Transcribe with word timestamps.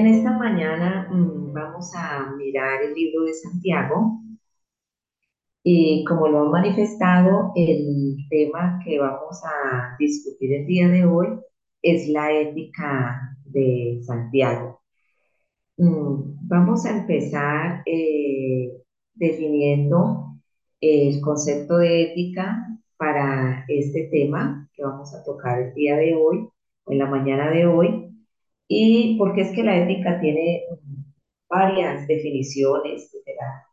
En 0.00 0.06
esta 0.06 0.30
mañana 0.32 1.08
mm, 1.12 1.52
vamos 1.52 1.92
a 1.94 2.34
mirar 2.34 2.82
el 2.82 2.94
libro 2.94 3.24
de 3.24 3.34
Santiago 3.34 4.22
y 5.62 6.06
como 6.06 6.26
lo 6.26 6.40
han 6.40 6.50
manifestado, 6.50 7.52
el 7.54 8.16
tema 8.30 8.80
que 8.82 8.98
vamos 8.98 9.42
a 9.44 9.96
discutir 9.98 10.54
el 10.54 10.66
día 10.66 10.88
de 10.88 11.04
hoy 11.04 11.28
es 11.82 12.08
la 12.08 12.32
ética 12.32 13.36
de 13.44 14.00
Santiago. 14.02 14.80
Mm, 15.76 16.48
Vamos 16.48 16.86
a 16.86 16.96
empezar 16.96 17.82
eh, 17.84 18.72
definiendo 19.12 20.34
el 20.80 21.20
concepto 21.20 21.76
de 21.76 22.04
ética 22.04 22.66
para 22.96 23.66
este 23.68 24.08
tema 24.10 24.66
que 24.72 24.82
vamos 24.82 25.14
a 25.14 25.22
tocar 25.24 25.60
el 25.60 25.74
día 25.74 25.94
de 25.98 26.14
hoy, 26.14 26.48
en 26.86 26.98
la 26.98 27.04
mañana 27.04 27.50
de 27.50 27.66
hoy. 27.66 28.09
Y 28.70 29.18
porque 29.18 29.42
es 29.42 29.52
que 29.54 29.62
la 29.62 29.76
ética 29.76 30.18
tiene 30.18 30.62
varias 31.50 32.06
definiciones 32.08 33.10
desde 33.12 33.34
la 33.36 33.66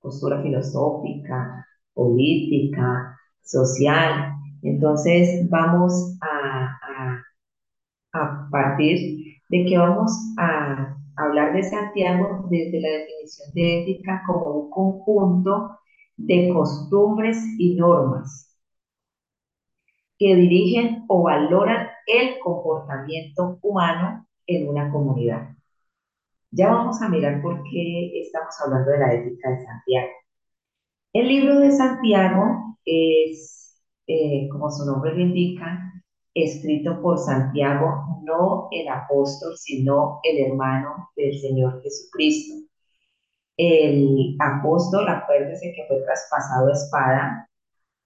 postura 0.00 0.42
filosófica, 0.42 1.66
política, 1.94 3.16
social. 3.42 4.32
Entonces 4.62 5.48
vamos 5.48 6.16
a, 6.20 6.78
a- 6.82 7.22
a 8.12 8.48
partir 8.50 9.36
de 9.50 9.64
que 9.66 9.78
vamos 9.78 10.12
a 10.38 10.96
hablar 11.16 11.54
de 11.54 11.62
Santiago 11.64 12.46
desde 12.50 12.80
la 12.80 12.90
definición 12.90 13.50
de 13.54 13.82
ética 13.82 14.22
como 14.26 14.46
un 14.64 14.70
conjunto 14.70 15.78
de 16.16 16.50
costumbres 16.52 17.38
y 17.58 17.76
normas 17.76 18.49
que 20.20 20.36
dirigen 20.36 21.06
o 21.08 21.22
valoran 21.22 21.88
el 22.06 22.38
comportamiento 22.40 23.58
humano 23.62 24.26
en 24.46 24.68
una 24.68 24.92
comunidad. 24.92 25.56
Ya 26.50 26.68
vamos 26.68 27.00
a 27.00 27.08
mirar 27.08 27.40
por 27.40 27.62
qué 27.62 28.20
estamos 28.20 28.54
hablando 28.62 28.90
de 28.90 28.98
la 28.98 29.14
ética 29.14 29.48
de 29.48 29.64
Santiago. 29.64 30.10
El 31.14 31.26
libro 31.26 31.58
de 31.60 31.72
Santiago 31.72 32.76
es, 32.84 33.80
eh, 34.06 34.46
como 34.52 34.70
su 34.70 34.84
nombre 34.84 35.14
lo 35.14 35.20
indica, 35.20 35.90
escrito 36.34 37.00
por 37.00 37.18
Santiago, 37.18 38.20
no 38.22 38.68
el 38.72 38.88
apóstol, 38.88 39.56
sino 39.56 40.20
el 40.22 40.50
hermano 40.50 41.08
del 41.16 41.38
Señor 41.40 41.80
Jesucristo. 41.82 42.66
El 43.56 44.36
apóstol, 44.38 45.08
acuérdese 45.08 45.72
que 45.74 45.86
fue 45.88 46.02
traspasado 46.02 46.68
a 46.68 46.72
espada, 46.72 47.49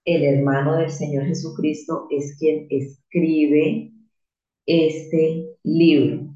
el 0.05 0.23
hermano 0.23 0.77
del 0.77 0.91
Señor 0.91 1.25
Jesucristo 1.25 2.07
es 2.11 2.37
quien 2.37 2.67
escribe 2.69 3.91
este 4.65 5.57
libro. 5.63 6.35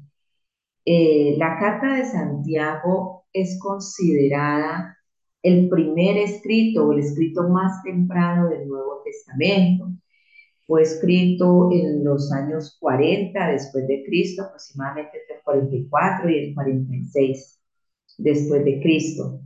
Eh, 0.84 1.36
la 1.38 1.58
carta 1.58 1.96
de 1.96 2.04
Santiago 2.04 3.26
es 3.32 3.58
considerada 3.60 4.98
el 5.42 5.68
primer 5.68 6.18
escrito 6.18 6.86
o 6.88 6.92
el 6.92 7.00
escrito 7.00 7.48
más 7.48 7.82
temprano 7.84 8.48
del 8.48 8.68
Nuevo 8.68 9.02
Testamento. 9.04 9.88
Fue 10.66 10.82
escrito 10.82 11.70
en 11.72 12.04
los 12.04 12.32
años 12.32 12.76
40 12.80 13.48
después 13.52 13.86
de 13.86 14.04
Cristo, 14.04 14.42
aproximadamente 14.42 15.18
entre 15.18 15.36
el 15.36 15.42
44 15.42 16.30
y 16.30 16.38
el 16.38 16.54
46 16.54 17.60
después 18.18 18.64
de 18.64 18.80
Cristo. 18.80 19.40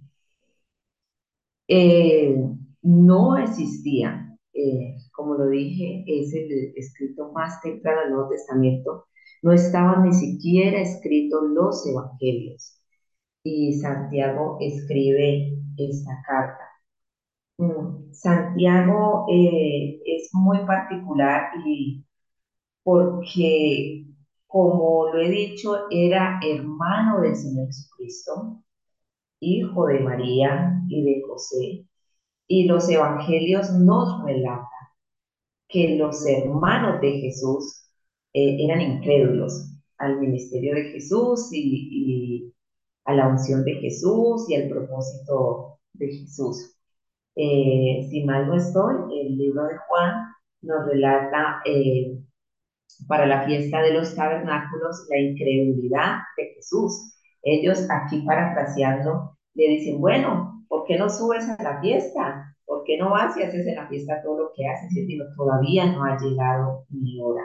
Eh, 1.69 2.36
no 2.84 3.36
existía, 3.38 4.36
eh, 4.54 4.96
como 5.12 5.34
lo 5.34 5.48
dije, 5.48 6.04
es 6.06 6.34
el 6.34 6.72
escrito 6.76 7.32
más 7.32 7.60
temprano 7.62 8.03
del 8.03 8.10
Nuevo 8.12 8.28
Testamento. 8.31 9.06
No 9.42 9.53
estaban 9.53 10.04
ni 10.04 10.14
siquiera 10.14 10.81
escritos 10.81 11.42
los 11.54 11.86
evangelios. 11.86 12.81
Y 13.44 13.75
Santiago 13.81 14.59
escribe 14.60 15.59
esta 15.76 16.22
carta. 16.26 16.64
Mm, 17.59 18.12
Santiago 18.12 19.26
eh, 19.30 20.00
es 20.06 20.30
muy 20.32 20.59
particular 20.66 21.50
y 21.66 22.04
porque, 22.84 24.06
como 24.47 25.09
lo 25.12 25.20
he 25.20 25.30
dicho, 25.30 25.88
era 25.91 26.41
hermano 26.42 27.20
del 27.22 27.36
Señor 27.36 27.66
Jesucristo, 27.69 28.62
hijo 29.41 29.86
de 29.86 30.00
María 30.00 30.82
y 30.88 31.03
de 31.04 31.22
José, 31.28 31.86
y 32.47 32.66
los 32.66 32.88
evangelios 32.88 33.71
nos 33.72 34.25
relatan 34.25 34.69
que 35.69 35.97
los 35.97 36.27
hermanos 36.27 37.00
de 37.00 37.12
Jesús 37.21 37.84
eh, 38.32 38.65
eran 38.65 38.81
incrédulos 38.81 39.71
al 39.99 40.21
ministerio 40.21 40.75
de 40.75 40.84
Jesús 40.93 41.49
y, 41.53 42.53
a 43.06 43.15
la 43.15 43.28
unción 43.28 43.65
de 43.65 43.75
Jesús 43.75 44.49
y 44.49 44.54
al 44.56 44.69
propósito 44.69 45.78
de 45.93 46.09
Jesús. 46.09 46.77
Eh, 47.37 48.06
si 48.09 48.25
mal 48.25 48.47
no 48.47 48.56
estoy, 48.56 48.94
el 49.21 49.37
libro 49.37 49.65
de 49.65 49.77
Juan 49.88 50.15
nos 50.62 50.87
relata 50.87 51.60
eh, 51.66 52.19
para 53.09 53.27
la 53.27 53.44
fiesta 53.47 53.83
de 53.83 53.93
los 53.93 54.15
tabernáculos 54.15 55.06
la 55.10 55.19
incredulidad 55.19 56.19
de 56.37 56.54
Jesús. 56.54 57.15
Ellos 57.43 57.87
aquí 57.91 58.22
parafraseando 58.22 59.37
le 59.54 59.69
dicen, 59.69 60.00
bueno, 60.00 60.53
¿por 60.84 60.89
qué 60.89 60.99
no 60.99 61.09
subes 61.09 61.49
a 61.49 61.62
la 61.62 61.81
fiesta? 61.81 62.55
¿Por 62.67 62.84
qué 62.84 62.99
no 62.99 63.11
vas 63.11 63.34
y 63.39 63.43
haces 63.43 63.67
en 63.67 63.77
la 63.77 63.89
fiesta 63.89 64.21
todo 64.22 64.39
lo 64.39 64.50
que 64.55 64.67
haces? 64.69 64.91
Y 64.93 65.19
todavía 65.34 65.91
no 65.91 66.05
ha 66.05 66.19
llegado 66.19 66.84
mi 66.91 67.19
hora. 67.22 67.43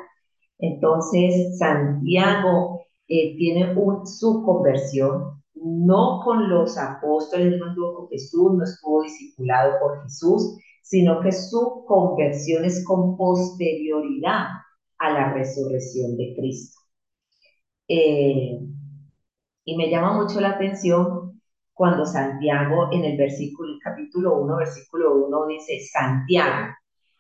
Entonces, 0.58 1.58
Santiago 1.58 2.82
eh, 3.08 3.38
tiene 3.38 3.74
su 4.04 4.44
conversión, 4.44 5.42
no 5.56 6.20
con 6.26 6.50
los 6.50 6.78
apóstoles, 6.78 7.58
no 7.58 7.70
estuvo 7.70 7.96
con 7.96 8.10
Jesús, 8.10 8.52
no 8.58 8.64
estuvo 8.66 9.04
discipulado 9.04 9.80
por 9.80 10.04
Jesús, 10.04 10.58
sino 10.84 11.22
que 11.22 11.32
su 11.32 11.86
conversión 11.88 12.66
es 12.66 12.86
con 12.86 13.16
posterioridad 13.16 14.48
a 14.98 15.12
la 15.12 15.34
resurrección 15.34 16.18
de 16.18 16.36
Cristo. 16.38 16.78
Eh, 17.88 18.60
y 19.64 19.78
me 19.78 19.90
llama 19.90 20.22
mucho 20.22 20.42
la 20.42 20.52
atención 20.52 21.19
cuando 21.80 22.06
Santiago 22.06 22.90
en 22.92 23.06
el 23.06 23.16
versículo, 23.16 23.80
capítulo 23.82 24.42
1, 24.42 24.58
versículo 24.58 25.16
1 25.16 25.48
dice, 25.48 25.80
Santiago, 25.80 26.74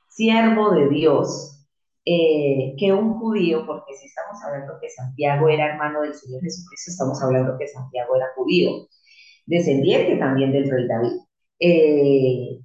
siervo 0.09 0.71
de 0.71 0.89
Dios, 0.89 1.65
eh, 2.03 2.75
que 2.77 2.91
un 2.91 3.13
judío, 3.13 3.65
porque 3.65 3.93
si 3.93 4.07
estamos 4.07 4.37
hablando 4.43 4.73
que 4.81 4.89
Santiago 4.89 5.47
era 5.47 5.71
hermano 5.71 6.01
del 6.01 6.13
Señor 6.13 6.41
Jesucristo, 6.41 6.91
estamos 6.91 7.23
hablando 7.23 7.57
que 7.57 7.69
Santiago 7.69 8.17
era 8.17 8.25
judío, 8.35 8.89
descendiente 9.45 10.17
también 10.17 10.51
del 10.51 10.69
rey 10.69 10.87
David. 10.89 11.21
Eh, 11.61 12.59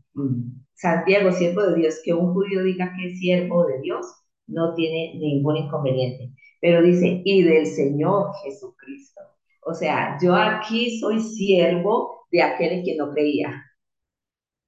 Santiago, 0.75 1.31
siervo 1.31 1.63
de 1.63 1.77
Dios, 1.77 2.01
que 2.05 2.13
un 2.13 2.35
judío 2.35 2.65
diga 2.65 2.93
que 2.99 3.07
es 3.07 3.21
siervo 3.21 3.67
de 3.67 3.81
Dios, 3.83 4.05
no 4.49 4.75
tiene 4.75 5.15
ningún 5.21 5.59
inconveniente. 5.59 6.33
Pero 6.61 6.83
dice, 6.83 7.23
y 7.25 7.45
del 7.45 7.67
Señor 7.67 8.33
Jesucristo. 8.43 9.34
O 9.67 9.75
sea, 9.75 10.19
yo 10.23 10.35
aquí 10.35 10.99
soy 11.01 11.21
siervo 11.21 12.27
de 12.31 12.43
aquel 12.43 12.73
en 12.73 12.83
quien 12.83 12.97
no 12.99 13.11
creía. 13.13 13.65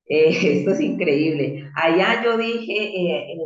Eh, 0.07 0.31
esto 0.59 0.71
es 0.73 0.81
increíble. 0.81 1.71
Allá 1.75 2.23
yo 2.25 2.37
dije, 2.39 2.73
eh, 2.73 3.37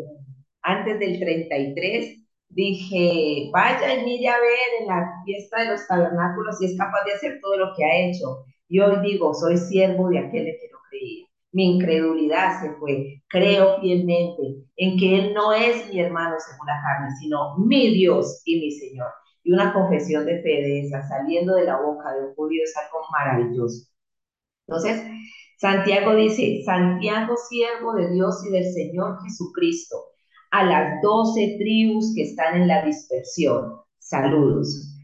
antes 0.63 0.99
del 0.99 1.19
33, 1.19 2.19
dije, 2.49 3.51
vaya 3.53 3.95
y 3.95 4.05
mire 4.05 4.29
a 4.29 4.41
ver 4.41 4.81
en 4.81 4.87
la 4.89 5.23
fiesta 5.25 5.61
de 5.63 5.71
los 5.71 5.87
tabernáculos 5.87 6.59
si 6.59 6.67
es 6.67 6.77
capaz 6.79 7.05
de 7.05 7.15
hacer 7.15 7.39
todo 7.41 7.57
lo 7.57 7.73
que 7.77 7.85
ha 7.85 8.09
hecho. 8.09 8.45
Y 8.69 8.81
hoy 8.81 8.97
digo, 9.03 9.35
soy 9.35 9.57
siervo 9.57 10.09
de 10.11 10.19
aquel 10.19 10.47
en 10.49 10.55
que 10.61 10.69
no 10.73 10.79
creía. 10.91 11.27
Mi 11.53 11.77
incredulidad 11.77 12.61
se 12.63 12.73
fue. 12.75 13.23
Creo 13.29 13.81
fielmente 13.81 14.43
en 14.77 14.99
que 14.99 15.19
Él 15.19 15.35
no 15.35 15.53
es 15.53 15.89
mi 15.93 16.01
hermano 16.01 16.37
según 16.39 16.67
la 16.67 16.81
carne, 16.83 17.17
sino 17.21 17.57
mi 17.59 17.91
Dios 17.95 18.43
y 18.45 18.61
mi 18.61 18.71
Señor. 18.71 19.09
Una 19.53 19.73
confesión 19.73 20.27
de 20.27 20.41
fe 20.43 20.81
esa 20.81 21.03
saliendo 21.09 21.55
de 21.57 21.65
la 21.65 21.81
boca 21.81 22.13
de 22.13 22.27
un 22.27 22.35
judío 22.35 22.63
es 22.63 22.75
algo 22.77 23.01
maravilloso. 23.11 23.89
Entonces, 24.69 25.03
Santiago 25.59 26.15
dice, 26.15 26.63
Santiago, 26.65 27.35
siervo 27.49 27.95
de 27.95 28.13
Dios 28.13 28.45
y 28.47 28.53
del 28.53 28.73
Señor 28.73 29.19
Jesucristo, 29.25 29.97
a 30.53 30.65
las 30.65 31.03
doce 31.03 31.57
tribus 31.59 32.15
que 32.15 32.23
están 32.23 32.63
en 32.63 32.69
la 32.69 32.85
dispersión. 32.85 33.81
Saludos. 33.99 34.97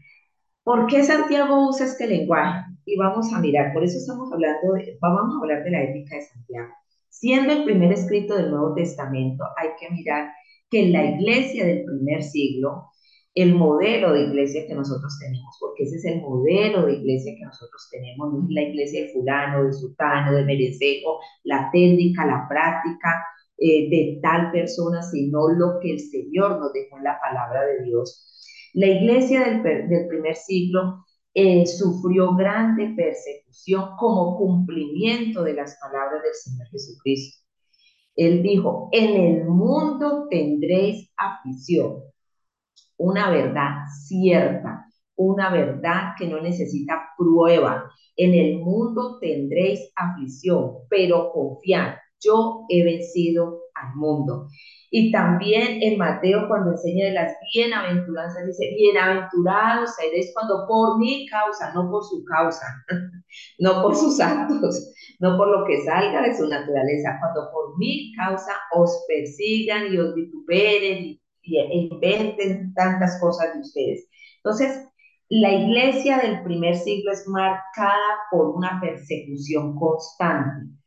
¿Por 0.63 0.87
qué 0.87 1.03
Santiago 1.03 1.67
usa 1.67 1.85
este 1.85 2.07
lenguaje? 2.07 2.65
Y 2.85 2.97
vamos 2.97 3.33
a 3.33 3.39
mirar, 3.39 3.73
por 3.73 3.83
eso 3.83 3.97
estamos 3.97 4.31
hablando, 4.31 4.73
de, 4.73 4.97
vamos 5.01 5.35
a 5.35 5.39
hablar 5.39 5.63
de 5.65 5.71
la 5.71 5.83
ética 5.83 6.15
de 6.15 6.21
Santiago. 6.21 6.73
Siendo 7.09 7.51
el 7.51 7.65
primer 7.65 7.91
escrito 7.91 8.35
del 8.37 8.49
Nuevo 8.49 8.73
Testamento, 8.73 9.43
hay 9.57 9.69
que 9.77 9.93
mirar 9.93 10.31
que 10.69 10.85
en 10.85 10.93
la 10.93 11.05
iglesia 11.05 11.65
del 11.65 11.83
primer 11.83 12.23
siglo, 12.23 12.91
el 13.37 13.53
modelo 13.53 14.13
de 14.13 14.23
iglesia 14.23 14.65
que 14.67 14.73
nosotros 14.73 15.17
tenemos, 15.19 15.55
porque 15.59 15.83
ese 15.83 15.97
es 15.97 16.05
el 16.05 16.21
modelo 16.21 16.87
de 16.87 16.93
iglesia 16.93 17.35
que 17.37 17.45
nosotros 17.45 17.87
tenemos, 17.91 18.33
no 18.33 18.43
es 18.45 18.49
la 18.49 18.61
iglesia 18.63 19.03
de 19.03 19.13
fulano, 19.13 19.63
de 19.63 19.73
sutano, 19.73 20.35
de 20.35 20.43
merecejo, 20.43 21.19
la 21.43 21.69
técnica, 21.71 22.25
la 22.25 22.47
práctica 22.49 23.23
eh, 23.59 23.89
de 23.89 24.19
tal 24.23 24.51
persona, 24.51 25.03
sino 25.03 25.49
lo 25.49 25.79
que 25.79 25.93
el 25.93 25.99
Señor 25.99 26.59
nos 26.59 26.73
dejó 26.73 26.97
en 26.97 27.03
la 27.03 27.19
palabra 27.19 27.63
de 27.65 27.83
Dios. 27.83 28.23
La 28.73 28.87
iglesia 28.87 29.41
del, 29.41 29.61
del 29.63 30.07
primer 30.07 30.35
siglo 30.35 31.05
eh, 31.35 31.67
sufrió 31.67 32.33
grande 32.33 32.95
persecución 32.95 33.91
como 33.99 34.35
cumplimiento 34.37 35.43
de 35.43 35.53
las 35.53 35.77
palabras 35.79 36.23
del 36.23 36.33
Señor 36.33 36.67
Jesucristo. 36.69 37.43
Él 38.15 38.41
dijo, 38.41 38.89
en 38.91 39.15
el 39.15 39.45
mundo 39.45 40.27
tendréis 40.31 41.11
aflicción, 41.15 42.01
una 42.97 43.29
verdad 43.29 43.85
cierta, 44.07 44.85
una 45.15 45.49
verdad 45.49 46.13
que 46.17 46.27
no 46.27 46.41
necesita 46.41 47.09
prueba. 47.17 47.91
En 48.15 48.33
el 48.33 48.59
mundo 48.59 49.19
tendréis 49.19 49.91
aflicción, 49.95 50.77
pero 50.89 51.31
confiad, 51.31 51.95
yo 52.19 52.65
he 52.69 52.83
vencido 52.83 53.61
al 53.75 53.95
mundo. 53.95 54.47
Y 54.89 55.11
también 55.11 55.81
en 55.81 55.97
Mateo, 55.97 56.47
cuando 56.47 56.71
enseña 56.71 57.05
de 57.07 57.11
las 57.11 57.33
bienaventuranzas, 57.53 58.47
dice, 58.47 58.73
bienaventurados 58.75 59.95
seréis 59.95 60.31
cuando 60.33 60.65
por 60.67 60.97
mi 60.97 61.27
causa, 61.27 61.73
no 61.73 61.89
por 61.91 62.03
su 62.03 62.23
causa, 62.23 62.65
no 63.59 63.81
por 63.81 63.95
sus 63.95 64.19
actos, 64.19 64.93
no 65.19 65.37
por 65.37 65.49
lo 65.49 65.65
que 65.65 65.83
salga 65.83 66.21
de 66.21 66.35
su 66.35 66.47
naturaleza, 66.47 67.17
cuando 67.19 67.51
por 67.51 67.77
mi 67.77 68.13
causa 68.15 68.53
os 68.73 69.05
persigan 69.07 69.93
y 69.93 69.97
os 69.97 70.15
vituperen 70.15 71.19
inventen 71.47 72.73
tantas 72.73 73.19
cosas 73.19 73.53
de 73.53 73.59
ustedes. 73.61 74.07
Entonces, 74.37 74.87
la 75.29 75.51
iglesia 75.51 76.19
del 76.19 76.43
primer 76.43 76.75
siglo 76.75 77.11
es 77.11 77.27
marcada 77.27 78.19
por 78.31 78.55
una 78.55 78.79
persecución 78.81 79.75
constante 79.75 80.77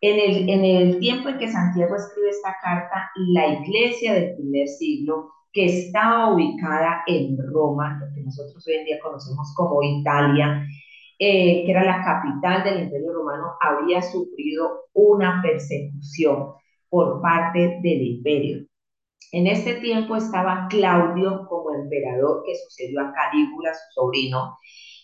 en 0.00 0.18
el, 0.18 0.48
en 0.48 0.64
el 0.64 0.98
tiempo 0.98 1.28
en 1.28 1.38
que 1.38 1.50
Santiago 1.50 1.96
escribe 1.96 2.30
esta 2.30 2.56
carta, 2.62 3.10
la 3.16 3.46
iglesia 3.46 4.14
del 4.14 4.36
primer 4.36 4.68
siglo, 4.68 5.30
que 5.52 5.64
estaba 5.64 6.34
ubicada 6.34 7.02
en 7.06 7.36
Roma, 7.50 7.98
lo 7.98 8.14
que 8.14 8.22
nosotros 8.22 8.62
hoy 8.66 8.74
en 8.74 8.84
día 8.84 8.98
conocemos 9.02 9.54
como 9.56 9.82
Italia, 9.82 10.66
eh, 11.18 11.64
que 11.64 11.70
era 11.70 11.82
la 11.82 12.04
capital 12.04 12.62
del 12.62 12.84
imperio 12.84 13.14
romano, 13.14 13.54
había 13.60 14.02
sufrido 14.02 14.82
una 14.92 15.40
persecución 15.42 16.52
por 16.90 17.22
parte 17.22 17.80
del 17.82 18.02
imperio. 18.02 18.65
En 19.32 19.46
este 19.46 19.74
tiempo 19.74 20.16
estaba 20.16 20.66
Claudio 20.70 21.46
como 21.48 21.74
emperador, 21.74 22.42
que 22.46 22.54
sucedió 22.54 23.00
a 23.00 23.12
Calígula, 23.12 23.72
su 23.74 24.00
sobrino, 24.00 24.56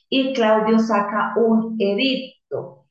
y 0.08 0.32
Claudio 0.32 0.78
saca 0.78 1.34
un 1.36 1.76
edicto 1.78 2.82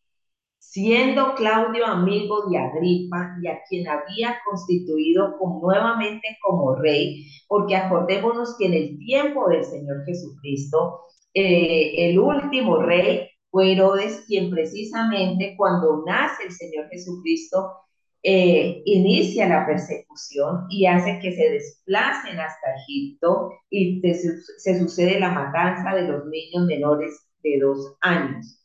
siendo 0.72 1.36
Claudio 1.36 1.86
amigo 1.86 2.50
de 2.50 2.58
Agripa 2.58 3.36
y 3.44 3.48
a 3.48 3.60
quien 3.68 3.90
había 3.90 4.38
constituido 4.46 5.36
nuevamente 5.62 6.38
como 6.42 6.76
rey, 6.76 7.26
porque 7.50 7.76
acordémonos 7.76 8.56
que 8.58 8.68
en 8.68 8.74
el 8.76 8.98
tiempo 8.98 9.50
del 9.50 9.66
Señor 9.66 10.06
Jesucristo, 10.06 11.02
eh, 11.34 12.10
el 12.10 12.20
último 12.20 12.78
rey 12.82 13.28
fue 13.50 13.74
Herodes, 13.74 14.24
quien 14.28 14.50
precisamente 14.50 15.56
cuando 15.58 16.04
nace 16.06 16.44
el 16.46 16.52
Señor 16.54 16.88
Jesucristo, 16.90 17.74
eh, 18.24 18.84
inicia 18.86 19.48
la 19.48 19.66
persecución 19.66 20.68
y 20.70 20.86
hace 20.86 21.20
que 21.20 21.32
se 21.32 21.50
desplacen 21.50 22.40
hasta 22.40 22.76
Egipto 22.84 23.52
y 23.70 24.02
se 24.02 24.80
sucede 24.80 25.20
la 25.20 25.32
matanza 25.32 25.96
de 25.96 26.04
los 26.04 26.26
niños 26.28 26.66
menores 26.68 27.28
de 27.44 27.60
dos 27.60 27.96
años. 28.02 28.62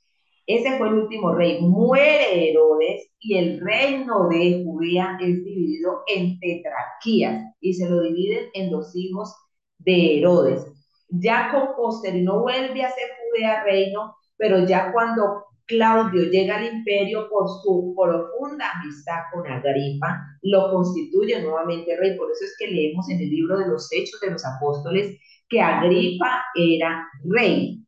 Ese 0.46 0.78
fue 0.78 0.88
el 0.88 0.94
último 0.94 1.34
rey. 1.34 1.60
Muere 1.60 2.50
Herodes 2.50 3.10
y 3.18 3.36
el 3.36 3.60
reino 3.60 4.28
de 4.28 4.62
Judea 4.64 5.18
es 5.20 5.44
dividido 5.44 6.02
en 6.06 6.38
tetrarquías 6.38 7.44
y 7.60 7.74
se 7.74 7.88
lo 7.88 8.02
dividen 8.02 8.46
en 8.54 8.70
los 8.70 8.94
hijos 8.94 9.34
de 9.78 10.18
Herodes. 10.18 10.66
Ya 11.08 11.50
con 11.50 11.74
posteridad 11.74 12.24
no 12.24 12.42
vuelve 12.42 12.84
a 12.84 12.90
ser 12.90 13.08
Judea 13.18 13.64
reino, 13.64 14.14
pero 14.36 14.66
ya 14.66 14.92
cuando 14.92 15.45
Claudio 15.66 16.30
llega 16.30 16.58
al 16.58 16.76
imperio 16.76 17.28
por 17.28 17.48
su 17.48 17.94
profunda 17.96 18.70
amistad 18.72 19.22
con 19.32 19.46
Agripa, 19.50 20.24
lo 20.42 20.70
constituye 20.70 21.42
nuevamente 21.42 21.96
rey. 21.96 22.16
Por 22.16 22.30
eso 22.30 22.44
es 22.44 22.54
que 22.58 22.68
leemos 22.68 23.08
en 23.10 23.20
el 23.20 23.30
libro 23.30 23.58
de 23.58 23.68
los 23.68 23.88
Hechos 23.92 24.20
de 24.20 24.30
los 24.30 24.44
Apóstoles 24.44 25.18
que 25.48 25.60
Agripa 25.60 26.44
era 26.54 27.06
rey, 27.24 27.84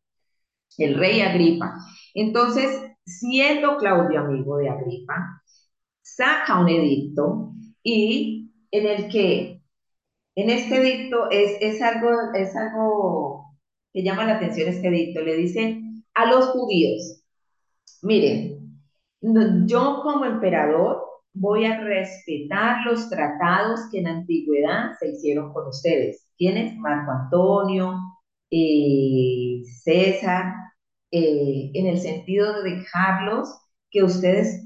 el 0.78 0.98
rey 0.98 1.20
Agripa. 1.20 1.74
Entonces, 2.14 2.82
siendo 3.04 3.76
Claudio 3.78 4.20
amigo 4.20 4.58
de 4.58 4.68
Agripa, 4.68 5.42
saca 6.02 6.60
un 6.60 6.68
edicto 6.68 7.52
y 7.82 8.50
en 8.70 8.86
el 8.86 9.08
que, 9.08 9.62
en 10.34 10.50
este 10.50 10.76
edicto 10.76 11.30
es, 11.30 11.80
algo, 11.82 12.10
es 12.34 12.54
algo 12.56 13.56
que 13.92 14.02
llama 14.02 14.24
la 14.24 14.36
atención 14.36 14.68
este 14.68 14.88
edicto, 14.88 15.20
le 15.22 15.36
dice 15.36 15.80
a 16.14 16.26
los 16.26 16.46
judíos, 16.48 17.17
miren, 18.02 18.80
yo 19.66 20.00
como 20.02 20.24
emperador 20.24 21.02
voy 21.32 21.64
a 21.64 21.80
respetar 21.80 22.84
los 22.86 23.08
tratados 23.10 23.80
que 23.90 24.00
en 24.00 24.08
antigüedad 24.08 24.92
se 24.98 25.10
hicieron 25.10 25.52
con 25.52 25.68
ustedes. 25.68 26.28
¿Quiénes? 26.36 26.76
Marco 26.76 27.10
Antonio, 27.12 27.98
eh, 28.50 29.62
César, 29.82 30.54
eh, 31.10 31.70
en 31.74 31.86
el 31.86 31.98
sentido 31.98 32.62
de 32.62 32.76
dejarlos 32.76 33.48
que 33.90 34.02
ustedes 34.02 34.64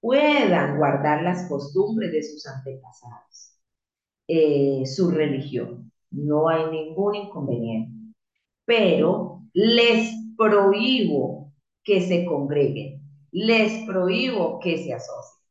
puedan 0.00 0.78
guardar 0.78 1.22
las 1.22 1.48
costumbres 1.48 2.12
de 2.12 2.22
sus 2.22 2.46
antepasados, 2.46 3.58
eh, 4.28 4.84
su 4.86 5.10
religión. 5.10 5.92
No 6.10 6.48
hay 6.48 6.70
ningún 6.70 7.14
inconveniente. 7.14 7.92
Pero 8.64 9.42
les 9.52 10.12
prohíbo 10.36 11.39
que 11.84 12.00
se 12.00 12.24
congreguen, 12.24 13.00
les 13.32 13.86
prohíbo 13.86 14.60
que 14.60 14.78
se 14.78 14.92
asocien, 14.92 15.44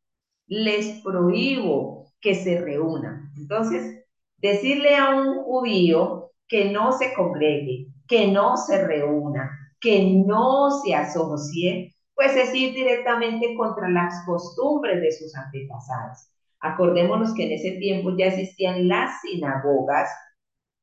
les 0.46 1.02
prohíbo 1.02 2.12
que 2.20 2.34
se 2.34 2.60
reúnan. 2.60 3.32
Entonces, 3.36 4.04
decirle 4.38 4.96
a 4.96 5.10
un 5.14 5.42
judío 5.42 6.32
que 6.48 6.70
no 6.70 6.92
se 6.92 7.14
congregue, 7.14 7.86
que 8.06 8.28
no 8.28 8.56
se 8.56 8.84
reúna, 8.86 9.50
que 9.80 10.04
no 10.26 10.70
se 10.82 10.94
asocie, 10.94 11.94
pues 12.14 12.36
es 12.36 12.54
ir 12.54 12.74
directamente 12.74 13.54
contra 13.56 13.88
las 13.88 14.24
costumbres 14.26 15.00
de 15.00 15.12
sus 15.12 15.34
antepasados. 15.34 16.18
Acordémonos 16.60 17.32
que 17.34 17.46
en 17.46 17.52
ese 17.52 17.72
tiempo 17.78 18.14
ya 18.18 18.26
existían 18.26 18.88
las 18.88 19.20
sinagogas 19.22 20.10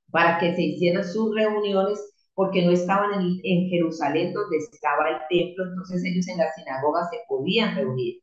para 0.10 0.40
que 0.40 0.56
se 0.56 0.64
hicieran 0.64 1.04
sus 1.04 1.36
reuniones 1.36 2.00
porque 2.38 2.64
no 2.64 2.72
estaban 2.72 3.20
en, 3.44 3.68
Jerusalén 3.68 4.32
donde 4.32 4.58
estaba 4.58 5.10
el 5.10 5.18
templo, 5.28 5.66
entonces 5.66 6.04
ellos 6.06 6.28
en 6.28 6.38
las 6.38 6.54
sinagogas 6.54 7.10
se 7.10 7.18
podían 7.28 7.76
reunir. 7.76 8.22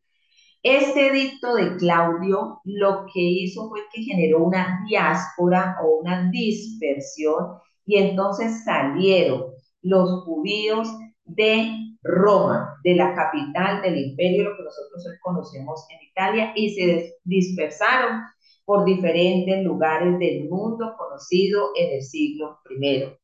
Este 0.62 1.09
edicto 1.09 1.56
de 1.56 1.76
Claudio 1.78 2.61
lo 2.62 3.06
que 3.12 3.21
hizo 3.21 3.68
fue 3.68 3.80
que 3.92 4.02
generó 4.04 4.44
una 4.44 4.85
diáspora 4.88 5.78
o 5.83 5.99
una 5.99 6.30
dispersión 6.30 7.59
y 7.87 7.99
entonces 7.99 8.62
salieron 8.62 9.47
los 9.83 10.23
judíos 10.23 10.88
de 11.25 11.73
Roma, 12.04 12.78
de 12.85 12.94
la 12.94 13.16
capital 13.16 13.83
del 13.83 13.99
imperio, 13.99 14.44
lo 14.44 14.56
que 14.56 14.62
nosotros 14.62 15.04
hoy 15.09 15.16
conocemos 15.25 15.87
en 15.90 16.09
Italia, 16.09 16.52
y 16.54 16.71
se 16.71 17.16
dispersaron 17.25 18.23
por 18.64 18.85
diferentes 18.85 19.64
lugares 19.64 20.21
del 20.21 20.49
mundo 20.49 20.94
conocido 20.97 21.71
en 21.75 21.97
el 21.97 22.02
siglo 22.02 22.61
I. 22.71 23.24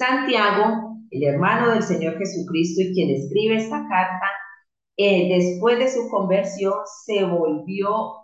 Santiago, 0.00 0.96
el 1.10 1.24
hermano 1.24 1.72
del 1.72 1.82
Señor 1.82 2.16
Jesucristo 2.16 2.80
y 2.80 2.94
quien 2.94 3.10
escribe 3.10 3.56
esta 3.56 3.86
carta, 3.86 4.30
eh, 4.96 5.28
después 5.28 5.78
de 5.78 5.90
su 5.90 6.08
conversión 6.08 6.72
se 7.04 7.22
volvió, 7.24 8.14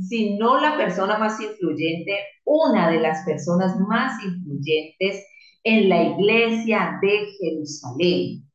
si 0.00 0.38
no 0.38 0.58
la 0.58 0.78
persona 0.78 1.18
más 1.18 1.38
influyente, 1.38 2.14
una 2.46 2.90
de 2.90 3.00
las 3.00 3.26
personas 3.26 3.78
más 3.78 4.24
influyentes 4.24 5.22
en 5.64 5.90
la 5.90 6.02
iglesia 6.02 6.98
de 7.02 7.26
Jerusalén. 7.38 8.48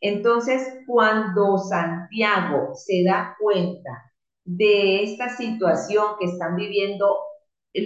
Entonces, 0.00 0.66
cuando 0.84 1.58
Santiago 1.58 2.74
se 2.74 3.04
da 3.04 3.36
cuenta 3.38 4.12
de 4.44 5.04
esta 5.04 5.28
situación 5.28 6.04
que 6.18 6.26
están 6.26 6.56
viviendo 6.56 7.06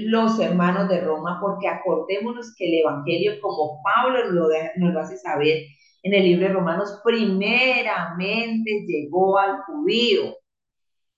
los 0.05 0.39
hermanos 0.39 0.89
de 0.89 1.01
Roma, 1.01 1.39
porque 1.41 1.69
acordémonos 1.69 2.55
que 2.57 2.67
el 2.67 2.81
Evangelio, 2.81 3.41
como 3.41 3.83
Pablo 3.83 4.31
lo 4.31 4.49
nos 4.77 4.93
lo 4.93 5.01
hace 5.01 5.17
saber 5.17 5.65
en 6.03 6.15
el 6.15 6.25
libro 6.25 6.49
de 6.49 6.55
Romanos, 6.55 7.01
primeramente 7.05 8.85
llegó 8.87 9.39
al 9.39 9.63
judío 9.63 10.37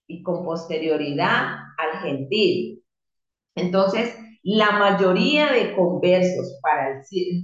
y 0.06 0.22
con 0.22 0.44
posterioridad 0.44 1.56
al 1.78 2.00
gentil. 2.02 2.82
Entonces, 3.54 4.16
la 4.42 4.72
mayoría 4.72 5.52
de 5.52 5.74
conversos 5.76 6.58
para 6.62 6.88
el, 6.90 7.02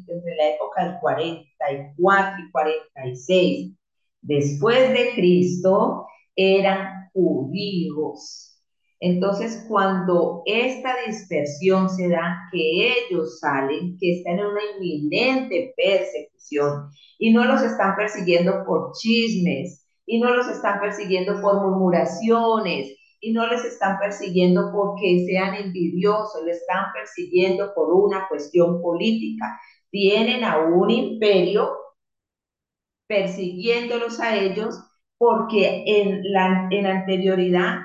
entre 0.09 0.37
la 0.37 0.55
época 0.55 0.85
del 0.85 0.99
44 1.01 2.45
y 2.45 2.51
46 2.51 3.79
después 4.21 4.93
de 4.93 5.13
Cristo 5.15 6.07
eran 6.35 7.11
judíos. 7.13 8.48
Entonces, 9.01 9.65
cuando 9.69 10.43
esta 10.47 10.95
dispersión 11.07 11.89
se 11.89 12.09
da, 12.09 12.49
que 12.51 12.93
ellos 13.09 13.39
salen, 13.39 13.97
que 13.99 14.19
están 14.19 14.41
en 14.41 14.47
una 14.47 14.61
inminente 14.77 15.73
persecución 15.77 16.91
y 17.19 17.33
no 17.33 17.45
los 17.45 17.63
están 17.63 17.95
persiguiendo 17.97 18.65
por 18.67 18.93
chismes 18.93 19.87
y 20.05 20.21
no 20.21 20.35
los 20.35 20.49
están 20.49 20.81
persiguiendo 20.81 21.41
por 21.41 21.63
murmuraciones 21.63 22.97
y 23.21 23.33
no 23.33 23.47
les 23.47 23.65
están 23.65 23.99
persiguiendo 23.99 24.73
porque 24.73 25.25
sean 25.27 25.55
envidiosos, 25.55 26.45
les 26.45 26.59
están 26.59 26.87
persiguiendo 26.93 27.73
por 27.75 27.93
una 27.93 28.29
cuestión 28.29 28.81
política. 28.83 29.61
Tienen 29.91 30.45
a 30.45 30.59
un 30.59 30.91
imperio 30.91 31.71
persiguiéndolos 33.07 34.21
a 34.21 34.37
ellos 34.37 34.75
porque 35.19 35.83
en 35.87 36.23
la 36.33 36.69
en 36.71 36.87
anterioridad 36.87 37.79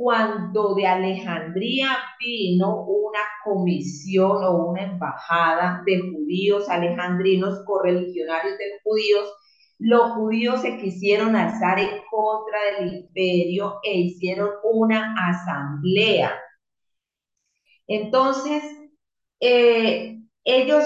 cuando 0.00 0.74
de 0.76 0.86
Alejandría 0.86 1.88
vino 2.18 2.86
una 2.86 3.18
comisión 3.44 4.42
o 4.42 4.68
una 4.70 4.84
embajada 4.84 5.82
de 5.84 6.00
judíos 6.00 6.70
alejandrinos 6.70 7.62
correligionarios 7.66 8.56
de 8.56 8.70
los 8.70 8.82
judíos, 8.82 9.30
los 9.78 10.12
judíos 10.12 10.62
se 10.62 10.78
quisieron 10.78 11.36
alzar 11.36 11.78
en 11.78 12.00
contra 12.10 12.58
del 12.78 12.94
imperio 12.94 13.78
e 13.82 13.98
hicieron 13.98 14.48
una 14.64 15.14
asamblea. 15.28 16.32
Entonces, 17.86 18.62
eh, 19.38 20.18
ellos, 20.44 20.82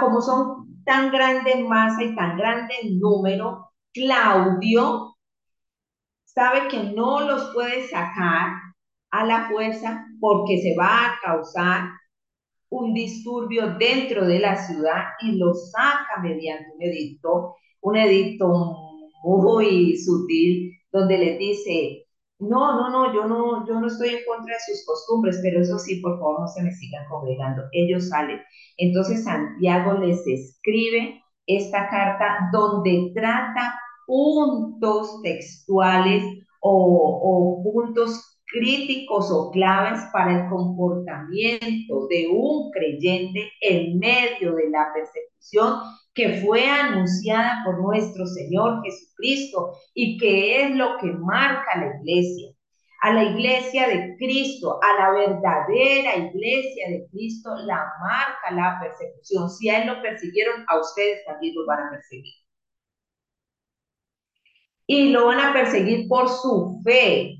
como 0.00 0.22
son 0.22 0.82
tan 0.86 1.10
grande 1.10 1.52
en 1.52 1.68
masa 1.68 2.02
y 2.02 2.16
tan 2.16 2.38
grande 2.38 2.74
número, 2.90 3.70
Claudio 3.92 5.15
sabe 6.36 6.68
que 6.68 6.82
no 6.92 7.20
los 7.20 7.50
puede 7.54 7.88
sacar 7.88 8.52
a 9.10 9.24
la 9.24 9.48
fuerza 9.48 10.06
porque 10.20 10.58
se 10.60 10.76
va 10.78 11.06
a 11.06 11.18
causar 11.24 11.88
un 12.68 12.92
disturbio 12.92 13.74
dentro 13.78 14.26
de 14.26 14.38
la 14.38 14.56
ciudad 14.56 15.04
y 15.22 15.38
lo 15.38 15.54
saca 15.54 16.20
mediante 16.22 16.72
un 16.74 16.82
edicto, 16.82 17.56
un 17.80 17.96
edicto 17.96 18.48
muy 19.24 19.96
sutil, 19.96 20.72
donde 20.92 21.16
le 21.16 21.38
dice, 21.38 22.04
no, 22.38 22.76
no, 22.76 22.90
no, 22.90 23.14
yo 23.14 23.26
no, 23.26 23.66
yo 23.66 23.80
no 23.80 23.86
estoy 23.86 24.10
en 24.10 24.24
contra 24.26 24.54
de 24.54 24.60
sus 24.60 24.84
costumbres, 24.84 25.40
pero 25.42 25.62
eso 25.62 25.78
sí, 25.78 26.00
por 26.02 26.18
favor, 26.18 26.40
no 26.40 26.48
se 26.48 26.62
me 26.62 26.72
sigan 26.72 27.08
congregando. 27.08 27.62
Ellos 27.72 28.08
salen. 28.10 28.42
Entonces 28.76 29.24
Santiago 29.24 29.94
les 29.94 30.26
escribe 30.26 31.22
esta 31.46 31.88
carta 31.88 32.50
donde 32.52 33.12
trata 33.14 33.74
puntos 34.06 35.20
textuales 35.22 36.24
o, 36.60 37.60
puntos 37.62 38.38
críticos 38.46 39.30
o 39.30 39.50
claves 39.50 40.00
para 40.12 40.40
el 40.40 40.48
comportamiento 40.48 42.06
de 42.08 42.28
un 42.28 42.70
creyente 42.70 43.50
en 43.60 43.98
medio 43.98 44.54
de 44.54 44.70
la 44.70 44.92
persecución 44.94 45.80
que 46.14 46.40
fue 46.40 46.64
anunciada 46.64 47.62
por 47.64 47.82
nuestro 47.82 48.24
Señor 48.26 48.82
Jesucristo 48.84 49.72
y 49.94 50.16
que 50.16 50.62
es 50.62 50.70
lo 50.76 50.96
que 50.98 51.12
marca 51.12 51.78
la 51.78 51.96
iglesia. 52.00 52.52
A 53.02 53.12
la 53.12 53.24
iglesia 53.24 53.88
de 53.88 54.16
Cristo, 54.16 54.80
a 54.82 55.00
la 55.00 55.10
verdadera 55.10 56.16
iglesia 56.16 56.88
de 56.88 57.06
Cristo, 57.10 57.54
la 57.66 57.92
marca 58.00 58.50
la 58.52 58.80
persecución. 58.80 59.50
Si 59.50 59.68
a 59.68 59.82
él 59.82 59.88
lo 59.88 60.00
persiguieron, 60.00 60.64
a 60.68 60.80
ustedes 60.80 61.24
también 61.26 61.54
lo 61.54 61.66
van 61.66 61.86
a 61.86 61.90
perseguir 61.90 62.45
y 64.86 65.10
lo 65.10 65.26
van 65.26 65.40
a 65.40 65.52
perseguir 65.52 66.08
por 66.08 66.28
su 66.28 66.80
fe, 66.84 67.38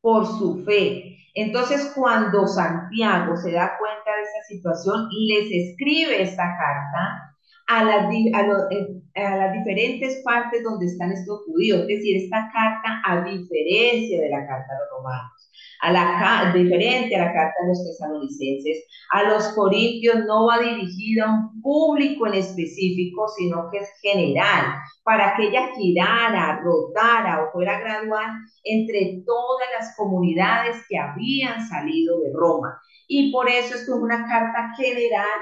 por 0.00 0.26
su 0.26 0.62
fe. 0.64 1.16
Entonces, 1.34 1.92
cuando 1.94 2.46
Santiago 2.46 3.36
se 3.36 3.52
da 3.52 3.76
cuenta 3.78 4.16
de 4.16 4.22
esa 4.22 4.42
situación, 4.48 5.08
les 5.26 5.50
escribe 5.50 6.22
esta 6.22 6.56
carta 6.56 7.25
a 7.66 7.84
las, 7.84 8.12
eh, 8.12 9.02
a, 9.16 9.36
las 9.36 9.52
diferentes 9.52 10.22
partes 10.24 10.62
donde 10.62 10.86
están 10.86 11.12
estos 11.12 11.44
judíos. 11.46 11.80
Es 11.80 11.86
decir, 11.86 12.16
esta 12.24 12.50
carta, 12.52 13.02
a 13.04 13.24
diferencia 13.24 14.20
de 14.20 14.30
la 14.30 14.46
carta 14.46 14.72
de 14.72 14.78
los 14.80 14.90
romanos, 14.98 15.50
a 15.82 15.92
la 15.92 16.52
diferente 16.54 17.14
a 17.16 17.26
la 17.26 17.32
carta 17.32 17.54
de 17.62 17.68
los 17.68 17.84
tesalonicenses, 17.84 18.86
a 19.12 19.24
los 19.24 19.48
corintios 19.48 20.24
no 20.26 20.46
va 20.46 20.58
dirigida 20.58 21.24
a 21.24 21.32
un 21.32 21.60
público 21.60 22.26
en 22.26 22.34
específico, 22.34 23.28
sino 23.36 23.68
que 23.70 23.78
es 23.78 23.90
general, 24.00 24.74
para 25.04 25.36
que 25.36 25.48
ella 25.48 25.68
girara, 25.76 26.60
rotara 26.62 27.44
o 27.44 27.52
fuera 27.52 27.78
gradual 27.78 28.30
entre 28.64 29.22
todas 29.26 29.68
las 29.78 29.94
comunidades 29.96 30.76
que 30.88 30.98
habían 30.98 31.66
salido 31.68 32.20
de 32.20 32.32
Roma. 32.32 32.80
Y 33.08 33.30
por 33.30 33.48
eso 33.48 33.74
esto 33.74 33.96
es 33.96 34.02
una 34.02 34.26
carta 34.26 34.72
general 34.76 35.38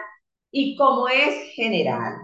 y 0.54 0.76
como 0.76 1.08
es 1.08 1.52
general, 1.54 2.14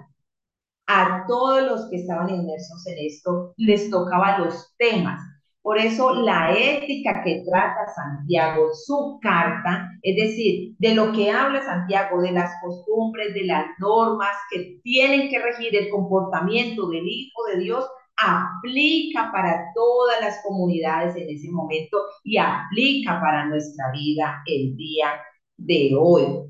a 0.86 1.24
todos 1.28 1.62
los 1.62 1.90
que 1.90 1.96
estaban 1.96 2.30
inmersos 2.30 2.86
en 2.86 3.06
esto 3.06 3.52
les 3.56 3.90
tocaba 3.90 4.38
los 4.38 4.74
temas 4.78 5.20
por 5.62 5.78
eso 5.78 6.14
la 6.14 6.52
ética 6.56 7.22
que 7.22 7.42
trata 7.46 7.92
Santiago, 7.94 8.70
su 8.72 9.18
carta, 9.20 9.90
es 10.02 10.16
decir, 10.16 10.74
de 10.78 10.94
lo 10.94 11.12
que 11.12 11.30
habla 11.30 11.60
Santiago, 11.62 12.22
de 12.22 12.32
las 12.32 12.50
costumbres, 12.62 13.34
de 13.34 13.44
las 13.44 13.66
normas 13.78 14.34
que 14.50 14.80
tienen 14.82 15.28
que 15.28 15.38
regir 15.38 15.76
el 15.76 15.90
comportamiento 15.90 16.88
del 16.88 17.06
Hijo 17.06 17.44
de 17.52 17.60
Dios, 17.60 17.86
aplica 18.16 19.30
para 19.32 19.66
todas 19.74 20.20
las 20.22 20.42
comunidades 20.42 21.14
en 21.16 21.28
ese 21.28 21.50
momento 21.50 21.98
y 22.24 22.38
aplica 22.38 23.20
para 23.20 23.46
nuestra 23.46 23.92
vida 23.92 24.42
el 24.46 24.76
día 24.76 25.08
de 25.58 25.92
hoy. 25.98 26.49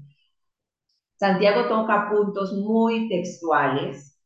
Santiago 1.21 1.69
toca 1.69 2.11
puntos 2.11 2.53
muy 2.55 3.09
textuales 3.09 4.19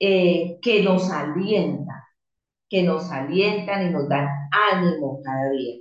eh, 0.00 0.58
que 0.62 0.82
nos 0.82 1.10
alientan 1.10 2.06
que 2.68 2.82
nos 2.82 3.10
alientan 3.10 3.88
y 3.88 3.90
nos 3.90 4.08
dan 4.08 4.28
ánimo 4.72 5.20
cada 5.22 5.50
día. 5.50 5.76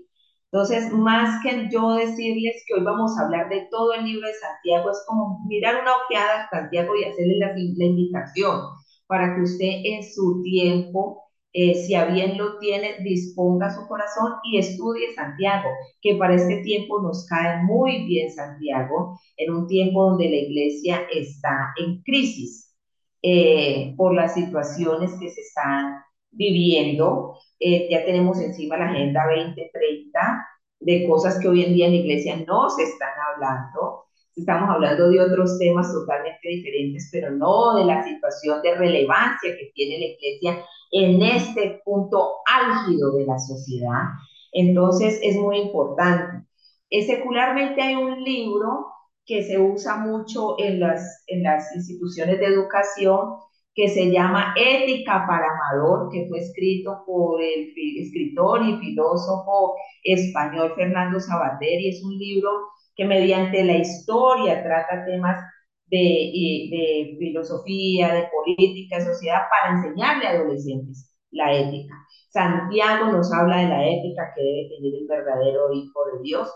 Entonces, 0.52 0.92
más 0.94 1.44
que 1.44 1.68
yo 1.70 1.96
decirles 1.96 2.64
que 2.66 2.76
hoy 2.76 2.84
vamos 2.84 3.18
a 3.18 3.26
hablar 3.26 3.50
de 3.50 3.68
todo 3.70 3.94
el 3.94 4.06
libro 4.06 4.28
de 4.28 4.34
Santiago, 4.34 4.92
es 4.92 5.04
como 5.08 5.44
mirar 5.48 5.82
una 5.82 5.92
ojeada 5.98 6.44
a 6.44 6.50
Santiago 6.50 6.96
y 6.96 7.04
hacerle 7.04 7.38
la, 7.40 7.60
invitación 7.60 8.62
para 9.08 9.36
que 9.36 9.42
usted 9.42 9.68
en 9.84 10.04
su 10.04 10.42
tiempo, 10.44 11.24
eh, 11.58 11.74
si 11.74 11.96
a 11.96 12.04
bien 12.04 12.38
lo 12.38 12.60
tiene, 12.60 12.98
disponga 13.02 13.74
su 13.74 13.88
corazón 13.88 14.34
y 14.44 14.58
estudie 14.58 15.16
Santiago, 15.16 15.70
que 16.02 16.16
para 16.16 16.36
este 16.36 16.58
tiempo 16.58 17.02
nos 17.02 17.26
cae 17.28 17.64
muy 17.64 18.06
bien 18.06 18.30
Santiago, 18.30 19.18
en 19.38 19.54
un 19.54 19.66
tiempo 19.66 20.04
donde 20.04 20.30
la 20.30 20.36
iglesia 20.36 21.08
está 21.10 21.74
en 21.78 22.02
crisis 22.04 22.76
eh, 23.22 23.94
por 23.96 24.14
las 24.14 24.34
situaciones 24.34 25.14
que 25.18 25.30
se 25.30 25.40
están 25.40 26.04
viviendo. 26.30 27.38
Eh, 27.58 27.88
ya 27.90 28.04
tenemos 28.04 28.38
encima 28.42 28.76
la 28.76 28.90
Agenda 28.90 29.24
2030 29.26 30.48
de 30.82 31.08
cosas 31.08 31.40
que 31.40 31.48
hoy 31.48 31.64
en 31.64 31.74
día 31.74 31.86
en 31.86 31.94
la 31.94 32.00
iglesia 32.00 32.36
no 32.46 32.70
se 32.70 32.84
están 32.84 33.14
hablando. 33.34 34.04
Estamos 34.36 34.70
hablando 34.70 35.10
de 35.10 35.22
otros 35.22 35.58
temas 35.58 35.90
totalmente 35.94 36.50
diferentes, 36.50 37.08
pero 37.14 37.32
no 37.32 37.76
de 37.76 37.86
la 37.86 38.04
situación 38.04 38.62
de 38.62 38.76
relevancia 38.76 39.56
que 39.58 39.72
tiene 39.74 40.00
la 40.00 40.06
iglesia 40.08 40.66
en 40.92 41.22
este 41.22 41.82
punto 41.84 42.36
álgido 42.46 43.12
de 43.14 43.26
la 43.26 43.38
sociedad. 43.38 44.04
Entonces 44.52 45.20
es 45.22 45.36
muy 45.36 45.58
importante. 45.58 46.46
Eh, 46.90 47.06
secularmente 47.06 47.82
hay 47.82 47.96
un 47.96 48.24
libro 48.24 48.88
que 49.26 49.44
se 49.44 49.60
usa 49.60 49.98
mucho 49.98 50.56
en 50.60 50.80
las, 50.80 51.24
en 51.28 51.44
las 51.44 51.76
instituciones 51.76 52.40
de 52.40 52.46
educación 52.46 53.36
que 53.74 53.90
se 53.90 54.10
llama 54.10 54.54
Ética 54.56 55.26
para 55.28 55.46
Amador, 55.46 56.10
que 56.10 56.28
fue 56.30 56.40
escrito 56.40 57.04
por 57.06 57.42
el 57.42 57.74
escritor 57.98 58.62
y 58.66 58.78
filósofo 58.78 59.76
español 60.04 60.72
Fernando 60.76 61.20
Sabater, 61.20 61.80
es 61.84 62.02
un 62.02 62.18
libro 62.18 62.50
que 62.96 63.04
mediante 63.04 63.64
la 63.66 63.78
historia 63.78 64.64
trata 64.64 65.06
temas 65.06 65.44
de, 65.88 67.16
filosofía, 67.20 68.14
de 68.14 68.28
política, 68.28 68.98
de 68.98 69.06
sociedad, 69.06 69.42
para 69.50 69.78
enseñarle 69.78 70.28
a 70.28 70.32
adolescentes 70.32 71.12
la 71.32 71.54
ética. 71.54 71.94
Santiago 72.30 73.12
nos 73.12 73.32
habla 73.34 73.58
de 73.58 73.68
la 73.70 73.88
ética 73.88 74.34
que 74.36 74.44
debe 74.44 74.70
tener 74.70 74.94
el 75.02 75.08
verdadero 75.08 75.74
Hijo 75.74 76.00
de 76.14 76.24
Dios 76.24 76.50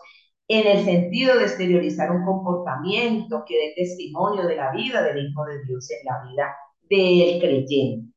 en 0.47 0.67
el 0.67 0.83
sentido 0.83 1.37
de 1.37 1.43
exteriorizar 1.43 2.11
un 2.11 2.25
comportamiento 2.25 3.43
que 3.47 3.55
dé 3.55 3.73
testimonio 3.75 4.47
de 4.47 4.55
la 4.55 4.71
vida 4.71 5.03
del 5.03 5.25
Hijo 5.25 5.45
de 5.45 5.63
Dios 5.65 5.89
en 5.91 6.05
la 6.05 6.29
vida 6.29 6.55
del 6.89 7.39
creyente. 7.39 8.09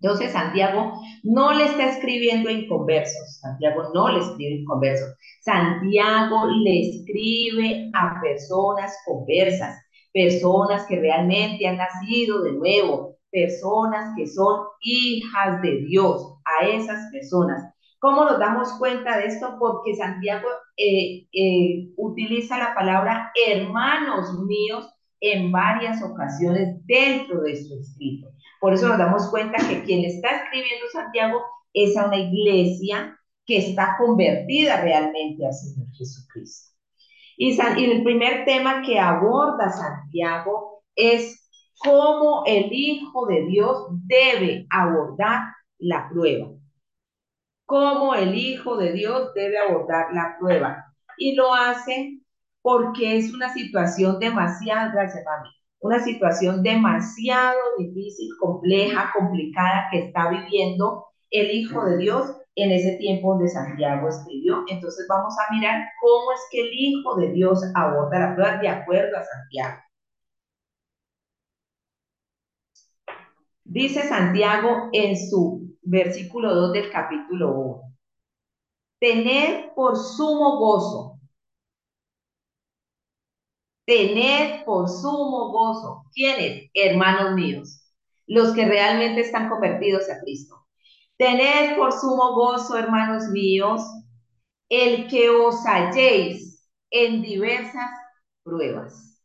Entonces 0.00 0.32
Santiago 0.32 1.00
no 1.22 1.54
le 1.54 1.64
está 1.64 1.88
escribiendo 1.88 2.50
en 2.50 2.68
conversos, 2.68 3.38
Santiago 3.40 3.84
no 3.94 4.10
le 4.10 4.18
escribe 4.18 4.58
en 4.58 4.64
conversos, 4.66 5.14
Santiago 5.40 6.46
le 6.62 6.80
escribe 6.80 7.90
a 7.94 8.20
personas 8.20 8.94
conversas, 9.06 9.80
personas 10.14 10.86
que 10.86 10.98
realmente 10.98 11.66
han 11.66 11.76
nacido 11.76 12.42
de 12.42 12.52
nuevo, 12.52 13.18
personas 13.30 14.14
que 14.16 14.26
son 14.26 14.60
hijas 14.80 15.60
de 15.60 15.82
Dios, 15.82 16.38
a 16.46 16.66
esas 16.66 17.10
personas 17.12 17.74
¿Cómo 18.04 18.26
nos 18.26 18.38
damos 18.38 18.70
cuenta 18.72 19.16
de 19.16 19.28
esto? 19.28 19.56
Porque 19.58 19.96
Santiago 19.96 20.46
eh, 20.76 21.26
eh, 21.32 21.88
utiliza 21.96 22.58
la 22.58 22.74
palabra 22.74 23.32
hermanos 23.48 24.40
míos 24.40 24.86
en 25.20 25.50
varias 25.50 26.02
ocasiones 26.02 26.84
dentro 26.84 27.40
de 27.40 27.56
su 27.56 27.80
escrito. 27.80 28.28
Por 28.60 28.74
eso 28.74 28.88
nos 28.88 28.98
damos 28.98 29.30
cuenta 29.30 29.56
que 29.66 29.84
quien 29.84 30.04
está 30.04 30.36
escribiendo 30.36 30.84
Santiago 30.92 31.40
es 31.72 31.96
a 31.96 32.08
una 32.08 32.18
iglesia 32.18 33.18
que 33.46 33.56
está 33.56 33.96
convertida 33.98 34.82
realmente 34.82 35.46
al 35.46 35.54
Señor 35.54 35.88
Jesucristo. 35.96 36.73
Y, 37.36 37.50
y 37.50 37.84
el 37.84 38.02
primer 38.02 38.44
tema 38.44 38.82
que 38.82 38.98
aborda 38.98 39.70
Santiago 39.70 40.82
es 40.94 41.50
cómo 41.78 42.44
el 42.46 42.72
Hijo 42.72 43.26
de 43.26 43.44
Dios 43.46 43.86
debe 44.06 44.66
abordar 44.70 45.42
la 45.78 46.08
prueba. 46.08 46.48
Cómo 47.66 48.14
el 48.14 48.34
Hijo 48.34 48.76
de 48.76 48.92
Dios 48.92 49.32
debe 49.34 49.58
abordar 49.58 50.12
la 50.12 50.36
prueba. 50.38 50.84
Y 51.16 51.34
lo 51.34 51.54
hace 51.54 52.20
porque 52.62 53.18
es 53.18 53.32
una 53.34 53.52
situación 53.52 54.18
demasiado, 54.18 54.92
gracias 54.92 55.24
mami, 55.24 55.50
una 55.80 56.00
situación 56.00 56.62
demasiado 56.62 57.58
difícil, 57.78 58.30
compleja, 58.40 59.12
complicada 59.16 59.86
que 59.90 60.06
está 60.06 60.30
viviendo 60.30 61.04
el 61.30 61.50
Hijo 61.50 61.84
de 61.84 61.98
Dios 61.98 62.36
en 62.56 62.72
ese 62.72 62.96
tiempo 62.96 63.30
donde 63.34 63.48
Santiago 63.48 64.08
escribió. 64.08 64.64
Entonces 64.68 65.06
vamos 65.08 65.34
a 65.38 65.52
mirar 65.54 65.84
cómo 66.00 66.32
es 66.32 66.40
que 66.50 66.60
el 66.60 66.70
Hijo 66.72 67.16
de 67.16 67.32
Dios 67.32 67.60
aborda 67.74 68.18
la 68.18 68.34
prueba 68.34 68.58
de 68.58 68.68
acuerdo 68.68 69.16
a 69.16 69.24
Santiago. 69.24 69.78
Dice 73.64 74.02
Santiago 74.08 74.90
en 74.92 75.16
su 75.16 75.76
versículo 75.82 76.54
2 76.54 76.72
del 76.72 76.90
capítulo 76.90 77.52
1. 77.54 77.94
Tened 79.00 79.72
por 79.74 79.96
sumo 79.96 80.58
gozo. 80.58 81.18
Tened 83.86 84.64
por 84.64 84.88
sumo 84.88 85.50
gozo. 85.52 86.04
¿Quiénes? 86.14 86.70
Hermanos 86.74 87.34
míos. 87.34 87.82
Los 88.26 88.54
que 88.54 88.64
realmente 88.66 89.20
están 89.20 89.48
convertidos 89.48 90.08
a 90.08 90.20
Cristo. 90.20 90.63
Tened 91.16 91.76
por 91.76 91.92
sumo 91.92 92.34
gozo, 92.34 92.76
hermanos 92.76 93.24
míos, 93.28 93.82
el 94.68 95.06
que 95.08 95.30
os 95.30 95.64
halléis 95.64 96.68
en 96.90 97.22
diversas 97.22 97.90
pruebas. 98.42 99.22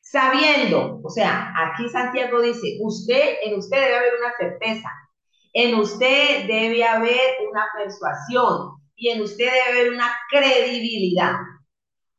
Sabiendo, 0.00 1.00
o 1.02 1.10
sea, 1.10 1.52
aquí 1.56 1.88
Santiago 1.88 2.40
dice, 2.42 2.78
usted, 2.80 3.36
en 3.44 3.58
usted 3.58 3.76
debe 3.76 3.96
haber 3.96 4.12
una 4.18 4.32
certeza, 4.36 4.88
en 5.52 5.74
usted 5.74 6.46
debe 6.46 6.84
haber 6.84 7.48
una 7.48 7.66
persuasión 7.76 8.72
y 8.96 9.10
en 9.10 9.22
usted 9.22 9.44
debe 9.46 9.62
haber 9.62 9.92
una 9.92 10.12
credibilidad, 10.30 11.34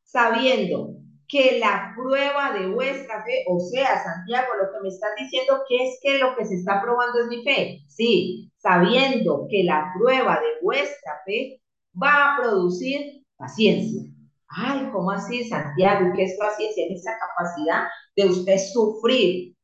sabiendo 0.03 1.00
que 1.31 1.59
la 1.59 1.93
prueba 1.95 2.51
de 2.51 2.67
vuestra 2.67 3.23
fe, 3.23 3.45
o 3.47 3.57
sea, 3.57 4.03
Santiago, 4.03 4.49
lo 4.61 4.69
que 4.69 4.81
me 4.83 4.89
estás 4.89 5.11
diciendo 5.17 5.63
que 5.67 5.87
es 5.87 5.99
que 6.03 6.17
lo 6.17 6.35
que 6.35 6.45
se 6.45 6.55
está 6.55 6.81
probando 6.81 7.21
es 7.21 7.27
mi 7.27 7.41
fe. 7.41 7.79
Sí, 7.87 8.51
sabiendo 8.57 9.47
que 9.49 9.63
la 9.63 9.93
prueba 9.97 10.41
de 10.41 10.61
vuestra 10.61 11.21
fe 11.25 11.61
va 12.01 12.35
a 12.35 12.37
producir 12.41 13.23
paciencia. 13.37 14.01
Ay, 14.49 14.89
¿cómo 14.91 15.11
así, 15.11 15.45
Santiago? 15.45 16.11
¿Qué 16.13 16.25
es 16.25 16.37
paciencia? 16.37 16.85
En 16.85 16.95
esa 16.95 17.11
capacidad 17.17 17.83
de 18.17 18.25
usted 18.25 18.57
sufrir 18.73 19.55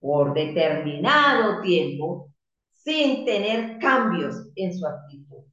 por 0.00 0.34
determinado 0.34 1.62
tiempo 1.62 2.28
sin 2.72 3.24
tener 3.24 3.78
cambios 3.78 4.36
en 4.56 4.76
su 4.76 4.86
actitud, 4.86 5.44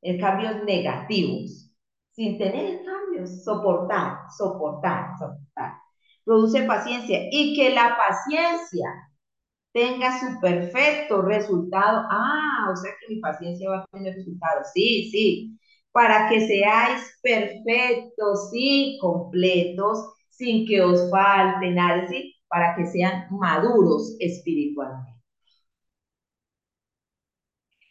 en 0.00 0.18
cambios 0.18 0.64
negativos 0.64 1.67
sin 2.18 2.36
tener 2.36 2.84
cambios, 2.84 3.44
soportar, 3.44 4.18
soportar, 4.36 5.16
soportar. 5.20 5.74
Produce 6.24 6.62
paciencia 6.64 7.20
y 7.30 7.54
que 7.54 7.70
la 7.70 7.96
paciencia 7.96 8.88
tenga 9.72 10.18
su 10.18 10.40
perfecto 10.40 11.22
resultado. 11.22 12.08
Ah, 12.10 12.70
o 12.72 12.76
sea 12.76 12.90
que 13.00 13.14
mi 13.14 13.20
paciencia 13.20 13.70
va 13.70 13.78
a 13.78 13.86
tener 13.92 14.16
resultados. 14.16 14.66
Sí, 14.74 15.08
sí. 15.12 15.58
Para 15.92 16.28
que 16.28 16.40
seáis 16.44 17.00
perfectos 17.22 18.50
y 18.52 18.98
completos, 19.00 20.04
sin 20.30 20.66
que 20.66 20.82
os 20.82 21.08
falte 21.12 21.70
nada, 21.70 22.08
¿sí? 22.08 22.34
Para 22.48 22.74
que 22.74 22.84
sean 22.86 23.28
maduros 23.30 24.16
espiritualmente. 24.18 25.12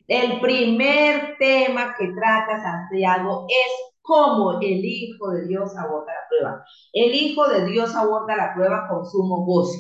El 0.08 0.42
primer 0.42 1.38
tema 1.38 1.96
que 1.98 2.08
trata 2.08 2.62
Santiago 2.62 3.46
es 3.50 3.88
cómo 4.08 4.60
el 4.62 4.86
Hijo 4.86 5.32
de 5.32 5.48
Dios 5.48 5.76
aborda 5.78 6.14
la 6.14 6.28
prueba. 6.30 6.66
El 6.94 7.14
Hijo 7.14 7.48
de 7.48 7.66
Dios 7.66 7.94
aborda 7.94 8.38
la 8.38 8.54
prueba 8.56 8.88
con 8.88 9.06
sumo 9.06 9.46
gozo. 9.46 9.78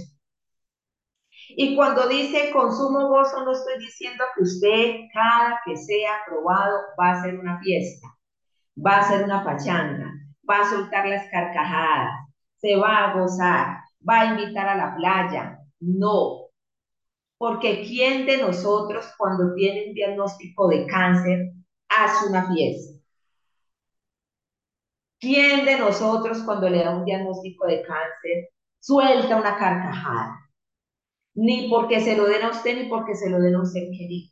Y 1.49 1.75
cuando 1.75 2.07
dice 2.09 2.51
con 2.51 2.75
sumo 2.75 3.07
gozo, 3.07 3.45
no 3.45 3.53
estoy 3.53 3.79
diciendo 3.79 4.25
que 4.35 4.43
usted, 4.43 4.95
cada 5.13 5.61
que 5.65 5.77
sea 5.77 6.17
probado, 6.27 6.77
va 6.99 7.11
a 7.11 7.19
hacer 7.19 7.39
una 7.39 7.59
fiesta, 7.59 8.07
va 8.85 8.97
a 8.97 8.99
hacer 8.99 9.23
una 9.23 9.43
pachanga, 9.45 10.11
va 10.49 10.59
a 10.59 10.69
soltar 10.69 11.07
las 11.07 11.29
carcajadas, 11.31 12.11
se 12.57 12.75
va 12.75 13.05
a 13.05 13.19
gozar, 13.19 13.77
va 14.07 14.21
a 14.21 14.25
invitar 14.25 14.67
a 14.67 14.75
la 14.75 14.95
playa. 14.97 15.59
No, 15.79 16.47
porque 17.37 17.83
¿quién 17.87 18.25
de 18.25 18.37
nosotros 18.37 19.05
cuando 19.17 19.53
tiene 19.53 19.87
un 19.87 19.93
diagnóstico 19.93 20.67
de 20.67 20.85
cáncer 20.85 21.53
hace 21.87 22.29
una 22.29 22.51
fiesta? 22.51 22.96
¿Quién 25.19 25.65
de 25.65 25.79
nosotros 25.79 26.43
cuando 26.43 26.69
le 26.69 26.83
da 26.83 26.95
un 26.95 27.05
diagnóstico 27.05 27.65
de 27.67 27.81
cáncer 27.81 28.49
suelta 28.79 29.37
una 29.37 29.57
carcajada? 29.57 30.35
Ni 31.35 31.69
porque 31.69 31.99
se 32.01 32.15
lo 32.15 32.25
den 32.25 32.43
a 32.43 32.51
usted 32.51 32.75
ni 32.77 32.89
porque 32.89 33.15
se 33.15 33.29
lo 33.29 33.39
den 33.39 33.55
a 33.55 33.59
un 33.59 33.65
ser 33.65 33.83
querido. 33.91 34.31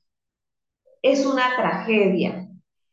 Es 1.01 1.25
una 1.25 1.55
tragedia 1.55 2.47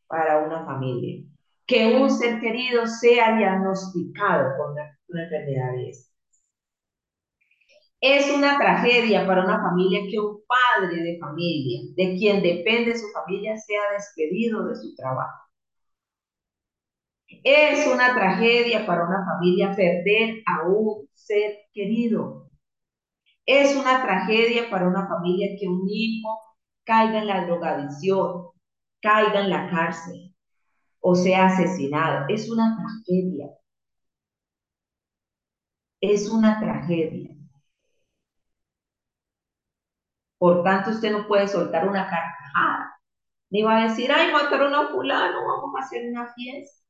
para 0.06 0.44
una 0.44 0.64
familia 0.66 1.24
que 1.66 1.94
un 1.94 2.10
ser 2.10 2.40
querido 2.40 2.86
sea 2.86 3.36
diagnosticado 3.36 4.56
con 4.58 4.72
una, 4.72 5.22
enfermedad 5.22 5.72
de 5.72 5.88
esta. 5.90 6.12
Es 8.00 8.30
una 8.30 8.58
tragedia 8.58 9.26
para 9.26 9.44
una 9.44 9.62
familia 9.62 10.00
que 10.10 10.18
un 10.18 10.42
padre 10.46 11.02
de 11.02 11.18
familia, 11.18 11.80
de 11.94 12.16
quien 12.18 12.42
depende 12.42 12.96
su 12.96 13.06
familia, 13.12 13.56
sea 13.56 13.80
despedido 13.92 14.66
de 14.66 14.74
su 14.74 14.94
trabajo. 14.96 15.51
Es 17.44 17.86
una 17.86 18.14
tragedia 18.14 18.86
para 18.86 19.04
una 19.04 19.24
familia 19.24 19.74
perder 19.74 20.42
a 20.46 20.68
un 20.68 21.08
ser 21.14 21.58
querido. 21.72 22.50
Es 23.46 23.76
una 23.76 24.02
tragedia 24.02 24.70
para 24.70 24.88
una 24.88 25.06
familia 25.08 25.56
que 25.58 25.68
un 25.68 25.88
hijo 25.88 26.40
caiga 26.84 27.18
en 27.20 27.26
la 27.28 27.44
drogadicción, 27.46 28.48
caiga 29.00 29.40
en 29.40 29.50
la 29.50 29.70
cárcel 29.70 30.32
o 31.02 31.14
sea 31.14 31.46
asesinado. 31.46 32.26
Es 32.28 32.50
una 32.50 32.76
tragedia. 32.76 33.50
Es 36.02 36.28
una 36.28 36.60
tragedia. 36.60 37.34
Por 40.38 40.62
tanto, 40.62 40.90
usted 40.90 41.10
no 41.12 41.26
puede 41.26 41.48
soltar 41.48 41.88
una 41.88 42.02
carcajada. 42.08 42.92
Ni 43.50 43.62
va 43.62 43.78
a 43.78 43.88
decir, 43.88 44.10
ay, 44.12 44.32
mataron 44.32 44.74
a 44.74 44.88
fulano, 44.88 45.38
vamos 45.46 45.74
a 45.76 45.84
hacer 45.84 46.10
una 46.10 46.32
fiesta. 46.34 46.81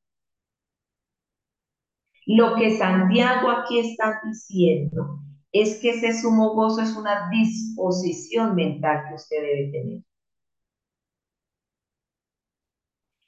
Lo 2.26 2.54
que 2.54 2.78
Santiago 2.78 3.50
aquí 3.50 3.78
está 3.80 4.20
diciendo 4.24 5.18
es 5.52 5.80
que 5.80 5.90
ese 5.90 6.20
sumo 6.20 6.54
gozo 6.54 6.80
es 6.80 6.96
una 6.96 7.28
disposición 7.30 8.54
mental 8.54 9.04
que 9.08 9.14
usted 9.14 9.42
debe 9.42 9.70
tener. 9.70 10.02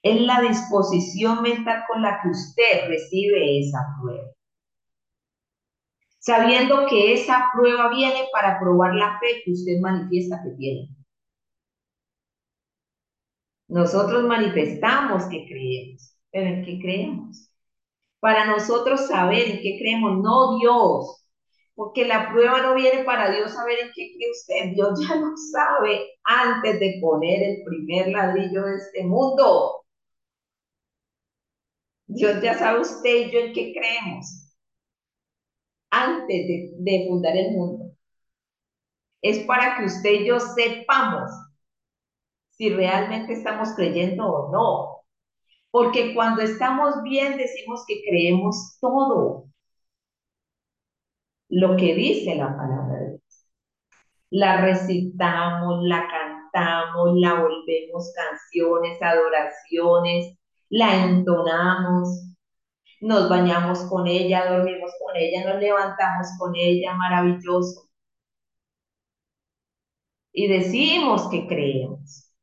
Es 0.03 0.21
la 0.21 0.41
disposición 0.41 1.43
mental 1.43 1.85
con 1.89 2.03
la 2.03 2.21
que 2.23 2.29
usted 2.29 2.89
recibe 2.89 3.61
esa 3.61 3.79
prueba. 4.01 4.31
Sabiendo 6.19 6.87
que 6.87 7.15
esa 7.15 7.51
prueba 7.55 7.91
viene 7.91 8.29
para 8.33 8.59
probar 8.61 8.95
la 8.95 9.19
fe 9.19 9.43
que 9.45 9.53
usted 9.53 9.81
manifiesta 9.81 10.43
que 10.43 10.51
tiene. 10.57 10.89
Nosotros 13.69 14.25
manifestamos 14.25 15.25
que 15.25 15.47
creemos, 15.47 16.17
pero 16.31 16.47
¿en 16.49 16.65
qué 16.65 16.79
creemos? 16.81 17.54
Para 18.25 18.47
nosotros 18.47 19.07
saber 19.07 19.51
en 19.51 19.61
qué 19.61 19.77
creemos, 19.79 20.17
no 20.23 20.57
Dios. 20.59 21.27
Porque 21.75 22.07
la 22.07 22.31
prueba 22.33 22.63
no 22.63 22.75
viene 22.75 23.05
para 23.05 23.31
Dios 23.31 23.53
saber 23.53 23.77
en 23.81 23.89
qué 23.95 24.13
cree 24.17 24.31
usted. 24.31 24.75
Dios 24.75 24.99
ya 25.07 25.17
lo 25.17 25.37
sabe 25.53 26.09
antes 26.25 26.81
de 26.81 27.01
poner 27.03 27.43
el 27.43 27.65
primer 27.67 28.09
ladrillo 28.09 28.63
de 28.63 28.77
este 28.77 29.05
mundo. 29.05 29.85
Dios 32.07 32.41
ya 32.43 32.55
sabe 32.59 32.81
usted 32.81 33.15
y 33.27 33.31
yo 33.31 33.41
en 33.41 33.53
qué 33.53 33.75
creemos. 33.75 34.27
Antes 35.91 36.47
de, 36.49 36.71
de 36.79 37.07
fundar 37.07 37.37
el 37.37 37.53
mundo. 37.53 37.93
Es 39.21 39.41
para 39.41 39.77
que 39.77 39.85
usted 39.85 40.11
y 40.13 40.27
yo 40.29 40.41
sepamos 40.41 41.31
si 42.53 42.71
realmente 42.71 43.35
estamos 43.35 43.75
creyendo 43.77 44.25
o 44.27 44.51
no. 44.51 45.04
Porque 45.75 46.15
cuando 46.15 46.41
estamos 46.41 47.03
bien 47.03 47.37
decimos 47.37 47.85
que 47.85 48.01
creemos 48.09 48.79
todo 48.81 49.47
lo 51.49 51.77
que 51.77 51.97
dice 51.97 52.37
la 52.37 52.57
palabra 52.57 52.97
de 53.01 53.09
Dios. 53.09 53.47
La 54.31 54.61
recitamos, 54.61 55.83
la 55.83 56.07
cantamos, 56.07 57.17
la 57.17 57.41
volvemos 57.43 58.13
canciones, 58.15 59.03
adoraciones, 59.03 60.39
la 60.69 61.07
entonamos, 61.07 62.37
nos 63.01 63.29
bañamos 63.29 63.81
con 63.91 64.07
ella, 64.07 64.49
dormimos 64.49 64.93
con 65.05 65.17
ella, 65.17 65.45
nos 65.45 65.61
levantamos 65.61 66.29
con 66.39 66.55
ella, 66.55 66.95
maravilloso. 66.95 67.89
Y 70.33 70.47
decimos 70.47 71.29
que 71.31 71.49
creemos. 71.49 72.34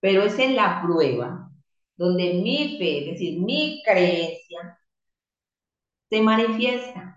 Pero 0.00 0.22
es 0.22 0.38
en 0.38 0.56
la 0.56 0.82
prueba 0.82 1.50
donde 1.96 2.34
mi 2.34 2.78
fe, 2.78 3.00
es 3.00 3.06
decir, 3.12 3.40
mi 3.40 3.82
creencia, 3.84 4.78
se 6.10 6.20
manifiesta. 6.22 7.16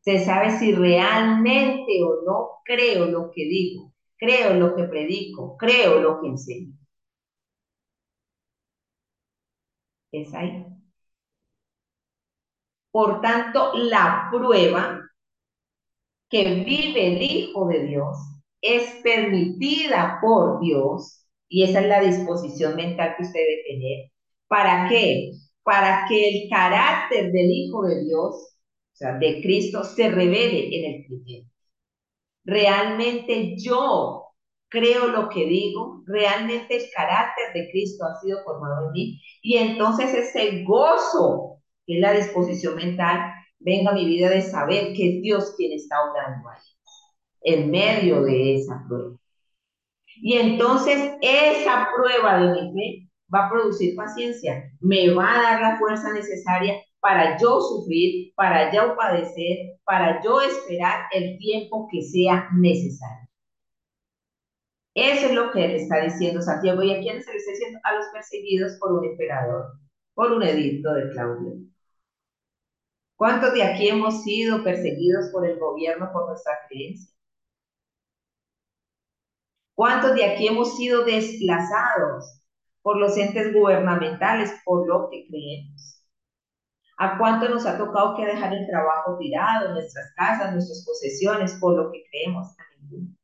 Se 0.00 0.24
sabe 0.24 0.58
si 0.58 0.72
realmente 0.74 2.02
o 2.02 2.22
no 2.24 2.48
creo 2.64 3.06
lo 3.06 3.30
que 3.30 3.44
digo, 3.44 3.92
creo 4.16 4.54
lo 4.54 4.74
que 4.74 4.84
predico, 4.84 5.56
creo 5.58 6.00
lo 6.00 6.20
que 6.20 6.28
enseño. 6.28 6.72
Es 10.10 10.34
ahí. 10.34 10.66
Por 12.90 13.20
tanto, 13.20 13.74
la 13.74 14.28
prueba 14.32 15.00
que 16.28 16.64
vive 16.64 17.06
el 17.16 17.22
Hijo 17.22 17.66
de 17.68 17.84
Dios 17.84 18.16
es 18.60 19.00
permitida 19.02 20.18
por 20.20 20.60
Dios, 20.60 21.25
y 21.48 21.64
esa 21.64 21.80
es 21.80 21.86
la 21.88 22.00
disposición 22.00 22.76
mental 22.76 23.14
que 23.16 23.24
usted 23.24 23.40
debe 23.40 23.62
tener. 23.68 24.10
¿Para 24.48 24.88
qué? 24.88 25.32
Para 25.62 26.06
que 26.08 26.28
el 26.28 26.50
carácter 26.50 27.32
del 27.32 27.50
Hijo 27.50 27.82
de 27.86 28.04
Dios, 28.04 28.34
o 28.34 28.96
sea, 28.96 29.18
de 29.18 29.40
Cristo, 29.42 29.84
se 29.84 30.08
revele 30.10 30.68
en 30.76 30.94
el 30.94 31.06
creyente. 31.06 31.50
Realmente 32.44 33.56
yo 33.58 34.26
creo 34.68 35.08
lo 35.08 35.28
que 35.28 35.46
digo, 35.46 36.02
realmente 36.06 36.76
el 36.76 36.90
carácter 36.94 37.52
de 37.54 37.70
Cristo 37.70 38.04
ha 38.04 38.20
sido 38.20 38.42
formado 38.44 38.86
en 38.86 38.92
mí, 38.92 39.22
y 39.42 39.56
entonces 39.56 40.12
ese 40.14 40.64
gozo, 40.64 41.62
que 41.86 41.96
es 41.96 42.00
la 42.00 42.12
disposición 42.12 42.76
mental, 42.76 43.32
venga 43.58 43.90
a 43.90 43.94
mi 43.94 44.04
vida 44.06 44.28
de 44.30 44.42
saber 44.42 44.92
que 44.94 45.16
es 45.16 45.22
Dios 45.22 45.54
quien 45.56 45.72
está 45.72 45.96
obrando 46.10 46.48
ahí, 46.48 46.60
en 47.42 47.70
medio 47.70 48.22
de 48.22 48.56
esa 48.56 48.84
prueba. 48.88 49.16
Y 50.16 50.34
entonces 50.34 51.12
esa 51.20 51.88
prueba 51.94 52.40
de 52.40 52.52
mi 52.52 52.72
fe 52.72 53.10
va 53.32 53.46
a 53.46 53.50
producir 53.50 53.96
paciencia, 53.96 54.70
me 54.80 55.12
va 55.14 55.32
a 55.32 55.42
dar 55.42 55.60
la 55.60 55.78
fuerza 55.78 56.12
necesaria 56.12 56.74
para 57.00 57.38
yo 57.38 57.60
sufrir, 57.60 58.32
para 58.34 58.72
yo 58.72 58.96
padecer, 58.96 59.78
para 59.84 60.22
yo 60.22 60.40
esperar 60.40 61.06
el 61.12 61.38
tiempo 61.38 61.88
que 61.90 62.02
sea 62.02 62.48
necesario. 62.54 63.28
Eso 64.94 65.26
es 65.26 65.32
lo 65.34 65.52
que 65.52 65.60
le 65.60 65.76
está 65.76 66.00
diciendo 66.02 66.40
Santiago. 66.40 66.82
¿Y 66.82 66.94
a 66.94 67.00
quién 67.00 67.22
se 67.22 67.30
le 67.30 67.36
está 67.36 67.50
diciendo? 67.52 67.78
A 67.84 67.94
los 67.94 68.06
perseguidos 68.12 68.78
por 68.80 68.92
un 68.92 69.04
emperador, 69.04 69.72
por 70.14 70.32
un 70.32 70.42
edicto 70.42 70.92
de 70.94 71.10
Claudio. 71.10 71.52
¿Cuántos 73.16 73.54
de 73.54 73.62
aquí 73.62 73.88
hemos 73.88 74.22
sido 74.24 74.64
perseguidos 74.64 75.28
por 75.32 75.46
el 75.46 75.58
gobierno 75.58 76.10
por 76.12 76.28
nuestra 76.28 76.52
creencia? 76.68 77.15
¿Cuántos 79.76 80.14
de 80.14 80.24
aquí 80.24 80.48
hemos 80.48 80.74
sido 80.76 81.04
desplazados 81.04 82.40
por 82.82 82.96
los 82.96 83.16
entes 83.18 83.52
gubernamentales 83.52 84.50
por 84.64 84.88
lo 84.88 85.10
que 85.10 85.26
creemos? 85.28 86.02
¿A 86.96 87.18
cuánto 87.18 87.48
nos 87.50 87.66
ha 87.66 87.76
tocado 87.76 88.16
que 88.16 88.24
dejar 88.24 88.54
el 88.54 88.66
trabajo 88.66 89.18
tirado, 89.18 89.74
nuestras 89.74 90.14
casas, 90.16 90.54
nuestras 90.54 90.82
posesiones 90.86 91.58
por 91.60 91.76
lo 91.76 91.92
que 91.92 92.04
creemos? 92.10 92.48
A 92.58 92.62
ninguno. 92.80 93.14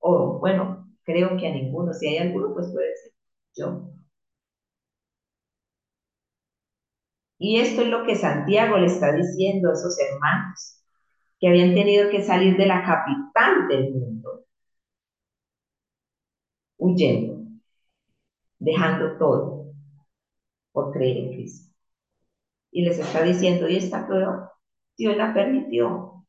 O 0.00 0.38
bueno, 0.40 0.88
creo 1.04 1.36
que 1.36 1.46
a 1.46 1.52
ninguno. 1.52 1.92
Si 1.92 2.08
hay 2.08 2.18
alguno, 2.18 2.52
pues 2.54 2.72
puede 2.72 2.96
ser 2.96 3.12
yo. 3.54 3.92
Y 7.38 7.60
esto 7.60 7.82
es 7.82 7.88
lo 7.88 8.04
que 8.04 8.16
Santiago 8.16 8.78
le 8.78 8.86
está 8.86 9.12
diciendo 9.12 9.70
a 9.70 9.74
esos 9.74 9.96
hermanos 10.00 10.82
que 11.38 11.48
habían 11.48 11.74
tenido 11.74 12.10
que 12.10 12.22
salir 12.24 12.56
de 12.56 12.66
la 12.66 12.82
capital 12.84 13.68
del 13.68 13.92
mundo 13.92 14.33
huyendo, 16.84 17.42
dejando 18.58 19.16
todo 19.16 19.72
por 20.72 20.92
creer 20.92 21.16
en 21.18 21.32
Cristo. 21.32 21.74
Y 22.70 22.84
les 22.84 22.98
está 22.98 23.22
diciendo, 23.22 23.68
y 23.68 23.76
esta 23.76 24.06
prueba 24.06 24.52
Dios 24.96 25.16
la 25.16 25.32
permitió. 25.32 26.26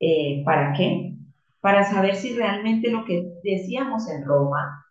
Eh, 0.00 0.42
¿Para 0.44 0.72
qué? 0.72 1.16
Para 1.60 1.84
saber 1.84 2.16
si 2.16 2.34
realmente 2.34 2.90
lo 2.90 3.04
que 3.04 3.34
decíamos 3.44 4.08
en 4.08 4.24
Roma, 4.24 4.84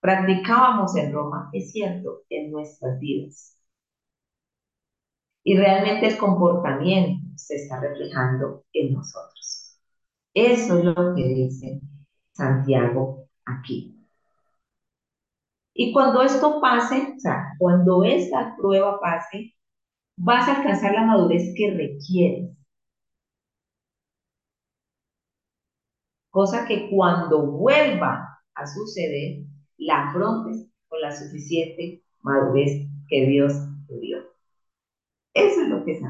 practicábamos 0.00 0.96
en 0.96 1.12
Roma, 1.12 1.50
es 1.52 1.70
cierto 1.70 2.22
en 2.30 2.50
nuestras 2.50 2.98
vidas. 2.98 3.56
Y 5.44 5.56
realmente 5.56 6.08
el 6.08 6.18
comportamiento 6.18 7.26
se 7.36 7.56
está 7.56 7.80
reflejando 7.80 8.64
en 8.72 8.92
nosotros. 8.94 9.78
Eso 10.34 10.78
es 10.78 10.84
lo 10.84 11.14
que 11.14 11.24
dice 11.28 11.80
Santiago 12.32 13.28
aquí. 13.44 13.99
Y 15.82 15.94
cuando 15.94 16.20
esto 16.20 16.60
pase, 16.60 17.14
o 17.16 17.18
sea, 17.18 17.54
cuando 17.58 18.04
esta 18.04 18.54
prueba 18.54 19.00
pase, 19.00 19.54
vas 20.14 20.46
a 20.46 20.56
alcanzar 20.58 20.92
la 20.92 21.06
madurez 21.06 21.54
que 21.56 21.70
requieres. 21.70 22.50
Cosa 26.28 26.66
que 26.66 26.90
cuando 26.90 27.46
vuelva 27.52 28.28
a 28.54 28.66
suceder, 28.66 29.46
la 29.78 30.10
afrontes 30.10 30.68
con 30.86 31.00
la 31.00 31.12
suficiente 31.12 32.02
madurez 32.20 32.86
que 33.08 33.24
Dios 33.24 33.54
te 33.88 33.98
dio. 34.00 34.18
Eso 35.32 35.62
es 35.62 35.68
lo 35.68 35.82
que 35.86 35.92
es 35.92 36.02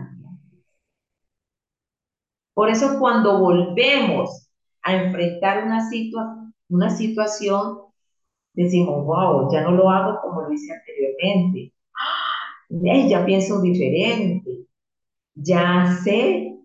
Por 2.54 2.70
eso 2.70 2.98
cuando 2.98 3.38
volvemos 3.38 4.50
a 4.82 4.96
enfrentar 4.96 5.64
una, 5.64 5.88
situa 5.88 6.52
una 6.68 6.90
situación 6.90 7.89
decimos, 8.64 9.04
wow, 9.04 9.50
ya 9.52 9.62
no 9.62 9.72
lo 9.72 9.90
hago 9.90 10.20
como 10.22 10.42
lo 10.42 10.52
hice 10.52 10.72
anteriormente. 10.72 11.72
Ya 13.08 13.24
pienso 13.24 13.60
diferente. 13.60 14.66
Ya 15.34 15.98
sé 16.04 16.58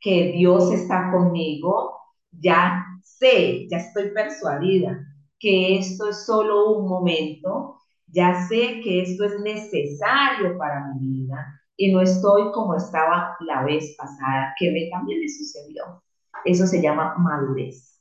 que 0.00 0.32
Dios 0.32 0.72
está 0.72 1.10
conmigo. 1.12 1.98
Ya 2.32 2.84
sé, 3.02 3.68
ya 3.70 3.78
estoy 3.78 4.10
persuadida 4.12 4.98
que 5.38 5.78
esto 5.78 6.08
es 6.10 6.26
solo 6.26 6.70
un 6.78 6.88
momento. 6.88 7.76
Ya 8.08 8.46
sé 8.48 8.80
que 8.82 9.02
esto 9.02 9.24
es 9.24 9.40
necesario 9.40 10.58
para 10.58 10.86
mi 10.94 11.08
vida 11.24 11.60
y 11.76 11.92
no 11.92 12.00
estoy 12.02 12.52
como 12.52 12.76
estaba 12.76 13.36
la 13.40 13.64
vez 13.64 13.94
pasada, 13.98 14.54
que 14.58 14.70
me 14.70 14.88
también 14.90 15.20
me 15.20 15.28
sucedió. 15.28 16.02
Eso 16.44 16.66
se 16.66 16.82
llama 16.82 17.14
madurez. 17.18 18.00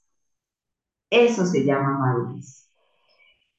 Eso 1.11 1.45
se 1.45 1.63
llama 1.63 1.99
madurez. 1.99 2.60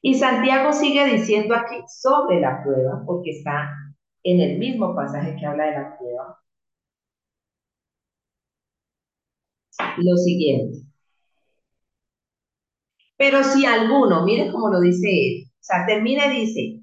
Y 0.02 0.14
Santiago 0.14 0.72
sigue 0.72 1.04
diciendo 1.06 1.54
aquí 1.54 1.76
sobre 1.88 2.40
la 2.40 2.62
prueba, 2.62 3.02
porque 3.06 3.30
está 3.30 3.70
en 4.24 4.40
el 4.40 4.58
mismo 4.58 4.94
pasaje 4.94 5.36
que 5.38 5.46
habla 5.46 5.66
de 5.66 5.72
la 5.72 5.96
prueba. 5.96 6.38
Lo 9.98 10.16
siguiente. 10.16 10.78
Pero 13.16 13.44
si 13.44 13.64
alguno, 13.64 14.24
mire 14.24 14.50
cómo 14.50 14.68
lo 14.68 14.80
dice 14.80 15.08
él, 15.08 15.44
o 15.46 15.62
sea, 15.62 15.86
termina 15.86 16.26
y 16.26 16.46
dice, 16.46 16.80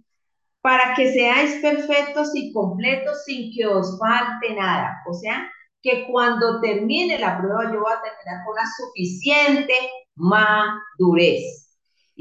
para 0.61 0.93
que 0.95 1.11
seáis 1.11 1.59
perfectos 1.61 2.31
y 2.35 2.53
completos 2.53 3.23
sin 3.25 3.51
que 3.53 3.65
os 3.65 3.97
falte 3.99 4.55
nada. 4.55 4.97
O 5.09 5.13
sea, 5.13 5.49
que 5.81 6.07
cuando 6.07 6.61
termine 6.61 7.19
la 7.19 7.37
prueba 7.37 7.71
yo 7.71 7.81
voy 7.81 7.91
a 7.91 8.01
terminar 8.01 8.45
con 8.45 8.53
una 8.53 8.63
suficiente 8.77 9.73
madurez. 10.15 11.68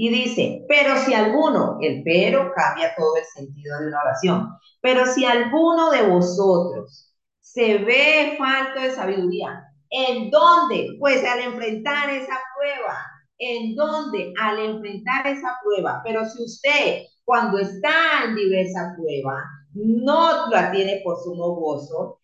Y 0.01 0.11
dice, 0.11 0.65
pero 0.69 0.97
si 0.97 1.13
alguno, 1.13 1.77
el 1.81 2.05
pero 2.05 2.53
cambia 2.55 2.95
todo 2.97 3.17
el 3.17 3.25
sentido 3.25 3.81
de 3.81 3.89
una 3.89 4.01
oración, 4.01 4.49
pero 4.81 5.05
si 5.07 5.25
alguno 5.25 5.91
de 5.91 6.03
vosotros 6.07 7.13
se 7.41 7.79
ve 7.79 8.37
falto 8.39 8.81
de 8.81 8.93
sabiduría, 8.93 9.65
¿en 9.91 10.31
dónde? 10.31 10.91
Pues 11.01 11.25
al 11.25 11.41
enfrentar 11.41 12.11
esa 12.11 12.39
prueba. 12.57 12.97
¿En 13.39 13.75
dónde? 13.75 14.33
Al 14.41 14.61
enfrentar 14.61 15.27
esa 15.27 15.59
prueba. 15.65 16.01
Pero 16.05 16.25
si 16.27 16.45
usted, 16.45 17.03
cuando 17.25 17.59
está 17.59 18.23
en 18.25 18.37
diversa 18.37 18.95
prueba, 18.97 19.43
no 19.75 20.49
la 20.49 20.71
tiene 20.71 21.01
por 21.03 21.17
sumo 21.25 21.57
gozo, 21.57 22.21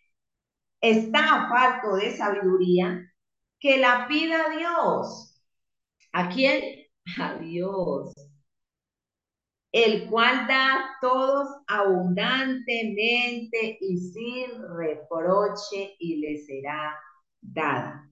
está 0.81 1.49
falto 1.49 1.97
de 1.97 2.17
sabiduría, 2.17 3.01
que 3.59 3.79
la 3.79 4.07
pida 4.07 4.45
a 4.47 4.57
Dios. 4.57 5.43
¿A 6.13 6.29
quién? 6.29 6.84
a 7.21 7.35
Dios, 7.39 8.15
el 9.73 10.09
cual 10.09 10.47
da 10.47 10.75
a 10.75 10.99
todos 11.01 11.49
abundantemente 11.67 13.79
y 13.81 13.99
sin 13.99 14.63
reproche 14.77 15.97
y 15.99 16.17
le 16.21 16.39
será 16.39 16.97
dada. 17.41 18.09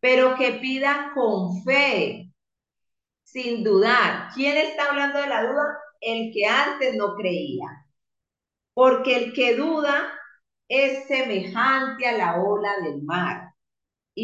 Pero 0.00 0.36
que 0.36 0.52
pida 0.52 1.12
con 1.14 1.62
fe, 1.64 2.32
sin 3.24 3.62
dudar. 3.62 4.30
¿Quién 4.34 4.56
está 4.56 4.90
hablando 4.90 5.20
de 5.20 5.28
la 5.28 5.42
duda? 5.42 5.78
El 6.00 6.32
que 6.32 6.46
antes 6.46 6.96
no 6.96 7.14
creía. 7.14 7.66
Porque 8.74 9.16
el 9.16 9.32
que 9.34 9.56
duda 9.56 10.10
es 10.68 11.06
semejante 11.08 12.06
a 12.06 12.16
la 12.16 12.40
ola 12.40 12.76
del 12.82 13.02
mar, 13.02 13.47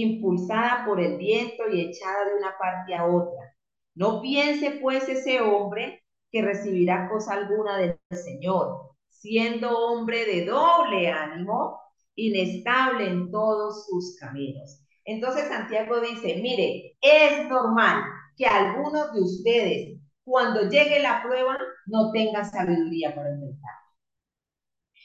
impulsada 0.02 0.84
por 0.86 1.00
el 1.00 1.18
viento 1.18 1.68
y 1.70 1.80
echada 1.80 2.26
de 2.26 2.36
una 2.36 2.56
parte 2.58 2.94
a 2.94 3.06
otra. 3.06 3.54
No 3.94 4.20
piense 4.20 4.72
pues 4.82 5.08
ese 5.08 5.40
hombre 5.40 6.02
que 6.30 6.42
recibirá 6.42 7.08
cosa 7.08 7.34
alguna 7.34 7.78
del 7.78 7.98
Señor, 8.10 8.90
siendo 9.08 9.70
hombre 9.78 10.24
de 10.26 10.46
doble 10.46 11.10
ánimo, 11.10 11.80
inestable 12.16 13.06
en 13.08 13.30
todos 13.30 13.86
sus 13.86 14.16
caminos. 14.18 14.80
Entonces 15.04 15.48
Santiago 15.48 16.00
dice, 16.00 16.40
mire, 16.42 16.96
es 17.00 17.48
normal 17.48 18.02
que 18.36 18.46
algunos 18.46 19.12
de 19.12 19.20
ustedes, 19.20 20.00
cuando 20.24 20.68
llegue 20.68 21.00
la 21.00 21.22
prueba, 21.22 21.56
no 21.86 22.10
tengan 22.12 22.50
sabiduría 22.50 23.14
para 23.14 23.30
enfrentar. 23.30 23.74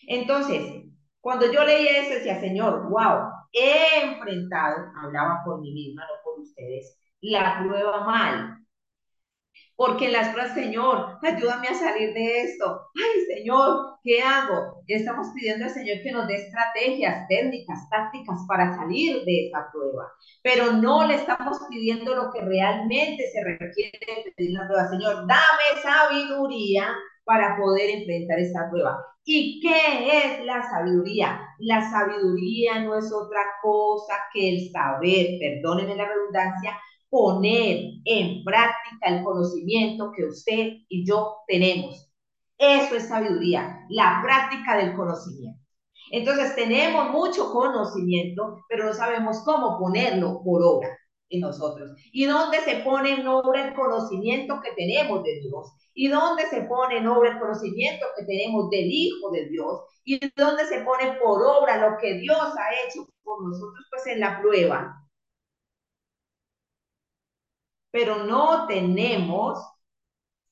Entonces, 0.07 0.85
cuando 1.21 1.51
yo 1.51 1.63
leía 1.63 2.01
eso, 2.01 2.15
decía, 2.15 2.39
Señor, 2.39 2.89
wow, 2.89 3.29
he 3.53 4.01
enfrentado, 4.03 4.91
hablaba 5.01 5.41
por 5.45 5.61
mí 5.61 5.71
misma, 5.73 6.03
no 6.03 6.21
por 6.23 6.39
ustedes, 6.39 6.97
la 7.21 7.63
prueba 7.63 8.05
mal. 8.05 8.55
Porque 9.75 10.07
en 10.07 10.11
las 10.11 10.29
pruebas, 10.29 10.53
Señor, 10.53 11.17
ayúdame 11.21 11.69
a 11.69 11.73
salir 11.73 12.13
de 12.13 12.41
esto. 12.41 12.89
Ay, 12.95 13.35
Señor, 13.37 13.97
¿qué 14.03 14.21
hago? 14.21 14.83
Estamos 14.87 15.29
pidiendo 15.33 15.65
al 15.65 15.71
Señor 15.71 16.01
que 16.03 16.11
nos 16.11 16.27
dé 16.27 16.35
estrategias, 16.35 17.25
técnicas, 17.29 17.89
tácticas 17.89 18.39
para 18.45 18.75
salir 18.75 19.23
de 19.23 19.47
esa 19.47 19.69
prueba. 19.71 20.11
Pero 20.43 20.73
no 20.73 21.07
le 21.07 21.15
estamos 21.15 21.59
pidiendo 21.69 22.13
lo 22.13 22.29
que 22.29 22.41
realmente 22.41 23.23
se 23.31 23.41
requiere 23.41 23.99
de 24.25 24.33
pedir 24.35 24.51
la 24.51 24.67
prueba. 24.67 24.89
Señor, 24.89 25.25
dame 25.27 25.81
sabiduría 25.81 26.93
para 27.29 27.55
poder 27.57 27.91
enfrentar 27.91 28.39
esta 28.39 28.67
prueba. 28.71 29.05
¿Y 29.23 29.61
qué 29.61 30.17
es 30.17 30.45
la 30.45 30.67
sabiduría? 30.67 31.39
La 31.59 31.87
sabiduría 31.91 32.79
no 32.79 32.97
es 32.97 33.13
otra 33.13 33.41
cosa 33.61 34.15
que 34.33 34.49
el 34.49 34.71
saber, 34.71 35.37
perdónenme 35.39 35.95
la 35.95 36.07
redundancia, 36.07 36.75
poner 37.07 37.81
en 38.05 38.43
práctica 38.43 39.09
el 39.09 39.23
conocimiento 39.23 40.11
que 40.11 40.25
usted 40.25 40.69
y 40.89 41.05
yo 41.05 41.35
tenemos. 41.47 42.11
Eso 42.57 42.95
es 42.95 43.07
sabiduría, 43.07 43.85
la 43.89 44.21
práctica 44.23 44.77
del 44.77 44.95
conocimiento. 44.95 45.61
Entonces 46.11 46.55
tenemos 46.55 47.11
mucho 47.11 47.51
conocimiento, 47.53 48.65
pero 48.67 48.85
no 48.85 48.93
sabemos 48.93 49.43
cómo 49.45 49.77
ponerlo 49.77 50.41
por 50.43 50.63
obra 50.63 50.98
en 51.29 51.41
nosotros. 51.41 51.91
¿Y 52.11 52.25
dónde 52.25 52.59
se 52.61 52.77
pone 52.77 53.13
en 53.13 53.27
obra 53.27 53.67
el 53.67 53.73
conocimiento 53.73 54.59
que 54.61 54.71
tenemos 54.73 55.23
de 55.23 55.39
Dios? 55.41 55.73
¿Y 55.93 56.07
dónde 56.07 56.43
se 56.49 56.61
pone 56.63 56.97
en 56.97 57.07
obra 57.07 57.31
el 57.31 57.39
conocimiento 57.39 58.05
que 58.17 58.25
tenemos 58.25 58.69
del 58.69 58.87
Hijo 58.91 59.31
de 59.31 59.47
Dios? 59.49 59.81
¿Y 60.05 60.19
dónde 60.35 60.65
se 60.65 60.81
pone 60.81 61.13
por 61.21 61.43
obra 61.43 61.89
lo 61.89 61.97
que 61.97 62.15
Dios 62.15 62.37
ha 62.39 62.87
hecho 62.87 63.07
por 63.23 63.47
nosotros? 63.47 63.85
Pues 63.91 64.07
en 64.07 64.19
la 64.21 64.41
prueba 64.41 64.95
pero 67.91 68.23
no 68.23 68.67
tenemos 68.67 69.59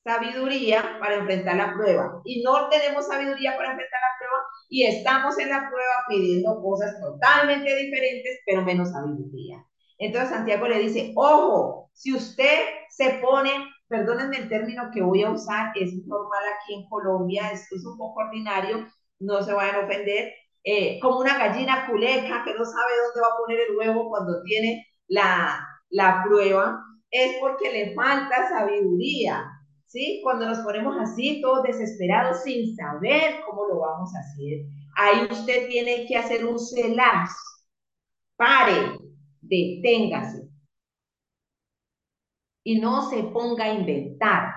sabiduría 0.03 0.97
para 0.99 1.15
enfrentar 1.15 1.55
la 1.55 1.73
prueba. 1.73 2.21
Y 2.25 2.41
no 2.43 2.69
tenemos 2.69 3.07
sabiduría 3.07 3.55
para 3.57 3.71
enfrentar 3.71 3.99
la 4.01 4.17
prueba 4.19 4.47
y 4.69 4.85
estamos 4.85 5.37
en 5.39 5.49
la 5.49 5.69
prueba 5.69 5.93
pidiendo 6.09 6.61
cosas 6.61 6.99
totalmente 7.01 7.75
diferentes, 7.75 8.39
pero 8.45 8.63
menos 8.63 8.91
sabiduría. 8.91 9.65
Entonces 9.97 10.29
Santiago 10.29 10.67
le 10.67 10.79
dice, 10.79 11.13
ojo, 11.15 11.89
si 11.93 12.13
usted 12.13 12.60
se 12.89 13.19
pone, 13.21 13.51
perdónenme 13.88 14.38
el 14.38 14.49
término 14.49 14.89
que 14.93 15.01
voy 15.01 15.23
a 15.23 15.31
usar, 15.31 15.71
es 15.75 15.93
normal 16.05 16.43
aquí 16.55 16.75
en 16.75 16.89
Colombia, 16.89 17.51
es 17.51 17.86
un 17.86 17.97
poco 17.97 18.19
ordinario, 18.21 18.88
no 19.19 19.41
se 19.41 19.53
vayan 19.53 19.75
a 19.75 19.86
ofender, 19.86 20.33
eh, 20.63 20.99
como 21.01 21.19
una 21.19 21.38
gallina 21.38 21.88
culeca 21.88 22.43
que 22.43 22.53
no 22.53 22.65
sabe 22.65 22.91
dónde 23.05 23.21
va 23.21 23.27
a 23.33 23.38
poner 23.38 23.60
el 23.69 23.77
huevo 23.77 24.10
cuando 24.10 24.41
tiene 24.43 24.86
la, 25.07 25.65
la 25.89 26.23
prueba 26.25 26.83
es 27.10 27.38
porque 27.39 27.71
le 27.71 27.95
falta 27.95 28.49
sabiduría, 28.49 29.45
¿sí? 29.86 30.19
Cuando 30.23 30.45
nos 30.45 30.60
ponemos 30.60 30.97
así, 30.99 31.41
todos 31.41 31.63
desesperados, 31.63 32.43
sin 32.43 32.75
saber 32.75 33.39
cómo 33.47 33.65
lo 33.67 33.79
vamos 33.79 34.13
a 34.15 34.19
hacer, 34.19 34.65
ahí 34.97 35.27
usted 35.31 35.69
tiene 35.69 36.05
que 36.05 36.17
hacer 36.17 36.45
un 36.45 36.60
celas. 36.60 37.31
Pare, 38.36 38.97
deténgase. 39.47 40.49
Y 42.63 42.79
no 42.79 43.10
se 43.10 43.23
ponga 43.23 43.65
a 43.65 43.73
inventar. 43.73 44.53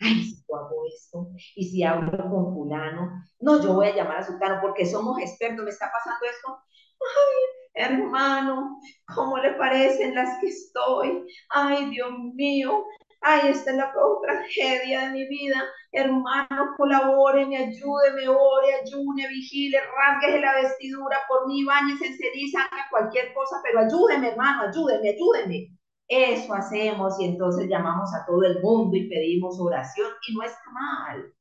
Ay, 0.00 0.24
si 0.24 0.44
yo 0.46 0.56
hago 0.56 0.84
esto, 0.86 1.28
y 1.54 1.64
si 1.64 1.82
hablo 1.82 2.10
con 2.30 2.54
fulano, 2.54 3.22
no, 3.40 3.62
yo 3.62 3.74
voy 3.74 3.86
a 3.88 3.94
llamar 3.94 4.18
a 4.18 4.24
sultano 4.24 4.58
porque 4.60 4.84
somos 4.84 5.18
expertos, 5.20 5.64
me 5.64 5.70
está 5.70 5.90
pasando 5.90 6.20
esto. 6.26 6.58
Ay, 7.00 7.84
hermano, 7.84 8.78
¿cómo 9.14 9.38
le 9.38 9.52
parecen 9.54 10.14
las 10.14 10.38
que 10.40 10.48
estoy? 10.48 11.26
Ay, 11.50 11.90
Dios 11.90 12.10
mío, 12.34 12.84
ay, 13.26 13.50
esta 13.50 13.70
es 13.70 13.76
la 13.76 13.92
tragedia 14.22 15.06
de 15.06 15.12
mi 15.12 15.28
vida. 15.28 15.62
Hermano, 15.92 16.74
colabore, 16.76 17.46
me 17.46 17.56
ayude, 17.56 18.12
me 18.14 18.28
ore, 18.28 18.74
ayune, 18.82 19.28
vigile, 19.28 19.78
rasgue 19.78 20.40
la 20.40 20.54
vestidura 20.54 21.18
por 21.28 21.46
mí, 21.48 21.64
bañese 21.64 22.06
en 22.06 22.16
ceniza, 22.16 22.60
haga 22.60 22.86
cualquier 22.90 23.34
cosa, 23.34 23.56
pero 23.62 23.80
ayúdeme, 23.80 24.28
hermano, 24.28 24.68
ayúdeme, 24.68 25.10
ayúdeme. 25.10 25.68
Eso 26.08 26.54
hacemos 26.54 27.20
y 27.20 27.26
entonces 27.26 27.68
llamamos 27.68 28.14
a 28.14 28.24
todo 28.26 28.44
el 28.44 28.60
mundo 28.62 28.96
y 28.96 29.08
pedimos 29.08 29.58
oración 29.60 30.08
y 30.28 30.34
no 30.34 30.42
está 30.42 30.70
mal. 30.72 31.32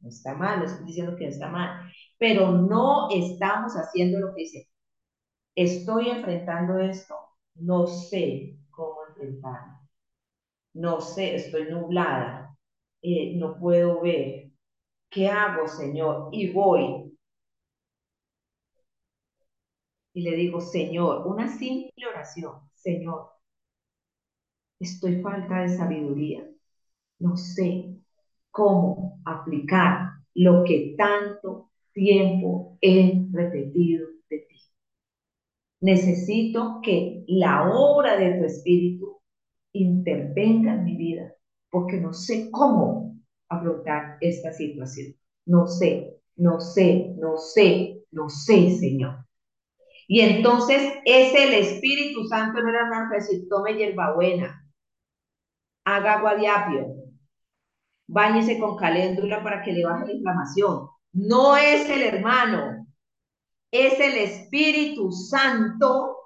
No 0.00 0.08
está 0.08 0.34
mal, 0.34 0.60
no 0.60 0.64
estoy 0.64 0.86
diciendo 0.86 1.16
que 1.16 1.28
está 1.28 1.48
mal, 1.48 1.92
pero 2.18 2.50
no 2.50 3.08
estamos 3.10 3.74
haciendo 3.74 4.18
lo 4.18 4.34
que 4.34 4.42
dice 4.42 4.70
estoy 5.54 6.08
enfrentando 6.08 6.78
esto, 6.78 7.14
no 7.56 7.86
sé 7.86 8.58
cómo 8.70 8.96
enfrentarlo. 9.08 9.79
No 10.74 11.00
sé, 11.00 11.36
estoy 11.36 11.70
nublada, 11.70 12.56
eh, 13.02 13.34
no 13.36 13.56
puedo 13.58 14.00
ver. 14.02 14.50
¿Qué 15.10 15.28
hago, 15.28 15.68
Señor? 15.68 16.30
Y 16.32 16.52
voy. 16.52 17.12
Y 20.14 20.22
le 20.22 20.36
digo, 20.36 20.60
Señor, 20.60 21.26
una 21.26 21.48
simple 21.48 22.06
oración, 22.06 22.60
Señor, 22.74 23.30
estoy 24.80 25.22
falta 25.22 25.60
de 25.62 25.68
sabiduría. 25.76 26.44
No 27.20 27.36
sé 27.36 27.96
cómo 28.50 29.20
aplicar 29.26 30.12
lo 30.34 30.64
que 30.64 30.94
tanto 30.98 31.70
tiempo 31.92 32.78
he 32.82 33.26
repetido 33.32 34.08
Necesito 35.82 36.80
que 36.82 37.22
la 37.26 37.70
obra 37.70 38.16
de 38.16 38.38
tu 38.38 38.44
Espíritu 38.46 39.19
intervenga 39.72 40.74
en 40.74 40.84
mi 40.84 40.96
vida, 40.96 41.32
porque 41.70 41.98
no 41.98 42.12
sé 42.12 42.50
cómo 42.50 43.16
afrontar 43.48 44.18
esta 44.20 44.52
situación. 44.52 45.14
No 45.46 45.66
sé, 45.66 46.16
no 46.36 46.60
sé, 46.60 47.14
no 47.18 47.36
sé, 47.36 48.02
no 48.10 48.28
sé, 48.28 48.70
Señor. 48.78 49.26
Y 50.08 50.20
entonces 50.20 50.92
es 51.04 51.34
el 51.34 51.54
Espíritu 51.54 52.24
Santo, 52.24 52.60
no 52.60 52.68
era 52.68 52.84
una 52.84 53.10
decir, 53.14 53.48
tome 53.48 53.74
hierbabuena, 53.76 54.66
haga 55.84 56.14
agua 56.14 56.34
de 56.34 56.48
báñese 58.08 58.58
con 58.58 58.76
caléndula 58.76 59.42
para 59.42 59.62
que 59.62 59.72
le 59.72 59.84
baje 59.84 60.06
la 60.06 60.12
inflamación. 60.12 60.88
No 61.12 61.56
es 61.56 61.88
el 61.88 62.02
hermano, 62.02 62.86
es 63.70 64.00
el 64.00 64.16
Espíritu 64.16 65.12
Santo 65.12 66.19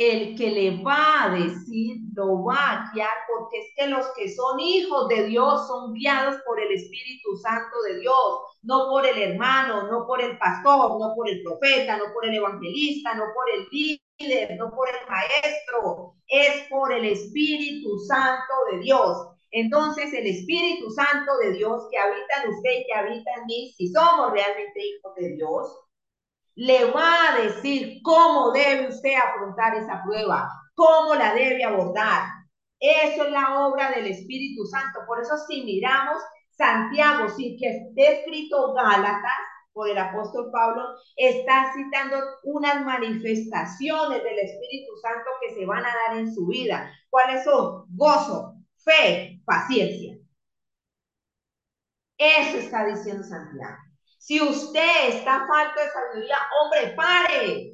el 0.00 0.34
que 0.34 0.50
le 0.50 0.82
va 0.82 1.24
a 1.24 1.30
decir, 1.34 1.98
lo 2.14 2.42
va 2.42 2.70
a 2.70 2.90
guiar, 2.90 3.12
porque 3.28 3.58
es 3.58 3.66
que 3.76 3.86
los 3.86 4.06
que 4.16 4.34
son 4.34 4.58
hijos 4.58 5.08
de 5.08 5.24
Dios 5.24 5.66
son 5.66 5.92
guiados 5.92 6.36
por 6.46 6.58
el 6.58 6.72
Espíritu 6.72 7.36
Santo 7.36 7.82
de 7.82 8.00
Dios, 8.00 8.40
no 8.62 8.88
por 8.88 9.04
el 9.06 9.18
hermano, 9.18 9.88
no 9.88 10.06
por 10.06 10.22
el 10.22 10.38
pastor, 10.38 10.98
no 10.98 11.12
por 11.14 11.28
el 11.28 11.42
profeta, 11.42 11.98
no 11.98 12.04
por 12.14 12.24
el 12.24 12.34
evangelista, 12.34 13.14
no 13.14 13.24
por 13.34 13.50
el 13.54 13.68
líder, 13.70 14.56
no 14.56 14.70
por 14.70 14.88
el 14.88 15.06
maestro, 15.06 16.14
es 16.28 16.66
por 16.70 16.94
el 16.94 17.04
Espíritu 17.04 17.98
Santo 17.98 18.54
de 18.72 18.78
Dios. 18.78 19.18
Entonces 19.50 20.14
el 20.14 20.26
Espíritu 20.26 20.90
Santo 20.92 21.36
de 21.42 21.52
Dios 21.52 21.88
que 21.90 21.98
habita 21.98 22.42
en 22.42 22.54
usted 22.54 22.70
y 22.70 22.86
que 22.86 22.94
habita 22.94 23.30
en 23.36 23.44
mí, 23.44 23.74
si 23.76 23.92
somos 23.92 24.32
realmente 24.32 24.80
hijos 24.80 25.14
de 25.16 25.28
Dios, 25.34 25.78
le 26.60 26.90
va 26.90 27.30
a 27.30 27.40
decir 27.40 28.02
cómo 28.02 28.52
debe 28.52 28.88
usted 28.88 29.14
afrontar 29.14 29.74
esa 29.76 30.02
prueba, 30.04 30.46
cómo 30.74 31.14
la 31.14 31.32
debe 31.32 31.64
abordar. 31.64 32.24
Eso 32.78 33.24
es 33.24 33.32
la 33.32 33.66
obra 33.66 33.90
del 33.92 34.06
Espíritu 34.08 34.66
Santo. 34.66 35.00
Por 35.06 35.22
eso 35.22 35.38
si 35.48 35.64
miramos 35.64 36.22
Santiago, 36.50 37.30
sin 37.30 37.56
que 37.58 37.66
esté 37.66 38.20
escrito 38.20 38.74
Gálatas, 38.74 39.40
por 39.72 39.88
el 39.88 39.96
apóstol 39.96 40.50
Pablo, 40.52 40.82
está 41.16 41.72
citando 41.72 42.18
unas 42.42 42.84
manifestaciones 42.84 44.22
del 44.22 44.38
Espíritu 44.40 44.92
Santo 45.00 45.30
que 45.40 45.54
se 45.54 45.64
van 45.64 45.86
a 45.86 45.94
dar 46.08 46.18
en 46.18 46.30
su 46.30 46.46
vida. 46.46 46.92
¿Cuáles 47.08 47.42
son? 47.42 47.86
Gozo, 47.88 48.56
fe, 48.84 49.40
paciencia. 49.46 50.14
Eso 52.18 52.58
está 52.58 52.84
diciendo 52.84 53.22
Santiago. 53.22 53.89
Si 54.20 54.38
usted 54.38 55.08
está 55.08 55.46
falto 55.46 55.80
de 55.80 55.88
sabiduría, 55.88 56.36
hombre, 56.60 56.94
pare. 56.94 57.72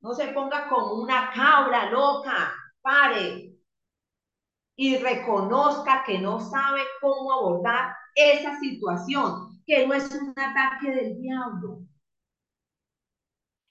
No 0.00 0.14
se 0.14 0.28
ponga 0.28 0.66
como 0.66 0.94
una 0.94 1.30
cabra 1.30 1.90
loca. 1.90 2.54
Pare. 2.80 3.52
Y 4.76 4.96
reconozca 4.96 6.04
que 6.04 6.18
no 6.18 6.40
sabe 6.40 6.80
cómo 7.02 7.32
abordar 7.34 7.94
esa 8.14 8.58
situación, 8.60 9.62
que 9.66 9.86
no 9.86 9.92
es 9.92 10.10
un 10.10 10.30
ataque 10.30 10.90
del 10.90 11.20
diablo, 11.20 11.80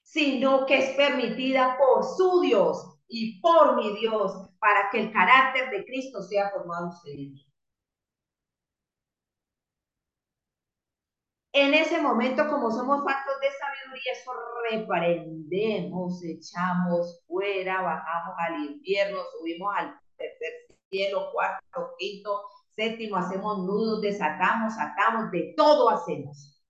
sino 0.04 0.64
que 0.66 0.78
es 0.78 0.96
permitida 0.96 1.76
por 1.76 2.04
su 2.04 2.42
Dios 2.42 2.96
y 3.08 3.40
por 3.40 3.74
mi 3.74 3.98
Dios 3.98 4.32
para 4.60 4.88
que 4.90 5.00
el 5.00 5.12
carácter 5.12 5.68
de 5.70 5.84
Cristo 5.84 6.22
sea 6.22 6.48
formado 6.50 6.92
en 7.06 7.32
usted. 7.32 7.51
En 11.54 11.74
ese 11.74 12.00
momento, 12.00 12.48
como 12.48 12.70
somos 12.70 13.04
faltos 13.04 13.34
de 13.40 13.48
sabiduría, 13.50 14.12
eso 14.12 14.32
reprendemos, 14.70 16.24
echamos 16.24 17.22
fuera, 17.26 17.82
bajamos 17.82 18.34
al 18.38 18.64
infierno, 18.64 19.18
subimos 19.38 19.70
al 19.76 19.94
tercer 20.16 20.52
cielo, 20.88 21.30
cuarto, 21.30 21.94
quinto, 21.98 22.42
séptimo, 22.70 23.16
hacemos 23.16 23.58
nudos, 23.58 24.00
desatamos, 24.00 24.72
atamos, 24.78 25.30
de 25.30 25.52
todo 25.54 25.90
hacemos. 25.90 26.62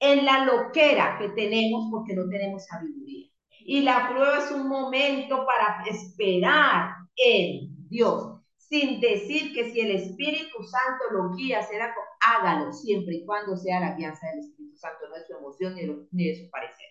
En 0.00 0.24
la 0.24 0.44
loquera 0.44 1.16
que 1.18 1.28
tenemos 1.30 1.88
porque 1.90 2.14
no 2.14 2.28
tenemos 2.28 2.66
sabiduría. 2.66 3.28
Y 3.60 3.82
la 3.82 4.08
prueba 4.08 4.38
es 4.38 4.50
un 4.50 4.68
momento 4.68 5.46
para 5.46 5.84
esperar 5.86 6.90
en 7.16 7.88
Dios 7.88 8.36
sin 8.56 9.00
decir 9.00 9.54
que 9.54 9.70
si 9.70 9.80
el 9.80 9.92
Espíritu 9.92 10.62
Santo 10.64 11.04
lo 11.12 11.36
guía 11.36 11.58
a 11.58 11.60
hacer 11.60 11.82
hágalo 12.26 12.72
siempre 12.72 13.16
y 13.16 13.24
cuando 13.24 13.56
sea 13.56 13.80
la 13.80 13.94
guianza 13.96 14.28
del 14.28 14.40
Espíritu 14.40 14.76
Santo, 14.76 15.08
no 15.08 15.16
es 15.16 15.26
su 15.26 15.34
emoción 15.34 15.74
ni, 16.12 16.24
de 16.28 16.44
su 16.44 16.50
parecer. 16.50 16.86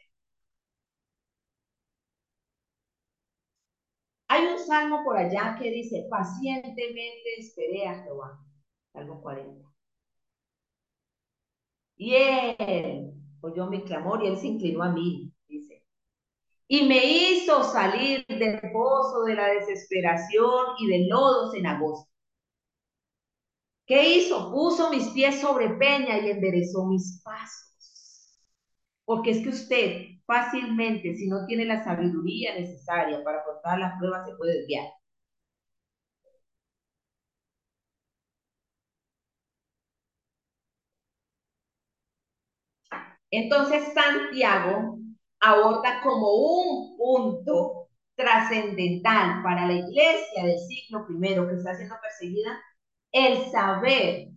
Hay 4.28 4.46
un 4.46 4.60
salmo 4.60 5.04
por 5.04 5.18
allá 5.18 5.56
que 5.60 5.72
dice, 5.72 6.08
pacientemente 6.10 7.40
esperé 7.40 7.88
a 7.88 8.04
Jehová. 8.04 8.40
Salmo 8.94 9.22
40. 9.22 9.68
Y 11.98 12.14
él 12.16 13.14
oyó 13.42 13.68
mi 13.68 13.84
clamor 13.84 14.24
y 14.24 14.28
él 14.28 14.38
se 14.38 14.48
inclinó 14.48 14.84
a 14.84 14.92
mí, 14.92 15.32
dice. 15.48 15.86
Y 16.68 16.88
me 16.88 17.04
hizo 17.06 17.64
salir 17.64 18.26
del 18.28 18.60
pozo 18.72 19.24
de 19.24 19.36
la 19.36 19.48
desesperación 19.50 20.66
y 20.80 20.88
del 20.88 21.08
lodo 21.10 21.52
cenagoso. 21.52 22.08
¿Qué 23.88 24.16
hizo? 24.18 24.52
Puso 24.52 24.90
mis 24.92 25.08
pies 25.10 25.42
sobre 25.42 25.70
peña 25.70 26.20
y 26.20 26.30
enderezó 26.30 26.86
mis 26.86 27.22
pasos. 27.24 27.72
Porque 29.06 29.32
es 29.32 29.42
que 29.42 29.50
usted 29.50 30.06
fácilmente, 30.28 31.16
si 31.16 31.28
no 31.28 31.46
tiene 31.48 31.66
la 31.66 31.84
sabiduría 31.84 32.54
necesaria 32.56 33.24
para 33.24 33.40
afrontar 33.40 33.80
las 33.80 33.98
pruebas, 33.98 34.28
se 34.30 34.36
puede 34.36 34.60
desviar. 34.60 34.86
Entonces 43.32 43.94
Santiago 43.94 44.98
aborda 45.40 46.02
como 46.04 46.34
un 46.34 46.98
punto 46.98 47.90
trascendental 48.16 49.44
para 49.44 49.68
la 49.68 49.74
iglesia 49.74 50.44
del 50.46 50.60
siglo 50.60 51.06
primero 51.06 51.48
que 51.48 51.56
está 51.56 51.76
siendo 51.76 51.96
perseguida, 52.02 52.58
el 53.16 53.50
saber 53.50 54.28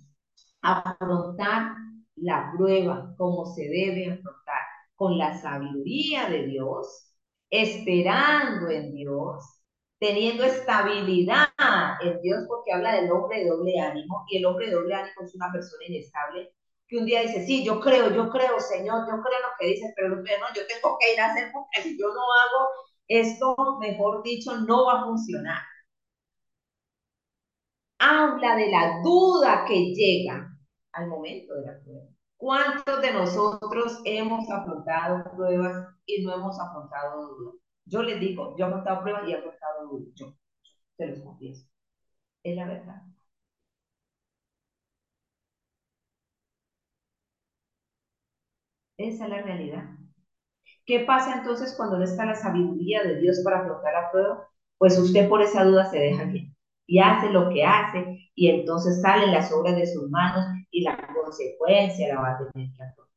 afrontar 0.62 1.76
la 2.16 2.52
prueba 2.56 3.14
como 3.18 3.46
se 3.46 3.62
debe 3.64 4.12
afrontar, 4.12 4.62
con 4.96 5.18
la 5.18 5.36
sabiduría 5.40 6.28
de 6.28 6.46
Dios, 6.46 7.12
esperando 7.50 8.70
en 8.70 8.94
Dios, 8.94 9.44
teniendo 9.98 10.44
estabilidad 10.44 11.46
en 12.02 12.20
Dios, 12.22 12.44
porque 12.48 12.72
habla 12.72 12.94
del 12.94 13.10
hombre 13.12 13.40
de 13.40 13.50
doble 13.50 13.80
ánimo, 13.80 14.24
y 14.28 14.38
el 14.38 14.46
hombre 14.46 14.66
de 14.68 14.74
doble 14.74 14.94
ánimo 14.94 15.22
es 15.24 15.34
una 15.34 15.50
persona 15.52 15.84
inestable, 15.88 16.52
que 16.88 16.98
un 16.98 17.06
día 17.06 17.22
dice, 17.22 17.44
sí, 17.46 17.64
yo 17.64 17.80
creo, 17.80 18.10
yo 18.14 18.30
creo, 18.30 18.60
Señor, 18.60 19.00
yo 19.08 19.22
creo 19.22 19.40
lo 19.40 19.48
que 19.58 19.66
dice, 19.66 19.92
pero 19.96 20.10
no, 20.16 20.22
yo 20.54 20.62
tengo 20.68 20.96
que 21.00 21.14
ir 21.14 21.20
a 21.20 21.32
hacer 21.32 21.50
porque 21.52 21.82
si 21.82 21.98
yo 21.98 22.08
no 22.08 22.20
hago 22.20 22.68
esto, 23.08 23.56
mejor 23.80 24.22
dicho, 24.22 24.56
no 24.60 24.86
va 24.86 25.00
a 25.02 25.04
funcionar. 25.04 25.62
Habla 27.98 28.56
de 28.56 28.70
la 28.70 29.00
duda 29.02 29.64
que 29.66 29.92
llega 29.94 30.56
al 30.92 31.08
momento 31.08 31.54
de 31.54 31.66
la 31.66 31.80
prueba. 31.80 32.06
¿Cuántos 32.36 33.02
de 33.02 33.12
nosotros 33.12 34.00
hemos 34.04 34.48
afrontado 34.50 35.24
pruebas 35.36 35.88
y 36.06 36.24
no 36.24 36.34
hemos 36.34 36.58
afrontado 36.60 37.28
dudas? 37.36 37.54
Yo 37.84 38.02
les 38.02 38.20
digo, 38.20 38.56
yo 38.56 38.66
he 38.66 38.68
afrontado 38.68 39.02
pruebas 39.02 39.28
y 39.28 39.32
he 39.32 39.36
afrontado 39.36 39.88
dudas. 39.88 40.12
Yo, 40.14 40.34
se 40.96 41.06
los 41.06 41.20
confieso. 41.20 41.66
Es 42.44 42.56
la 42.56 42.66
verdad. 42.66 43.02
Esa 48.98 49.24
es 49.24 49.30
la 49.30 49.40
realidad. 49.42 49.84
¿Qué 50.86 51.00
pasa 51.00 51.38
entonces 51.38 51.74
cuando 51.76 51.98
no 51.98 52.04
está 52.04 52.24
la 52.26 52.34
sabiduría 52.34 53.02
de 53.04 53.20
Dios 53.20 53.40
para 53.44 53.60
afrontar 53.60 53.92
la 53.94 54.10
prueba? 54.10 54.48
Pues 54.78 54.98
usted 54.98 55.28
por 55.28 55.42
esa 55.42 55.64
duda 55.64 55.90
se 55.90 55.98
deja 55.98 56.24
bien 56.24 56.57
y 56.88 57.00
hace 57.00 57.30
lo 57.30 57.50
que 57.50 57.64
hace 57.64 58.30
y 58.34 58.48
entonces 58.50 59.00
salen 59.02 59.32
las 59.32 59.52
obras 59.52 59.76
de 59.76 59.86
sus 59.86 60.10
manos 60.10 60.44
y 60.70 60.82
la 60.82 60.96
consecuencia 61.14 62.08
la 62.14 62.20
va 62.20 62.30
a 62.32 62.38
tener 62.38 62.70
que 62.76 62.82
afrontar. 62.82 63.08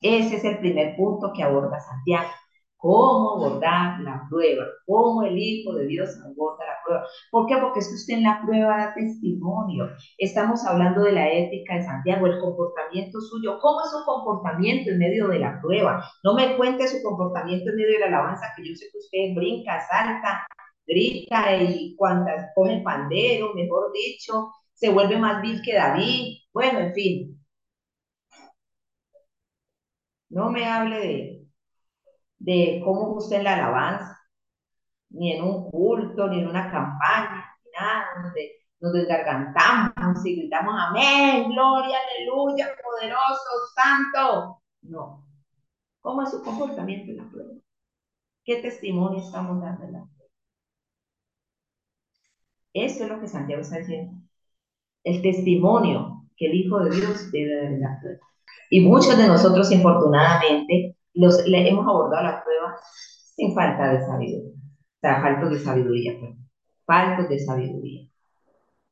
Ese 0.00 0.36
es 0.36 0.44
el 0.44 0.58
primer 0.58 0.96
punto 0.96 1.32
que 1.34 1.42
aborda 1.42 1.78
Santiago 1.80 2.30
cómo 2.76 3.36
abordar 3.36 4.00
la 4.00 4.26
prueba, 4.28 4.64
cómo 4.86 5.22
el 5.22 5.38
Hijo 5.38 5.74
de 5.74 5.86
Dios 5.86 6.10
aborda 6.24 6.64
la 6.66 6.76
prueba. 6.84 7.06
¿Por 7.30 7.46
qué? 7.46 7.56
Porque 7.60 7.80
es 7.80 7.88
que 7.88 7.94
usted 7.94 8.14
en 8.14 8.22
la 8.24 8.42
prueba 8.44 8.76
da 8.76 8.94
testimonio. 8.94 9.88
Estamos 10.18 10.64
hablando 10.66 11.02
de 11.02 11.12
la 11.12 11.32
ética 11.32 11.76
de 11.76 11.84
Santiago, 11.84 12.26
el 12.26 12.40
comportamiento 12.40 13.20
suyo. 13.20 13.58
¿Cómo 13.60 13.80
es 13.80 13.90
su 13.90 14.04
comportamiento 14.04 14.90
en 14.90 14.98
medio 14.98 15.28
de 15.28 15.38
la 15.38 15.60
prueba? 15.60 16.04
No 16.22 16.34
me 16.34 16.56
cuente 16.56 16.86
su 16.88 17.02
comportamiento 17.02 17.70
en 17.70 17.76
medio 17.76 17.92
de 17.94 18.00
la 18.00 18.06
alabanza, 18.06 18.52
que 18.56 18.68
yo 18.68 18.74
sé 18.74 18.86
que 18.92 18.98
usted 18.98 19.34
brinca, 19.34 19.80
salta, 19.88 20.46
grita 20.86 21.56
y 21.62 21.94
cuantas 21.96 22.52
coge 22.54 22.74
el 22.74 22.82
pandero, 22.82 23.54
mejor 23.54 23.92
dicho, 23.92 24.52
se 24.74 24.90
vuelve 24.90 25.18
más 25.18 25.42
vil 25.42 25.60
que 25.62 25.74
David. 25.74 26.38
Bueno, 26.52 26.78
en 26.80 26.94
fin. 26.94 27.40
No 30.28 30.50
me 30.50 30.64
hable 30.66 30.98
de, 31.00 31.35
de 32.46 32.80
cómo 32.84 33.14
usted 33.14 33.38
en 33.38 33.44
la 33.44 33.54
alabanza, 33.54 34.20
ni 35.10 35.32
en 35.32 35.42
un 35.42 35.68
culto, 35.68 36.28
ni 36.28 36.38
en 36.40 36.48
una 36.48 36.70
campaña, 36.70 37.44
ni 37.64 37.70
nada, 37.72 38.06
donde 38.22 38.52
nos 38.78 38.92
desgargantamos 38.92 40.24
y 40.24 40.36
gritamos 40.36 40.74
amén, 40.78 41.50
gloria, 41.50 41.98
aleluya, 41.98 42.68
poderoso, 42.84 43.50
santo. 43.74 44.62
No. 44.82 45.26
¿Cómo 46.00 46.22
es 46.22 46.30
su 46.30 46.40
comportamiento 46.44 47.10
en 47.10 47.16
la 47.16 47.28
prueba? 47.28 47.52
¿Qué 48.44 48.62
testimonio 48.62 49.18
estamos 49.18 49.60
dando 49.60 49.84
en 49.84 49.92
la 49.94 50.04
prueba? 50.04 50.30
Eso 52.74 53.04
es 53.04 53.10
lo 53.10 53.20
que 53.20 53.26
Santiago 53.26 53.62
está 53.62 53.78
diciendo. 53.78 54.22
El 55.02 55.20
testimonio 55.20 56.22
que 56.36 56.46
el 56.46 56.54
Hijo 56.54 56.78
de 56.78 56.94
Dios 56.94 57.32
debe 57.32 57.56
dar 57.56 57.72
en 57.72 57.80
la 57.80 57.98
prueba. 58.00 58.20
Y 58.70 58.82
muchos 58.82 59.18
de 59.18 59.26
nosotros, 59.26 59.72
infortunadamente, 59.72 60.95
los, 61.16 61.46
le 61.46 61.68
hemos 61.68 61.86
abordado 61.86 62.22
la 62.22 62.44
prueba 62.44 62.76
sin 63.34 63.54
falta 63.54 63.92
de 63.92 64.06
sabiduría. 64.06 64.52
O 64.52 65.00
sea, 65.00 65.20
faltos 65.20 65.50
de 65.50 65.58
sabiduría, 65.58 66.12
perdón. 66.20 66.48
Faltos 66.86 67.28
de 67.28 67.38
sabiduría. 67.40 68.08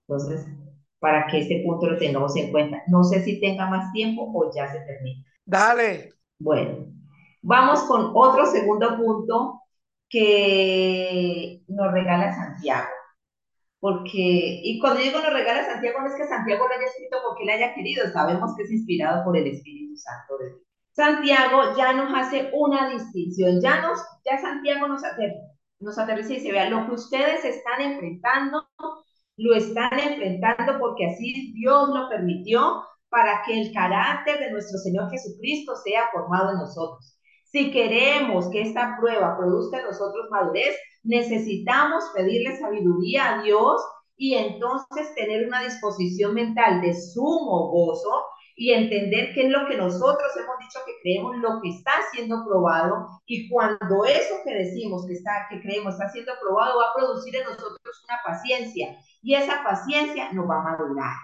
Entonces, 0.07 0.47
para 0.99 1.27
que 1.27 1.41
este 1.41 1.63
punto 1.65 1.87
lo 1.87 1.99
tengamos 1.99 2.35
en 2.37 2.51
cuenta. 2.51 2.83
No 2.89 3.05
sé 3.05 3.23
si 3.23 3.41
tenga 3.41 3.69
más 3.69 3.93
tiempo 3.93 4.31
o 4.35 4.51
ya 4.55 4.71
se 4.73 4.81
termina. 4.81 5.25
Dale. 5.45 6.11
Bueno, 6.39 6.87
vamos 7.43 7.83
con 7.85 8.11
otro 8.15 8.47
segundo 8.47 8.97
punto 8.97 9.63
que 10.09 11.63
nos 11.69 11.93
regala 11.93 12.35
Santiago. 12.35 12.89
Porque, 13.81 14.61
y 14.63 14.81
cuando 14.81 15.01
digo 15.01 15.21
nos 15.21 15.33
regala 15.33 15.65
Santiago, 15.67 16.01
no 16.01 16.07
es 16.07 16.15
que 16.15 16.27
Santiago 16.27 16.67
lo 16.67 16.75
haya 16.75 16.87
escrito 16.87 17.19
porque 17.27 17.45
le 17.45 17.53
haya 17.53 17.75
querido, 17.75 18.11
sabemos 18.13 18.57
que 18.57 18.63
es 18.63 18.73
inspirado 18.73 19.25
por 19.25 19.37
el 19.37 19.47
Espíritu 19.47 19.95
Santo 19.97 20.39
de 20.39 20.51
Dios. 20.51 20.63
Santiago 20.95 21.77
ya 21.77 21.93
nos 21.93 22.15
hace 22.15 22.51
una 22.53 22.89
distinción, 22.89 23.61
ya, 23.61 23.83
nos, 23.83 23.99
ya 24.25 24.39
Santiago 24.41 24.87
nos, 24.87 25.05
ater, 25.05 25.33
nos 25.81 25.99
aterriza 25.99 26.35
y 26.35 26.41
se 26.41 26.53
vea 26.53 26.71
lo 26.71 26.87
que 26.87 26.93
ustedes 26.93 27.45
están 27.45 27.81
enfrentando, 27.81 28.69
lo 29.37 29.57
están 29.57 29.99
enfrentando 29.99 30.79
porque 30.79 31.07
así 31.07 31.53
Dios 31.55 31.89
lo 31.89 32.09
permitió 32.09 32.85
para 33.09 33.43
que 33.45 33.61
el 33.61 33.73
carácter 33.73 34.39
de 34.39 34.53
nuestro 34.53 34.79
Señor 34.79 35.11
Jesucristo 35.11 35.75
sea 35.77 36.05
formado 36.13 36.53
en 36.53 36.59
nosotros. 36.59 37.19
Si 37.45 37.73
queremos 37.73 38.49
que 38.51 38.63
esta 38.63 38.97
prueba 39.01 39.37
produzca 39.37 39.81
en 39.81 39.87
nosotros 39.87 40.27
madurez, 40.31 40.77
necesitamos 41.03 42.05
pedirle 42.15 42.57
sabiduría 42.57 43.35
a 43.35 43.43
Dios 43.43 43.83
y 44.17 44.35
entonces 44.35 45.13
tener 45.17 45.47
una 45.49 45.63
disposición 45.63 46.35
mental 46.35 46.81
de 46.81 46.95
sumo 46.95 47.71
gozo 47.71 48.23
y 48.57 48.73
entender 48.73 49.35
qué 49.35 49.47
es 49.47 49.51
lo 49.51 49.67
que 49.67 49.77
nosotros 49.77 50.31
hemos 50.37 50.59
dicho 50.59 50.79
que 50.87 50.93
creemos, 51.03 51.37
lo 51.39 51.61
que 51.61 51.71
está 51.71 51.93
siendo 52.13 52.45
probado 52.47 53.09
y 53.27 53.49
cuando 53.49 54.05
eso 54.05 54.35
que 54.45 54.55
decimos 54.55 55.07
que 55.07 55.15
está 55.15 55.47
que 55.51 55.61
creemos 55.61 55.95
está 55.95 56.09
siendo 56.11 56.33
probado 56.41 56.79
va 56.79 56.91
a 56.91 56.95
producir 56.95 57.35
en 57.37 57.45
nosotros 57.45 58.05
una 58.09 58.19
paciencia 58.25 58.97
y 59.23 59.35
esa 59.35 59.63
paciencia 59.65 60.33
nos 60.33 60.49
va 60.49 60.61
a 60.61 60.63
madurar. 60.63 61.17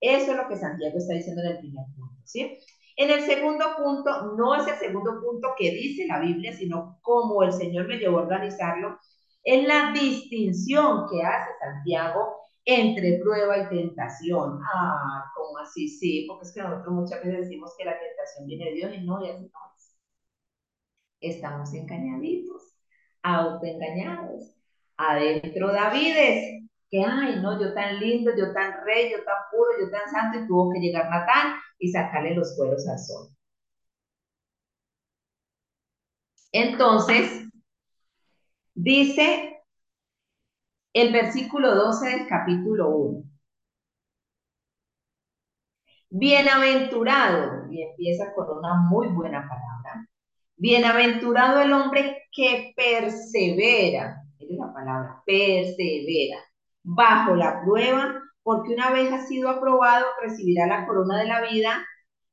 Eso 0.00 0.30
es 0.30 0.36
lo 0.36 0.48
que 0.48 0.56
Santiago 0.56 0.96
está 0.96 1.14
diciendo 1.14 1.42
en 1.42 1.48
el 1.48 1.58
primer 1.58 1.84
punto, 1.96 2.22
¿sí? 2.24 2.58
En 2.96 3.10
el 3.10 3.20
segundo 3.22 3.64
punto, 3.76 4.34
no 4.36 4.54
es 4.54 4.66
el 4.66 4.76
segundo 4.76 5.20
punto 5.20 5.54
que 5.56 5.70
dice 5.70 6.06
la 6.06 6.20
Biblia, 6.20 6.52
sino 6.52 6.98
cómo 7.02 7.42
el 7.42 7.52
Señor 7.52 7.86
me 7.86 7.98
llevó 7.98 8.18
a 8.18 8.22
organizarlo, 8.22 8.98
es 9.44 9.66
la 9.66 9.92
distinción 9.92 11.06
que 11.08 11.22
hace 11.22 11.50
Santiago 11.60 12.47
entre 12.68 13.18
prueba 13.22 13.56
y 13.56 13.68
tentación. 13.70 14.60
Ah, 14.62 15.24
¿cómo 15.34 15.56
así? 15.58 15.88
Sí, 15.88 16.26
porque 16.28 16.44
es 16.44 16.52
que 16.52 16.62
nosotros 16.62 16.94
muchas 16.94 17.24
veces 17.24 17.48
decimos 17.48 17.74
que 17.78 17.86
la 17.86 17.98
tentación 17.98 18.46
viene 18.46 18.66
de 18.66 18.72
Dios 18.72 18.92
y 18.94 19.06
no, 19.06 19.24
y 19.24 19.30
así 19.30 19.44
no 19.44 19.58
es. 19.74 19.96
Estamos 21.20 21.72
engañaditos, 21.72 22.74
autoengañados. 23.22 24.54
Adentro 24.98 25.72
Davides, 25.72 26.68
que 26.90 27.02
ay, 27.04 27.40
no, 27.40 27.58
yo 27.58 27.72
tan 27.72 28.00
lindo, 28.00 28.32
yo 28.36 28.52
tan 28.52 28.84
rey, 28.84 29.12
yo 29.12 29.24
tan 29.24 29.36
puro, 29.50 29.70
yo 29.80 29.90
tan 29.90 30.10
santo, 30.10 30.38
y 30.40 30.46
tuvo 30.46 30.70
que 30.70 30.80
llegar 30.80 31.08
Natán 31.08 31.54
y 31.78 31.90
sacarle 31.90 32.34
los 32.34 32.54
cueros 32.54 32.86
al 32.86 32.98
sol. 32.98 33.28
Entonces, 36.52 37.48
dice 38.74 39.57
el 41.00 41.12
versículo 41.12 41.74
12 41.74 42.08
del 42.08 42.26
capítulo 42.26 42.88
1. 42.88 43.24
Bienaventurado, 46.10 47.70
y 47.70 47.82
empieza 47.82 48.32
con 48.34 48.58
una 48.58 48.74
muy 48.74 49.08
buena 49.08 49.42
palabra. 49.42 50.08
Bienaventurado 50.56 51.60
el 51.60 51.72
hombre 51.72 52.22
que 52.32 52.72
persevera, 52.76 54.22
es 54.38 54.50
la 54.50 54.72
palabra, 54.72 55.22
persevera, 55.24 56.38
bajo 56.82 57.36
la 57.36 57.62
prueba, 57.62 58.20
porque 58.42 58.74
una 58.74 58.90
vez 58.90 59.12
ha 59.12 59.26
sido 59.26 59.50
aprobado, 59.50 60.06
recibirá 60.22 60.66
la 60.66 60.86
corona 60.86 61.18
de 61.18 61.26
la 61.26 61.42
vida 61.42 61.86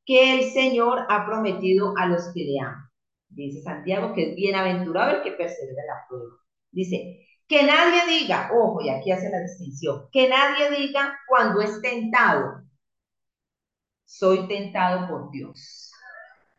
que 0.05 0.39
el 0.39 0.51
Señor 0.51 1.05
ha 1.09 1.25
prometido 1.25 1.93
a 1.97 2.07
los 2.07 2.31
que 2.33 2.45
le 2.45 2.59
aman. 2.59 2.89
Dice 3.29 3.61
Santiago 3.61 4.13
que 4.13 4.29
es 4.31 4.35
bienaventurado 4.35 5.17
el 5.17 5.23
que 5.23 5.33
persevera 5.33 5.83
la 5.87 6.07
prueba. 6.07 6.33
Dice, 6.71 7.25
que 7.47 7.63
nadie 7.63 8.19
diga, 8.19 8.49
ojo, 8.53 8.81
y 8.81 8.89
aquí 8.89 9.11
hace 9.11 9.29
la 9.29 9.41
distinción, 9.41 10.07
que 10.11 10.27
nadie 10.27 10.71
diga 10.71 11.17
cuando 11.27 11.61
es 11.61 11.81
tentado, 11.81 12.63
soy 14.05 14.47
tentado 14.47 15.07
por 15.07 15.31
Dios. 15.31 15.91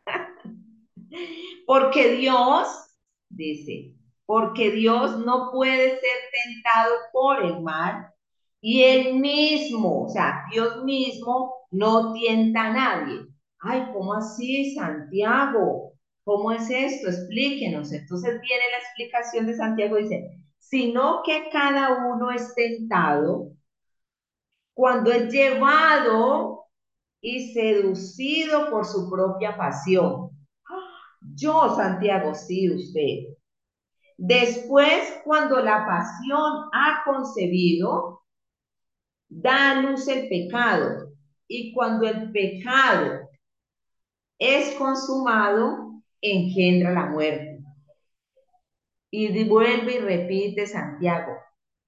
porque 1.67 2.17
Dios, 2.17 2.69
dice, 3.29 3.95
porque 4.27 4.71
Dios 4.71 5.19
no 5.19 5.51
puede 5.53 5.91
ser 5.91 6.19
tentado 6.33 6.95
por 7.13 7.45
el 7.45 7.61
mal 7.63 8.13
y 8.61 8.83
él 8.83 9.15
mismo, 9.15 10.05
o 10.05 10.09
sea, 10.09 10.45
Dios 10.51 10.85
mismo 10.85 11.55
no 11.71 12.13
tienta 12.13 12.67
a 12.67 12.73
nadie. 12.73 13.27
Ay, 13.61 13.87
¿cómo 13.93 14.15
así, 14.15 14.75
Santiago? 14.75 15.93
¿Cómo 16.25 16.51
es 16.53 16.69
esto? 16.71 17.09
Explíquenos. 17.09 17.93
Entonces 17.93 18.41
viene 18.41 18.65
la 18.73 18.79
explicación 18.79 19.47
de 19.47 19.57
Santiago, 19.57 19.97
dice, 19.97 20.46
sino 20.69 21.23
que 21.25 21.49
cada 21.51 22.07
uno 22.09 22.31
es 22.33 22.55
tentado 22.55 23.53
cuando 24.75 25.13
es 25.13 25.33
llevado 25.33 26.67
y 27.21 27.53
seducido 27.53 28.69
por 28.71 28.85
su 28.85 29.09
propia 29.09 29.57
pasión. 29.57 30.31
Yo, 31.35 31.75
Santiago, 31.75 32.35
sí, 32.35 32.71
usted. 32.71 33.37
Después, 34.19 35.21
cuando 35.25 35.63
la 35.63 35.87
pasión 35.87 36.69
ha 36.73 37.03
concebido, 37.05 38.23
da 39.29 39.71
a 39.71 39.83
luz 39.83 40.09
el 40.09 40.29
pecado. 40.29 41.13
Y 41.49 41.73
cuando 41.73 42.09
el 42.09 42.33
pecado 42.33 43.29
es 44.39 44.75
consumado, 44.75 46.03
engendra 46.21 46.93
la 46.93 47.07
muerte. 47.07 47.56
Y 49.19 49.45
vuelve 49.45 49.95
y 49.95 49.99
repite 49.99 50.67
Santiago, 50.67 51.33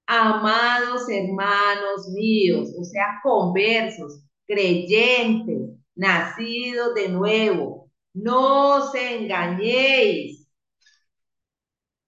amados 0.07 1.07
hermanos 1.07 2.09
míos, 2.15 2.73
o 2.75 2.83
sea, 2.83 3.19
conversos, 3.21 4.23
creyentes, 4.47 5.77
nacidos 5.93 6.95
de 6.95 7.09
nuevo, 7.09 7.91
no 8.15 8.77
os 8.77 8.95
engañéis. 8.95 10.49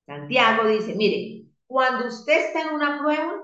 Santiago 0.07 0.67
dice, 0.67 0.95
mire, 0.95 1.45
cuando 1.67 2.07
usted 2.07 2.47
está 2.47 2.63
en 2.63 2.74
una 2.74 2.99
prueba, 2.99 3.43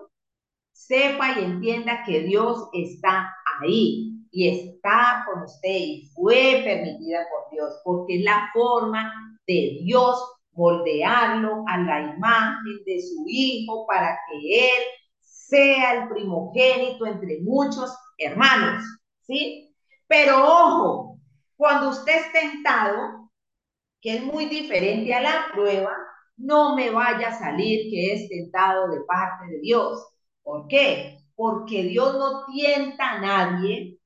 sepa 0.73 1.39
y 1.39 1.43
entienda 1.43 2.03
que 2.07 2.21
Dios 2.21 2.69
está 2.73 3.32
ahí 3.61 4.25
y 4.32 4.47
está 4.47 5.28
con 5.28 5.43
usted 5.43 5.69
y 5.69 6.09
fue 6.15 6.63
permitida 6.63 7.19
por 7.30 7.51
Dios, 7.51 7.80
porque 7.84 8.15
es 8.17 8.23
la 8.23 8.49
forma 8.51 9.13
de 9.45 9.78
Dios 9.84 10.36
moldearlo 10.57 11.63
a 11.67 11.77
la 11.77 12.15
imagen 12.15 12.83
de 12.85 13.01
su 13.01 13.23
Hijo 13.27 13.85
para 13.87 14.19
que 14.29 14.69
Él 14.69 14.83
sea 15.21 15.93
el 15.93 16.09
primogénito 16.09 17.05
entre 17.05 17.39
muchos 17.41 17.95
hermanos, 18.17 18.83
¿sí? 19.21 19.73
Pero 20.07 20.43
ojo, 20.43 21.19
cuando 21.55 21.89
usted 21.89 22.13
es 22.15 22.31
tentado, 22.33 23.29
que 24.01 24.15
es 24.17 24.23
muy 24.23 24.45
diferente 24.45 25.13
a 25.13 25.21
la 25.21 25.47
prueba, 25.53 25.91
no 26.37 26.75
me 26.75 26.89
vaya 26.91 27.29
a 27.29 27.39
salir 27.39 27.89
que 27.89 28.13
es 28.13 28.29
tentado 28.29 28.89
de 28.89 29.01
parte 29.01 29.47
de 29.47 29.59
Dios. 29.59 30.05
¿Por 30.43 30.67
qué? 30.67 31.17
Porque 31.35 31.83
Dios 31.83 32.13
no 32.15 32.45
tienta 32.45 33.13
a 33.13 33.19
nadie, 33.21 33.96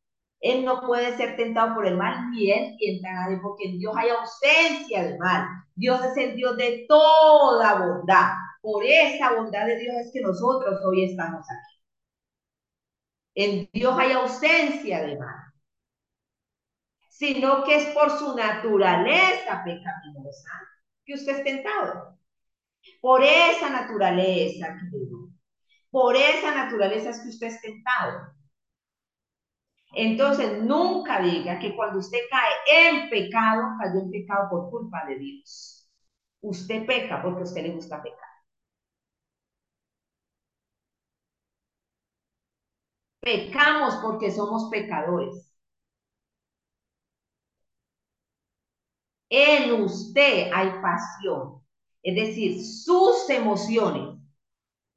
Él 0.41 0.65
no 0.65 0.81
puede 0.81 1.15
ser 1.17 1.35
tentado 1.37 1.75
por 1.75 1.85
el 1.85 1.95
mal, 1.95 2.31
ni 2.31 2.51
Él 2.51 2.75
tienta 2.77 3.09
porque 3.41 3.69
en 3.69 3.79
Dios 3.79 3.95
hay 3.95 4.09
ausencia 4.09 5.03
de 5.03 5.17
mal. 5.19 5.47
Dios 5.75 6.03
es 6.03 6.17
el 6.17 6.35
Dios 6.35 6.57
de 6.57 6.85
toda 6.89 7.75
bondad. 7.79 8.33
Por 8.61 8.83
esa 8.83 9.33
bondad 9.33 9.67
de 9.67 9.77
Dios 9.79 9.95
es 9.97 10.11
que 10.11 10.21
nosotros 10.21 10.79
hoy 10.85 11.05
estamos 11.05 11.45
aquí. 11.49 11.77
En 13.35 13.69
Dios 13.71 13.95
hay 13.97 14.11
ausencia 14.13 15.01
de 15.01 15.17
mal, 15.17 15.53
sino 17.09 17.63
que 17.63 17.75
es 17.75 17.85
por 17.93 18.09
su 18.17 18.35
naturaleza 18.35 19.63
pecaminosa 19.63 20.49
que 21.05 21.13
usted 21.13 21.37
es 21.37 21.43
tentado. 21.43 22.17
Por 22.99 23.23
esa 23.23 23.69
naturaleza, 23.69 24.75
por 25.91 26.15
esa 26.15 26.55
naturaleza 26.55 27.11
es 27.11 27.19
que 27.21 27.29
usted 27.29 27.47
es 27.47 27.61
tentado. 27.61 28.40
Entonces, 29.93 30.61
nunca 30.63 31.21
diga 31.21 31.59
que 31.59 31.75
cuando 31.75 31.99
usted 31.99 32.19
cae 32.29 32.89
en 32.89 33.09
pecado, 33.09 33.63
cayó 33.79 33.99
en 34.01 34.11
pecado 34.11 34.49
por 34.49 34.69
culpa 34.69 35.05
de 35.07 35.17
Dios. 35.19 35.89
Usted 36.41 36.85
peca 36.85 37.21
porque 37.21 37.41
a 37.41 37.43
usted 37.43 37.63
le 37.63 37.71
gusta 37.71 38.01
pecar. 38.01 38.19
Pecamos 43.19 43.95
porque 44.03 44.29
somos 44.29 44.69
pecadores. 44.69 45.51
En 49.31 49.71
usted 49.81 50.51
hay 50.53 50.69
pasión, 50.81 51.63
es 52.03 52.15
decir, 52.15 52.63
sus 52.63 53.27
emociones 53.31 54.19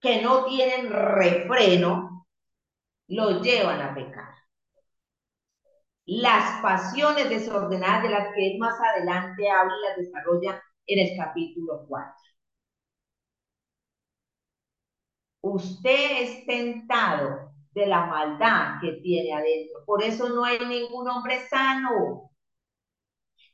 que 0.01 0.23
no 0.23 0.47
tienen 0.47 0.91
refreno, 0.93 2.27
lo 3.09 3.43
llevan 3.43 3.83
a 3.83 3.95
pecar 3.95 4.35
las 6.07 6.63
pasiones 6.63 7.29
desordenadas 7.29 8.03
de 8.05 8.09
las 8.11 8.35
que 8.35 8.57
más 8.59 8.75
adelante 8.81 9.51
habla 9.51 9.75
y 9.77 9.89
las 9.89 9.97
desarrolla 9.99 10.63
en 10.87 10.99
el 11.09 11.17
capítulo 11.17 11.85
4. 11.89 12.15
Usted 15.43 16.23
es 16.23 16.45
tentado 16.47 17.53
de 17.73 17.87
la 17.87 18.07
maldad 18.07 18.81
que 18.81 18.95
tiene 19.03 19.33
adentro. 19.33 19.85
Por 19.87 20.03
eso 20.03 20.29
no 20.29 20.45
hay 20.45 20.59
ningún 20.67 21.09
hombre 21.09 21.47
sano. 21.49 22.31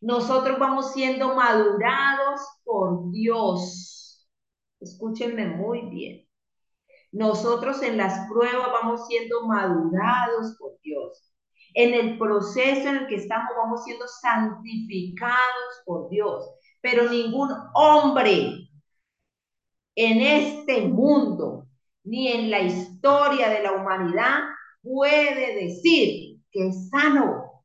Nosotros 0.01 0.59
vamos 0.59 0.93
siendo 0.93 1.35
madurados 1.35 2.41
por 2.65 3.11
Dios. 3.13 4.27
Escúchenme 4.81 5.47
muy 5.49 5.83
bien. 5.91 6.27
Nosotros 7.13 7.83
en 7.83 7.97
las 7.99 8.29
pruebas 8.31 8.69
vamos 8.73 9.07
siendo 9.09 9.47
madurados 9.47 10.57
por 10.59 10.81
Dios. 10.83 11.30
En 11.75 11.95
el 11.95 12.19
proceso 12.19 12.89
en 12.89 12.97
el 12.97 13.07
que 13.07 13.17
estamos 13.17 13.51
vamos 13.57 13.85
siendo 13.85 14.07
santificados 14.07 15.83
por 15.85 16.09
Dios. 16.11 16.51
Pero 16.81 17.11
ningún 17.11 17.51
hombre 17.75 18.69
en 19.95 20.21
este 20.21 20.83
mundo 20.83 21.67
ni 22.05 22.29
en 22.29 22.51
la 22.51 22.61
historia 22.61 23.49
de 23.51 23.63
la 23.63 23.73
humanidad 23.73 24.41
puede 24.83 25.65
decir 25.65 26.41
que 26.51 26.69
es 26.69 26.89
sano. 26.89 27.65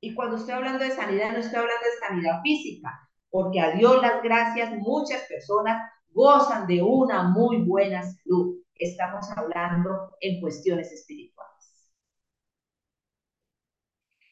Y 0.00 0.14
cuando 0.14 0.36
estoy 0.36 0.54
hablando 0.54 0.84
de 0.84 0.90
sanidad, 0.90 1.32
no 1.32 1.38
estoy 1.38 1.58
hablando 1.58 1.84
de 1.84 2.06
sanidad 2.06 2.40
física, 2.42 2.90
porque 3.30 3.60
a 3.60 3.72
Dios 3.72 4.00
las 4.00 4.22
gracias, 4.22 4.72
muchas 4.78 5.22
personas 5.28 5.82
gozan 6.12 6.66
de 6.66 6.82
una 6.82 7.24
muy 7.24 7.58
buena 7.64 8.02
salud. 8.02 8.56
Estamos 8.74 9.30
hablando 9.36 10.16
en 10.20 10.40
cuestiones 10.40 10.90
espirituales. 10.92 11.49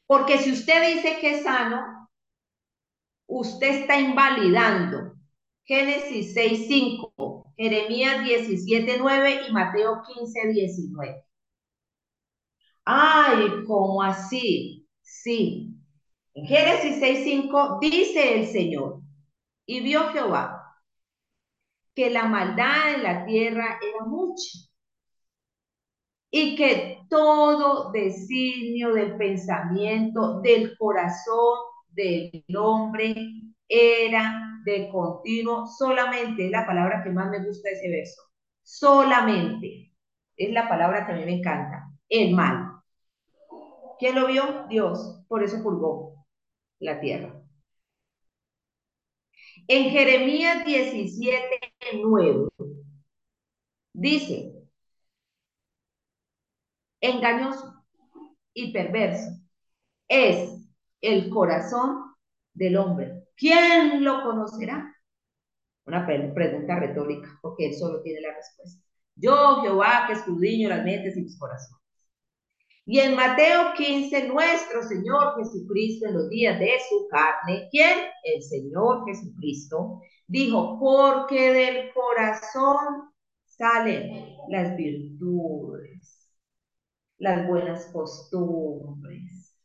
Porque 0.09 0.39
si 0.39 0.53
usted 0.53 0.95
dice 0.95 1.19
que 1.21 1.37
es 1.37 1.43
sano, 1.45 2.09
usted 3.27 3.83
está 3.83 4.01
invalidando 4.01 5.13
Génesis 5.65 6.35
6.5, 6.35 7.53
Jeremías 7.59 8.25
17.9 8.25 9.49
y 9.49 9.53
Mateo 9.53 10.03
15.19. 10.03 11.25
Ay, 12.87 13.65
¿cómo 13.67 14.03
así? 14.03 14.89
Sí. 15.03 15.75
En 16.33 16.47
Génesis 16.47 17.03
6.5 17.03 17.79
dice 17.79 18.41
el 18.41 18.47
Señor, 18.47 19.03
y 19.67 19.81
vio 19.81 20.09
Jehová 20.09 20.75
que 21.95 22.09
la 22.09 22.25
maldad 22.25 22.95
en 22.95 23.03
la 23.03 23.27
tierra 23.27 23.79
era 23.83 24.07
mucha 24.07 24.68
y 26.31 26.57
que 26.57 27.01
todo 27.09 27.91
designio 27.93 28.93
del 28.93 29.17
pensamiento 29.17 30.41
del 30.41 30.77
corazón 30.77 31.59
del 31.91 32.45
hombre 32.57 33.15
era 33.69 34.61
de 34.65 34.89
continuo, 34.91 35.67
solamente 35.67 36.47
es 36.47 36.51
la 36.51 36.67
palabra 36.67 37.03
que 37.03 37.11
más 37.11 37.31
me 37.31 37.45
gusta 37.45 37.71
ese 37.71 37.89
verso, 37.89 38.23
solamente 38.63 39.93
es 40.37 40.51
la 40.53 40.69
palabra 40.69 41.07
que 41.07 41.13
a 41.13 41.17
mí 41.17 41.25
me 41.25 41.39
encanta, 41.39 41.91
el 42.09 42.35
mal. 42.35 42.83
¿Quién 43.99 44.15
lo 44.15 44.27
vio? 44.27 44.67
Dios, 44.69 45.23
por 45.29 45.43
eso 45.43 45.63
purgó 45.63 46.25
la 46.81 47.01
tierra. 47.01 47.43
En 49.69 49.91
Jeremías 49.91 50.65
17, 50.65 51.61
9, 52.03 52.49
dice, 53.93 54.58
engañoso 57.01 57.85
y 58.53 58.73
perverso 58.73 59.31
es 60.09 60.51
el 61.01 61.31
corazón 61.31 62.15
del 62.55 62.77
hombre. 62.77 63.29
¿Quién 63.37 64.03
lo 64.03 64.23
conocerá? 64.23 64.95
Una 65.87 66.07
pregunta 66.07 66.79
retórica, 66.79 67.39
porque 67.41 67.69
él 67.69 67.75
solo 67.75 68.03
tiene 68.03 68.21
la 68.21 68.35
respuesta. 68.35 68.83
Yo, 69.15 69.63
Jehová, 69.63 70.05
que 70.07 70.15
escudriño 70.15 70.69
las 70.69 70.85
mentes 70.85 71.17
y 71.17 71.23
los 71.23 71.39
corazones. 71.39 71.79
Y 72.85 73.01
en 73.01 73.17
Mateo 73.17 73.75
15, 73.77 74.29
nuestro 74.29 74.83
Señor 74.83 75.37
Jesucristo 75.37 76.07
en 76.07 76.15
los 76.15 76.31
días 76.31 76.59
de 76.59 76.73
su 76.89 77.07
carne, 77.09 77.69
¿quién? 77.71 77.99
El 78.23 78.43
Señor 78.43 79.05
Jesucristo, 79.07 80.01
dijo, 80.27 80.79
porque 80.81 81.53
del 81.53 81.93
corazón 81.93 83.11
salen 83.45 84.35
las 84.49 84.75
virtudes, 84.77 86.18
las 87.19 87.47
buenas 87.49 87.87
costumbres, 87.93 89.57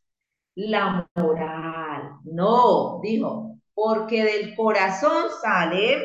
la 0.56 1.10
moral. 1.16 2.18
No, 2.26 3.00
dijo, 3.02 3.60
porque 3.74 4.24
del 4.24 4.56
corazón 4.56 5.26
salen 5.42 6.02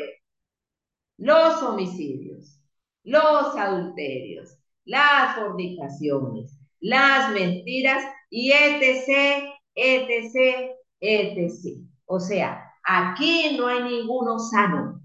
los 1.17 1.61
homicidios, 1.63 2.59
los 3.03 3.55
adulterios, 3.57 4.57
las 4.85 5.35
fornicaciones, 5.35 6.57
las 6.79 7.33
mentiras 7.33 8.03
y 8.29 8.51
etc, 8.51 9.43
etc, 9.75 10.71
etc. 10.99 11.81
O 12.05 12.19
sea, 12.19 12.63
aquí 12.83 13.55
no 13.57 13.67
hay 13.67 13.83
ninguno 13.83 14.39
sano. 14.39 15.01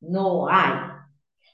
No 0.00 0.48
hay. 0.48 0.81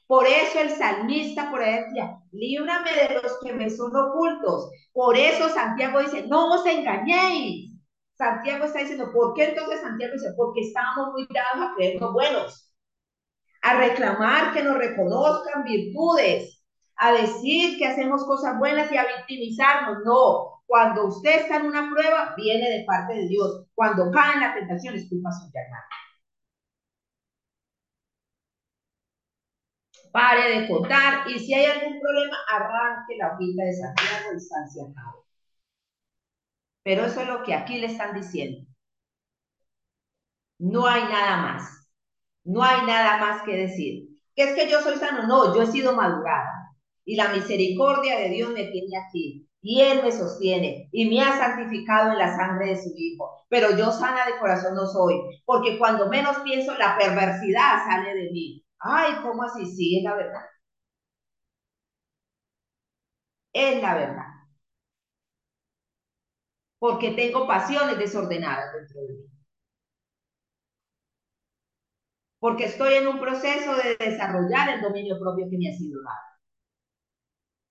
Por 0.09 0.27
eso 0.27 0.61
el 0.61 0.71
salmista 0.71 1.51
por 1.51 1.63
ahí 1.63 1.85
decía, 1.85 2.19
líbrame 2.33 2.91
de 2.95 3.21
los 3.23 3.39
que 3.45 3.53
me 3.53 3.69
son 3.69 3.95
ocultos. 3.95 4.71
Por 4.95 5.15
eso 5.17 5.51
Santiago 5.51 6.01
dice, 6.01 6.27
no 6.27 6.55
os 6.55 6.67
engañéis. 6.67 7.75
Santiago 8.17 8.65
está 8.65 8.81
diciendo, 8.81 9.13
¿por 9.13 9.35
qué 9.35 9.51
entonces 9.51 9.83
Santiago 9.83 10.15
dice? 10.15 10.33
Porque 10.35 10.63
estamos 10.63 11.13
muy 11.13 11.29
dados 11.31 11.71
a 11.71 11.75
creernos 11.77 12.13
buenos, 12.15 12.73
a 13.61 13.77
reclamar 13.77 14.55
que 14.55 14.63
nos 14.65 14.79
reconozcan 14.79 15.65
virtudes, 15.65 16.65
a 16.97 17.13
decir 17.13 17.79
que 17.79 17.87
hacemos 17.87 18.25
cosas 18.25 18.59
buenas 18.59 18.91
y 18.91 18.97
a 18.97 19.07
victimizarnos. 19.19 19.99
No, 20.07 20.63
cuando 20.67 21.07
usted 21.07 21.43
está 21.43 21.57
en 21.57 21.67
una 21.67 21.91
prueba, 21.91 22.35
viene 22.35 22.71
de 22.71 22.85
parte 22.87 23.15
de 23.15 23.29
Dios. 23.29 23.67
Cuando 23.75 24.11
cae 24.11 24.35
en 24.35 24.41
la 24.41 24.55
tentación, 24.55 24.95
es 24.95 25.07
culpa 25.09 25.31
suya, 25.33 25.61
hermano. 25.65 25.85
Pare 30.13 30.61
de 30.61 30.69
contar 30.69 31.29
y 31.31 31.39
si 31.39 31.55
hay 31.55 31.67
algún 31.67 32.01
problema, 32.01 32.37
arranque 32.51 33.17
la 33.19 33.35
hojita 33.35 33.65
de 33.65 33.73
Santiago 33.73 34.35
y 34.37 34.41
San 34.41 34.95
Pero 36.83 37.05
eso 37.05 37.21
es 37.21 37.29
lo 37.29 37.43
que 37.43 37.55
aquí 37.55 37.79
le 37.79 37.87
están 37.87 38.15
diciendo. 38.15 38.67
No 40.59 40.87
hay 40.87 41.03
nada 41.05 41.37
más. 41.43 41.89
No 42.45 42.63
hay 42.63 42.87
nada 42.87 43.19
más 43.19 43.43
que 43.43 43.57
decir. 43.57 44.09
¿Qué 44.35 44.45
es 44.45 44.55
que 44.55 44.71
yo 44.71 44.81
soy 44.81 44.97
sano? 44.97 45.27
No, 45.27 45.55
yo 45.55 45.63
he 45.63 45.67
sido 45.67 45.95
madurada 45.95 46.59
y 47.05 47.17
la 47.17 47.29
misericordia 47.29 48.19
de 48.19 48.29
Dios 48.31 48.51
me 48.51 48.65
tiene 48.65 48.97
aquí. 48.99 49.49
Y 49.61 49.81
Él 49.81 50.03
me 50.03 50.13
sostiene 50.13 50.89
y 50.93 51.09
me 51.09 51.21
ha 51.21 51.37
santificado 51.37 52.13
en 52.13 52.19
la 52.19 52.37
sangre 52.37 52.69
de 52.69 52.77
su 52.77 52.93
Hijo. 52.97 53.45
Pero 53.49 53.77
yo 53.77 53.91
sana 53.93 54.27
de 54.27 54.39
corazón 54.39 54.75
no 54.75 54.87
soy, 54.87 55.17
porque 55.45 55.79
cuando 55.79 56.09
menos 56.09 56.39
pienso, 56.41 56.75
la 56.79 56.97
perversidad 56.99 57.85
sale 57.87 58.15
de 58.15 58.31
mí. 58.31 58.65
Ay, 58.81 59.15
¿cómo 59.23 59.43
así? 59.45 59.65
Sí, 59.67 59.99
es 59.99 60.05
la 60.05 60.15
verdad. 60.17 60.41
Es 63.53 63.83
la 63.83 63.95
verdad. 63.95 64.25
Porque 66.81 67.13
tengo 67.13 67.47
pasiones 67.47 67.99
desordenadas 67.99 68.73
dentro 68.75 69.01
de 69.03 69.13
mí. 69.15 69.25
Porque 72.41 72.65
estoy 72.65 72.95
en 72.95 73.07
un 73.07 73.21
proceso 73.21 73.77
de 73.77 73.95
desarrollar 73.97 74.71
el 74.71 74.81
dominio 74.81 75.21
propio 75.21 75.47
que 75.49 75.57
me 75.57 75.69
ha 75.69 75.73
sido 75.73 76.03
dado. 76.03 76.19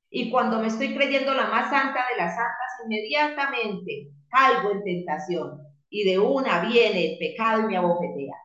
Y 0.09 0.29
cuando 0.31 0.59
me 0.59 0.67
estoy 0.67 0.93
creyendo 0.95 1.33
la 1.33 1.47
más 1.47 1.69
santa 1.69 2.05
de 2.11 2.17
las 2.17 2.35
santas, 2.35 2.71
inmediatamente 2.85 4.09
caigo 4.29 4.71
en 4.71 4.83
tentación 4.83 5.61
y 5.89 6.03
de 6.03 6.19
una 6.19 6.59
viene 6.67 7.13
el 7.13 7.17
pecado 7.19 7.61
y 7.61 7.65
me 7.67 7.77
abofetea. 7.77 8.35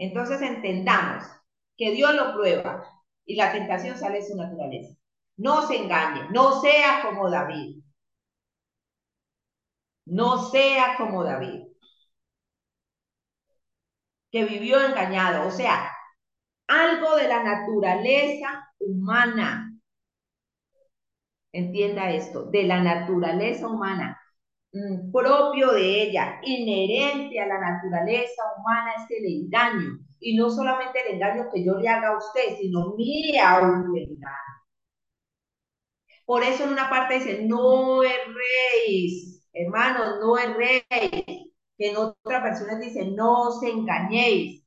Entonces 0.00 0.40
entendamos 0.40 1.24
que 1.76 1.90
Dios 1.90 2.14
lo 2.14 2.32
prueba 2.32 2.82
y 3.26 3.36
la 3.36 3.52
tentación 3.52 3.98
sale 3.98 4.20
de 4.20 4.26
su 4.26 4.34
naturaleza. 4.34 4.94
No 5.36 5.66
se 5.68 5.76
engañe, 5.76 6.26
no 6.30 6.60
sea 6.62 7.02
como 7.04 7.30
David. 7.30 7.82
No 10.06 10.50
sea 10.50 10.96
como 10.96 11.22
David, 11.22 11.64
que 14.32 14.44
vivió 14.44 14.80
engañado. 14.80 15.46
O 15.46 15.50
sea, 15.50 15.92
algo 16.66 17.16
de 17.16 17.28
la 17.28 17.42
naturaleza 17.44 18.68
humana. 18.78 19.72
Entienda 21.52 22.10
esto, 22.10 22.46
de 22.46 22.62
la 22.64 22.80
naturaleza 22.80 23.68
humana, 23.68 24.19
propio 25.12 25.72
de 25.72 26.02
ella, 26.02 26.40
inherente 26.42 27.40
a 27.40 27.46
la 27.46 27.58
naturaleza 27.58 28.42
humana 28.58 28.92
es 28.96 29.10
el 29.18 29.26
engaño. 29.26 29.98
Y 30.20 30.36
no 30.36 30.50
solamente 30.50 31.00
el 31.06 31.14
engaño 31.14 31.48
que 31.52 31.64
yo 31.64 31.74
le 31.74 31.88
haga 31.88 32.08
a 32.08 32.18
usted, 32.18 32.56
sino 32.58 32.94
mi 32.96 33.36
autoengaño. 33.38 34.50
Por 36.24 36.42
eso 36.44 36.64
en 36.64 36.70
una 36.70 36.88
parte 36.88 37.14
dice, 37.14 37.42
no 37.42 38.02
erréis, 38.02 39.42
hermanos, 39.52 40.18
no 40.20 40.38
erréis. 40.38 41.50
Que 41.76 41.90
en 41.90 41.96
otra 41.96 42.42
persona 42.42 42.78
dice, 42.78 43.06
no 43.06 43.48
os 43.48 43.62
engañéis. 43.62 44.64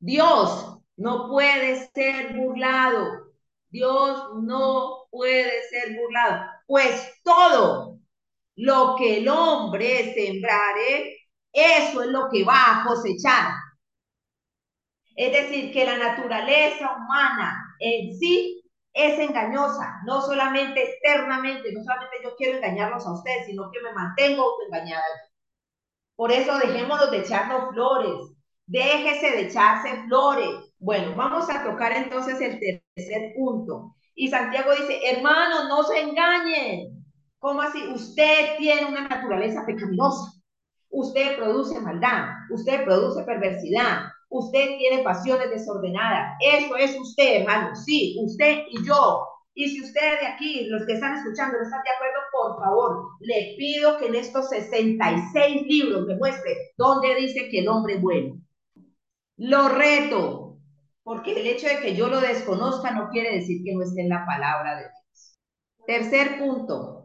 Dios 0.00 0.78
no 0.96 1.28
puede 1.28 1.88
ser 1.94 2.36
burlado. 2.36 3.32
Dios 3.70 4.30
no 4.42 5.06
puede 5.10 5.62
ser 5.70 5.96
burlado. 5.98 6.46
Pues 6.66 7.20
todo 7.24 7.87
lo 8.58 8.96
que 8.96 9.18
el 9.18 9.28
hombre 9.28 10.12
sembrare, 10.14 11.16
eso 11.52 12.02
es 12.02 12.08
lo 12.08 12.28
que 12.30 12.44
va 12.44 12.82
a 12.82 12.84
cosechar. 12.84 13.52
Es 15.14 15.32
decir, 15.32 15.72
que 15.72 15.84
la 15.84 15.96
naturaleza 15.96 16.90
humana 16.96 17.56
en 17.80 18.14
sí 18.18 18.62
es 18.92 19.18
engañosa, 19.18 20.00
no 20.06 20.20
solamente 20.22 20.82
externamente, 20.82 21.72
no 21.72 21.82
solamente 21.84 22.16
yo 22.24 22.34
quiero 22.36 22.58
engañarlos 22.58 23.06
a 23.06 23.12
ustedes, 23.12 23.46
sino 23.46 23.70
que 23.70 23.80
me 23.80 23.92
mantengo 23.92 24.44
engañada. 24.66 25.04
Por 26.16 26.32
eso 26.32 26.58
dejémonos 26.58 27.10
de 27.12 27.18
echarnos 27.18 27.70
flores, 27.72 28.36
déjese 28.66 29.30
de 29.36 29.42
echarse 29.42 30.02
flores. 30.08 30.50
Bueno, 30.80 31.14
vamos 31.16 31.48
a 31.48 31.62
tocar 31.64 31.92
entonces 31.92 32.40
el 32.40 32.58
tercer 32.58 33.34
punto. 33.36 33.94
Y 34.16 34.28
Santiago 34.28 34.72
dice, 34.74 35.00
hermanos, 35.10 35.68
no 35.68 35.84
se 35.84 36.00
engañen. 36.00 37.07
¿Cómo 37.38 37.62
así? 37.62 37.86
Usted 37.88 38.56
tiene 38.58 38.86
una 38.86 39.08
naturaleza 39.08 39.64
pecaminosa. 39.66 40.32
Usted 40.90 41.36
produce 41.36 41.80
maldad, 41.80 42.30
usted 42.50 42.84
produce 42.84 43.22
perversidad, 43.22 44.08
Usted 44.30 44.76
tiene 44.76 45.02
pasiones 45.02 45.50
desordenadas. 45.50 46.36
Eso 46.40 46.76
es 46.76 46.98
usted, 46.98 47.40
hermano. 47.40 47.74
Sí, 47.74 48.16
usted 48.22 48.64
y 48.70 48.86
yo. 48.86 49.26
Y 49.54 49.68
si 49.68 49.82
usted 49.82 50.20
de 50.20 50.26
aquí, 50.26 50.66
los 50.66 50.86
que 50.86 50.92
están 50.92 51.16
escuchando, 51.16 51.56
no 51.56 51.64
están 51.64 51.82
de 51.82 51.90
acuerdo, 51.90 52.18
por 52.30 52.64
favor, 52.64 53.08
le 53.20 53.54
pido 53.58 53.98
que 53.98 54.06
en 54.06 54.14
estos 54.14 54.50
66 54.50 55.62
libros 55.62 56.06
me 56.06 56.16
muestre 56.16 56.56
dónde 56.76 57.14
dice 57.16 57.48
que 57.48 57.60
el 57.60 57.68
hombre 57.68 57.94
es 57.94 58.02
bueno. 58.02 58.40
Lo 59.36 59.68
reto, 59.68 60.58
porque 61.02 61.40
el 61.40 61.46
hecho 61.46 61.66
de 61.66 61.80
que 61.80 61.96
yo 61.96 62.08
lo 62.08 62.20
desconozca 62.20 62.92
no 62.92 63.08
quiere 63.08 63.34
decir 63.34 63.62
que 63.64 63.74
no 63.74 63.82
esté 63.82 64.02
en 64.02 64.10
la 64.10 64.24
palabra 64.26 64.76
de 64.76 64.82
Dios. 64.82 65.38
Tercer 65.86 66.38
punto 66.38 66.97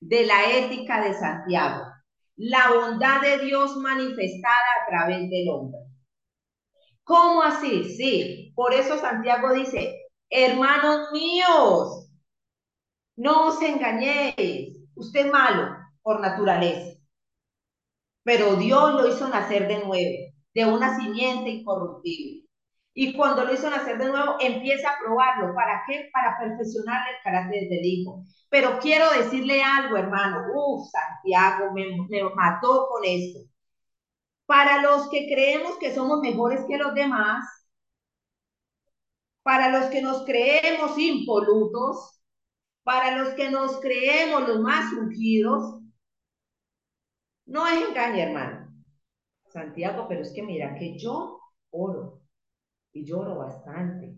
de 0.00 0.26
la 0.26 0.50
ética 0.58 1.02
de 1.02 1.14
Santiago, 1.14 1.84
la 2.36 2.72
bondad 2.72 3.20
de 3.20 3.38
Dios 3.44 3.76
manifestada 3.76 4.56
a 4.82 4.88
través 4.88 5.28
del 5.30 5.48
hombre. 5.48 5.80
¿Cómo 7.04 7.42
así? 7.42 7.84
Sí, 7.96 8.52
por 8.54 8.72
eso 8.72 8.98
Santiago 8.98 9.52
dice, 9.52 9.94
hermanos 10.30 11.10
míos, 11.12 12.08
no 13.16 13.48
os 13.48 13.60
engañéis, 13.62 14.78
usted 14.94 15.26
es 15.26 15.32
malo 15.32 15.76
por 16.02 16.20
naturaleza, 16.20 16.98
pero 18.22 18.56
Dios 18.56 18.94
lo 18.94 19.08
hizo 19.08 19.28
nacer 19.28 19.68
de 19.68 19.84
nuevo, 19.84 20.32
de 20.54 20.64
una 20.66 20.96
simiente 20.98 21.50
incorruptible. 21.50 22.49
Y 22.94 23.14
cuando 23.16 23.44
lo 23.44 23.54
hizo 23.54 23.70
nacer 23.70 23.98
de 23.98 24.06
nuevo, 24.08 24.36
empieza 24.40 24.90
a 24.90 24.98
probarlo. 24.98 25.54
¿Para 25.54 25.82
qué? 25.86 26.10
Para 26.12 26.38
perfeccionar 26.38 27.08
el 27.08 27.16
carácter 27.22 27.68
del 27.68 27.84
hijo. 27.84 28.24
Pero 28.48 28.78
quiero 28.80 29.10
decirle 29.10 29.62
algo, 29.62 29.96
hermano. 29.96 30.42
Uf, 30.54 30.88
Santiago 30.90 31.72
me, 31.72 31.84
me 32.08 32.22
mató 32.34 32.88
con 32.88 33.04
esto. 33.04 33.40
Para 34.46 34.82
los 34.82 35.08
que 35.08 35.26
creemos 35.32 35.78
que 35.78 35.94
somos 35.94 36.20
mejores 36.20 36.64
que 36.68 36.76
los 36.76 36.92
demás, 36.94 37.44
para 39.42 39.70
los 39.70 39.90
que 39.90 40.02
nos 40.02 40.24
creemos 40.24 40.98
impolutos, 40.98 42.20
para 42.82 43.16
los 43.16 43.34
que 43.34 43.50
nos 43.50 43.80
creemos 43.80 44.48
los 44.48 44.60
más 44.60 44.92
ungidos, 44.92 45.80
no 47.46 47.66
es 47.66 47.88
engaño, 47.88 48.18
hermano. 48.22 48.74
Santiago, 49.48 50.06
pero 50.08 50.22
es 50.22 50.32
que 50.32 50.42
mira 50.42 50.74
que 50.76 50.98
yo 50.98 51.40
oro 51.70 52.19
y 52.92 53.04
lloro 53.04 53.36
bastante. 53.38 54.16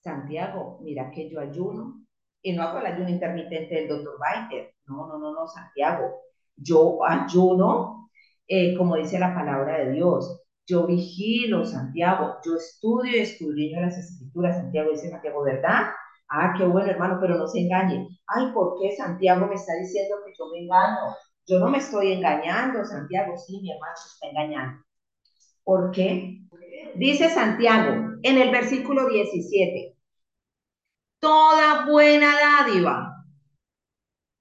Santiago, 0.00 0.78
mira 0.82 1.10
que 1.10 1.28
yo 1.30 1.40
ayuno 1.40 2.04
y 2.42 2.52
no 2.52 2.62
hago 2.62 2.78
el 2.78 2.86
ayuno 2.86 3.08
intermitente 3.10 3.74
del 3.74 3.88
doctor 3.88 4.18
Baiter. 4.18 4.74
No, 4.86 5.06
no, 5.06 5.18
no, 5.18 5.32
no, 5.34 5.46
Santiago. 5.46 6.22
Yo 6.56 7.04
ayuno 7.04 8.00
eh, 8.52 8.76
como 8.76 8.96
dice 8.96 9.18
la 9.18 9.32
palabra 9.34 9.78
de 9.78 9.92
Dios. 9.92 10.42
Yo 10.66 10.86
vigilo, 10.86 11.64
Santiago, 11.64 12.38
yo 12.44 12.56
estudio 12.56 13.16
y 13.16 13.20
escudriño 13.20 13.80
las 13.80 13.96
escrituras, 13.96 14.56
Santiago 14.56 14.90
dice 14.90 15.08
Santiago, 15.08 15.42
¿verdad? 15.44 15.90
Ah, 16.28 16.54
qué 16.58 16.64
bueno, 16.64 16.90
hermano, 16.90 17.18
pero 17.20 17.36
no 17.38 17.46
se 17.46 17.60
engañe. 17.60 18.08
Ay, 18.26 18.52
¿por 18.52 18.74
qué 18.80 18.94
Santiago 18.96 19.46
me 19.46 19.54
está 19.54 19.74
diciendo 19.80 20.16
que 20.24 20.32
yo 20.36 20.46
me 20.52 20.60
engaño? 20.64 21.14
Yo 21.46 21.58
no 21.60 21.70
me 21.70 21.78
estoy 21.78 22.12
engañando, 22.12 22.84
Santiago, 22.84 23.36
sí, 23.36 23.60
mi 23.62 23.72
hermano 23.72 23.94
se 23.96 24.08
está 24.14 24.26
engañando. 24.28 24.82
¿Por 25.64 25.90
qué? 25.92 26.40
Dice 26.94 27.30
Santiago 27.30 28.18
en 28.22 28.38
el 28.38 28.50
versículo 28.50 29.08
17, 29.08 29.96
toda 31.18 31.86
buena 31.86 32.34
dádiva 32.38 33.24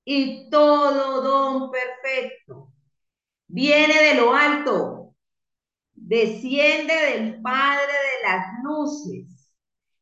y 0.04 0.50
todo 0.50 1.22
don 1.22 1.72
perfecto 1.72 2.70
viene 3.50 3.94
de 4.02 4.14
lo 4.16 4.34
alto, 4.34 5.16
desciende 5.94 6.94
del 6.94 7.42
Padre 7.42 7.92
de 7.92 8.28
las 8.30 8.46
luces, 8.64 9.52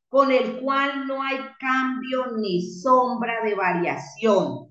con 0.09 0.31
el 0.31 0.61
cual 0.61 1.07
no 1.07 1.23
hay 1.23 1.38
cambio 1.59 2.38
ni 2.38 2.61
sombra 2.61 3.43
de 3.43 3.55
variación. 3.55 4.67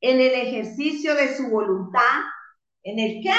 En 0.00 0.20
el 0.20 0.32
ejercicio 0.32 1.14
de 1.14 1.36
su 1.36 1.48
voluntad, 1.48 2.22
¿en 2.82 2.98
el 2.98 3.22
qué? 3.22 3.34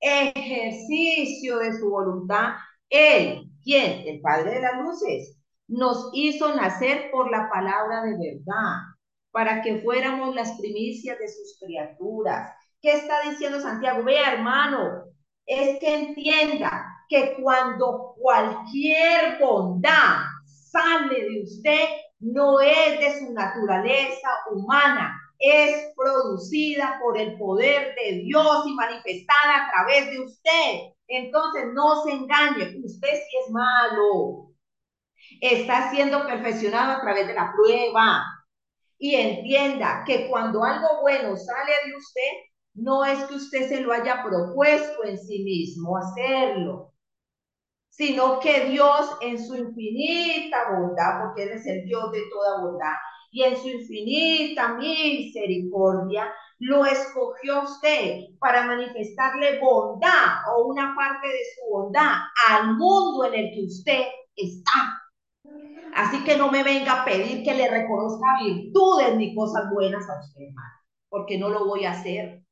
Ejercicio 0.00 1.58
de 1.58 1.76
su 1.78 1.90
voluntad, 1.90 2.54
Él, 2.90 3.50
¿quién? 3.62 4.06
El 4.06 4.20
Padre 4.20 4.54
de 4.54 4.60
las 4.60 4.80
luces, 4.80 5.38
nos 5.68 6.10
hizo 6.12 6.54
nacer 6.54 7.10
por 7.10 7.30
la 7.30 7.48
palabra 7.50 8.02
de 8.02 8.16
verdad, 8.16 8.76
para 9.30 9.62
que 9.62 9.80
fuéramos 9.82 10.34
las 10.34 10.58
primicias 10.58 11.18
de 11.18 11.28
sus 11.28 11.58
criaturas. 11.60 12.52
¿Qué 12.80 12.92
está 12.92 13.28
diciendo 13.28 13.60
Santiago? 13.60 14.02
Vea, 14.04 14.34
hermano, 14.34 15.04
es 15.46 15.78
que 15.78 15.94
entienda 15.94 16.86
que 17.08 17.36
cuando 17.42 18.14
cualquier 18.18 19.38
bondad 19.40 20.24
sale 20.46 21.22
de 21.22 21.42
usted, 21.42 21.84
no 22.20 22.60
es 22.60 23.00
de 23.00 23.18
su 23.18 23.32
naturaleza 23.32 24.28
humana, 24.50 25.14
es 25.38 25.92
producida 25.96 26.98
por 27.00 27.18
el 27.18 27.38
poder 27.38 27.94
de 27.94 28.18
Dios 28.24 28.66
y 28.66 28.74
manifestada 28.74 29.66
a 29.66 29.70
través 29.70 30.10
de 30.10 30.20
usted. 30.20 30.97
Entonces, 31.08 31.64
no 31.74 32.02
se 32.04 32.12
engañe, 32.12 32.80
usted 32.84 33.08
sí 33.08 33.36
es 33.44 33.50
malo. 33.50 34.52
Está 35.40 35.90
siendo 35.90 36.26
perfeccionado 36.26 36.92
a 36.92 37.00
través 37.00 37.26
de 37.26 37.34
la 37.34 37.52
prueba. 37.52 38.24
Y 38.98 39.14
entienda 39.14 40.04
que 40.06 40.28
cuando 40.28 40.64
algo 40.64 41.00
bueno 41.00 41.36
sale 41.36 41.72
de 41.86 41.96
usted, 41.96 42.30
no 42.74 43.04
es 43.04 43.18
que 43.24 43.34
usted 43.34 43.68
se 43.68 43.80
lo 43.80 43.92
haya 43.92 44.22
propuesto 44.22 45.04
en 45.04 45.18
sí 45.18 45.42
mismo 45.42 45.96
hacerlo, 45.96 46.92
sino 47.88 48.38
que 48.38 48.66
Dios 48.66 49.16
en 49.20 49.44
su 49.44 49.56
infinita 49.56 50.70
bondad, 50.70 51.22
porque 51.22 51.44
Él 51.44 51.50
es 51.50 51.66
el 51.66 51.84
Dios 51.84 52.12
de 52.12 52.22
toda 52.30 52.62
bondad, 52.62 52.94
y 53.30 53.42
en 53.42 53.56
su 53.56 53.68
infinita 53.68 54.74
misericordia, 54.74 56.32
lo 56.60 56.84
escogió 56.84 57.62
usted 57.62 58.24
para 58.40 58.66
manifestarle 58.66 59.60
bondad 59.60 60.42
o 60.52 60.66
una 60.66 60.94
parte 60.96 61.28
de 61.28 61.40
su 61.54 61.70
bondad 61.70 62.16
al 62.48 62.76
mundo 62.76 63.26
en 63.26 63.34
el 63.34 63.50
que 63.54 63.64
usted 63.66 64.02
está. 64.34 65.02
Así 65.94 66.22
que 66.24 66.36
no 66.36 66.50
me 66.50 66.62
venga 66.62 67.02
a 67.02 67.04
pedir 67.04 67.42
que 67.42 67.54
le 67.54 67.68
reconozca 67.68 68.38
virtudes 68.42 69.16
ni 69.16 69.34
cosas 69.34 69.70
buenas 69.72 70.08
a 70.08 70.20
usted, 70.20 70.42
hermano, 70.42 70.74
porque 71.08 71.38
no 71.38 71.48
lo 71.48 71.66
voy 71.66 71.84
a 71.84 71.92
hacer. 71.92 72.42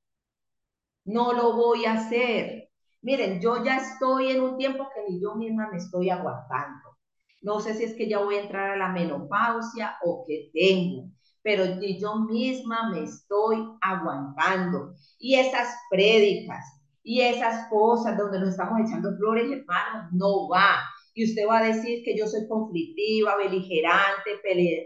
No 1.05 1.33
lo 1.33 1.53
voy 1.55 1.85
a 1.85 1.95
hacer. 1.95 2.71
Miren, 3.03 3.41
yo 3.41 3.63
ya 3.65 3.77
estoy 3.77 4.31
en 4.31 4.43
un 4.43 4.57
tiempo 4.57 4.89
que 4.95 5.13
ni 5.13 5.21
yo 5.21 5.35
misma 5.37 5.69
me 5.71 5.79
estoy 5.79 6.11
aguantando. 6.11 6.97
No 7.43 7.61
sé 7.61 7.75
si 7.75 7.85
es 7.85 7.95
que 7.95 8.09
ya 8.09 8.19
voy 8.19 8.37
a 8.37 8.43
entrar 8.43 8.71
a 8.71 8.77
la 8.77 8.89
menopausia 8.89 9.97
o 10.05 10.25
que 10.27 10.51
tengo, 10.53 11.11
pero 11.47 11.65
yo 11.81 12.17
misma 12.29 12.91
me 12.91 13.05
estoy 13.05 13.57
aguantando. 13.81 14.95
Y 15.17 15.37
esas 15.37 15.69
prédicas 15.89 16.83
y 17.05 17.21
esas 17.21 17.69
cosas 17.71 18.19
donde 18.19 18.41
nos 18.41 18.49
estamos 18.49 18.81
echando 18.81 19.17
flores, 19.17 19.45
hermanos, 19.53 20.11
no 20.11 20.49
va. 20.49 20.81
Y 21.15 21.25
usted 21.25 21.47
va 21.49 21.59
a 21.59 21.67
decir 21.67 22.03
que 22.05 22.19
yo 22.19 22.27
soy 22.27 22.49
conflictiva, 22.49 23.37
beligerante, 23.37 24.41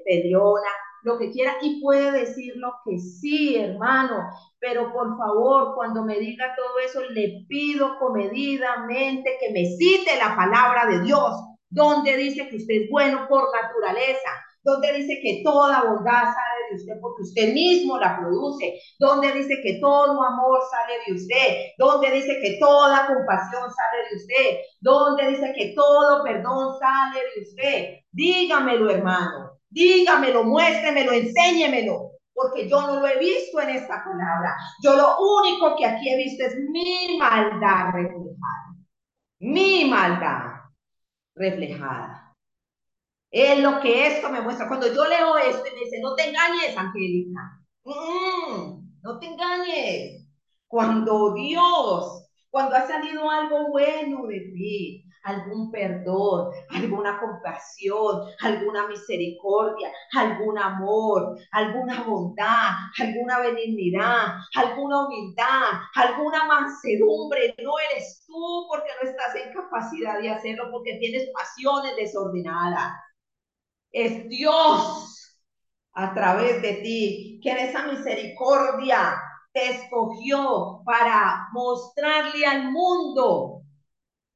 peleona, 0.05 0.71
lo 1.03 1.19
que 1.19 1.31
quiera 1.31 1.55
y 1.63 1.81
puede 1.81 2.13
decir 2.13 2.53
lo 2.57 2.75
que 2.85 2.99
sí, 2.99 3.57
hermano, 3.57 4.19
pero 4.59 4.93
por 4.93 5.17
favor, 5.17 5.75
cuando 5.75 6.05
me 6.05 6.19
diga 6.19 6.55
todo 6.55 6.79
eso, 6.85 7.01
le 7.15 7.47
pido 7.49 7.99
comedidamente 7.99 9.39
que 9.41 9.51
me 9.51 9.65
cite 9.65 10.19
la 10.19 10.37
palabra 10.37 10.85
de 10.91 11.05
Dios, 11.05 11.33
donde 11.71 12.19
dice 12.19 12.47
que 12.51 12.57
usted 12.57 12.83
es 12.83 12.91
bueno 12.91 13.27
por 13.31 13.49
naturaleza, 13.51 14.29
donde 14.63 14.93
dice 14.93 15.21
que 15.23 15.41
toda 15.43 15.85
bondad 15.85 16.25
usted 16.75 16.95
porque 17.01 17.23
usted 17.23 17.53
mismo 17.53 17.99
la 17.99 18.19
produce, 18.19 18.81
donde 18.99 19.33
dice 19.33 19.61
que 19.63 19.79
todo 19.81 20.23
amor 20.23 20.61
sale 20.71 20.95
de 21.07 21.15
usted, 21.15 21.75
donde 21.79 22.11
dice 22.11 22.39
que 22.43 22.59
toda 22.59 23.07
compasión 23.07 23.63
sale 23.71 24.09
de 24.11 24.17
usted, 24.17 24.59
donde 24.81 25.31
dice 25.31 25.53
que 25.57 25.75
todo 25.75 26.23
perdón 26.23 26.79
sale 26.79 27.21
de 27.35 27.43
usted. 27.43 27.85
Dígamelo, 28.13 28.91
hermano. 28.91 29.61
Dígamelo, 29.71 30.45
muéstremelo, 30.45 31.13
enséñemelo, 31.13 32.13
porque 32.33 32.69
yo 32.69 32.81
no 32.81 33.01
lo 33.01 33.07
he 33.07 33.19
visto 33.19 33.61
en 33.61 33.71
esta 33.71 34.03
palabra. 34.05 34.57
Yo 34.83 34.97
lo 34.97 35.17
único 35.19 35.77
que 35.77 35.87
aquí 35.87 36.09
he 36.09 36.17
visto 36.17 36.45
es 36.45 36.57
mi 36.71 37.17
maldad 37.19 37.93
reflejada. 37.93 38.75
Mi 39.39 39.85
maldad 39.85 40.61
reflejada. 41.35 42.30
Es 43.31 43.59
lo 43.61 43.81
que 43.81 44.07
esto 44.09 44.29
me 44.31 44.41
muestra. 44.41 44.67
Cuando 44.69 44.93
yo 44.93 45.05
leo 45.07 45.37
esto 45.39 45.63
me 45.63 45.81
dice, 45.85 46.01
no 46.03 46.15
te 46.15 46.29
engañes, 46.29 46.77
Angélica. 46.77 47.61
No 49.03 49.19
te 49.19 49.27
engañes. 49.27 50.27
Cuando 50.67 51.35
Dios, 51.35 52.29
cuando 52.51 52.77
ha 52.77 52.87
salido 52.87 53.29
algo 53.31 53.69
bueno 53.71 54.27
de 54.27 54.41
ti, 54.55 55.05
algún 55.23 55.71
perdón, 55.71 56.51
alguna 56.71 57.21
compasión, 57.21 58.23
alguna 58.41 58.87
misericordia, 58.89 59.93
algún 60.17 60.59
amor, 60.59 61.37
alguna 61.53 62.03
bondad, 62.05 62.71
alguna 62.99 63.41
benignidad, 63.41 64.39
alguna 64.55 65.07
humildad, 65.07 65.73
alguna 65.95 66.47
mansedumbre. 66.47 67.55
No 67.63 67.73
eres 67.91 68.25
tú 68.27 68.67
porque 68.69 68.91
no 69.03 69.09
estás 69.11 69.35
en 69.37 69.53
capacidad 69.53 70.21
de 70.21 70.31
hacerlo, 70.31 70.69
porque 70.73 70.99
tienes 70.99 71.29
pasiones 71.33 71.97
desordenadas. 71.97 72.93
Es 73.93 74.29
Dios 74.29 75.41
a 75.93 76.15
través 76.15 76.63
de 76.63 76.75
ti, 76.75 77.41
que 77.43 77.51
en 77.51 77.59
esa 77.59 77.87
misericordia 77.87 79.21
te 79.53 79.71
escogió 79.71 80.83
para 80.85 81.49
mostrarle 81.53 82.47
al 82.47 82.71
mundo 82.71 83.63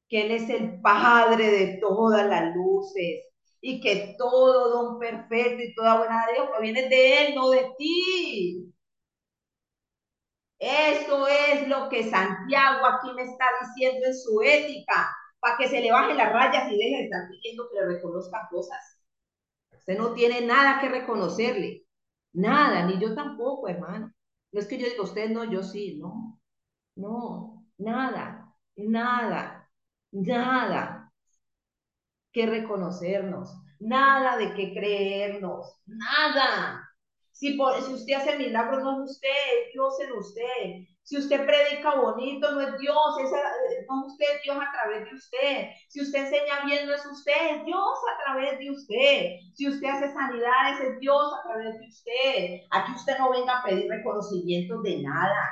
que 0.09 0.25
Él 0.25 0.31
es 0.31 0.49
el 0.49 0.81
Padre 0.81 1.49
de 1.49 1.77
todas 1.79 2.27
las 2.27 2.55
luces 2.55 3.25
y 3.61 3.81
que 3.81 4.15
todo 4.17 4.69
don 4.69 4.99
perfecto 4.99 5.63
y 5.63 5.73
toda 5.73 5.97
buena 5.97 6.25
de 6.27 6.33
Dios 6.33 6.47
proviene 6.49 6.89
de 6.89 7.27
Él, 7.27 7.35
no 7.35 7.49
de 7.49 7.71
ti. 7.77 8.71
Eso 10.59 11.27
es 11.27 11.67
lo 11.67 11.89
que 11.89 12.09
Santiago 12.09 12.85
aquí 12.85 13.13
me 13.15 13.23
está 13.23 13.45
diciendo 13.61 14.05
en 14.07 14.15
su 14.15 14.41
ética, 14.41 15.09
para 15.39 15.57
que 15.57 15.67
se 15.67 15.81
le 15.81 15.91
bajen 15.91 16.17
las 16.17 16.31
rayas 16.33 16.71
y 16.71 16.77
deje 16.77 16.97
de 16.97 17.03
estar 17.05 17.21
pidiendo 17.29 17.69
que 17.69 17.79
le 17.79 17.85
reconozcan 17.95 18.41
cosas. 18.49 18.94
Usted 19.87 19.99
no 19.99 20.13
tiene 20.13 20.41
nada 20.41 20.81
que 20.81 20.89
reconocerle, 20.89 21.85
nada, 22.33 22.87
ni 22.87 22.99
yo 22.99 23.13
tampoco, 23.13 23.67
hermano. 23.69 24.11
No 24.51 24.59
es 24.59 24.65
que 24.65 24.79
yo 24.79 24.87
diga, 24.87 25.03
usted 25.03 25.29
no, 25.29 25.43
yo 25.43 25.61
sí, 25.61 25.99
no, 25.99 26.41
no, 26.95 27.67
nada, 27.77 28.51
nada, 28.77 29.69
nada 30.11 31.13
que 32.31 32.47
reconocernos, 32.47 33.55
nada 33.79 34.37
de 34.37 34.55
que 34.55 34.73
creernos, 34.73 35.79
nada. 35.85 36.89
Si, 37.31 37.53
por, 37.53 37.79
si 37.83 37.93
usted 37.93 38.15
hace 38.15 38.39
milagros, 38.39 38.81
no 38.81 39.03
es 39.03 39.11
usted, 39.11 39.29
es 39.29 39.73
Dios 39.73 39.99
en 39.99 40.11
usted. 40.13 40.94
Si 41.05 41.17
usted 41.19 41.45
predica 41.45 41.93
bonito, 42.01 42.51
no 42.51 42.61
es 42.61 42.79
Dios, 42.79 43.19
es, 43.23 43.31
no 43.87 44.01
es 44.01 44.11
usted, 44.11 44.25
es 44.35 44.41
Dios 44.43 44.57
a 44.57 44.71
través 44.71 45.05
de 45.05 45.13
usted. 45.13 45.67
Si 45.87 46.01
usted 46.01 46.25
enseña 46.25 46.65
bien, 46.65 46.87
no 46.87 46.95
es 46.95 47.05
usted, 47.05 47.57
es 47.57 47.63
Dios 47.63 47.97
a 48.11 48.23
través 48.23 48.57
de 48.57 48.71
usted. 48.71 49.29
Si 49.53 49.69
usted 49.69 49.87
hace 49.87 50.11
sanidades, 50.11 50.81
es 50.81 50.99
Dios 50.99 51.31
a 51.31 51.47
través 51.47 51.79
de 51.79 51.87
usted. 51.87 52.65
Aquí 52.71 52.91
usted 52.95 53.19
no 53.19 53.29
venga 53.29 53.59
a 53.59 53.63
pedir 53.63 53.87
reconocimiento 53.87 54.81
de 54.81 55.03
nada. 55.03 55.51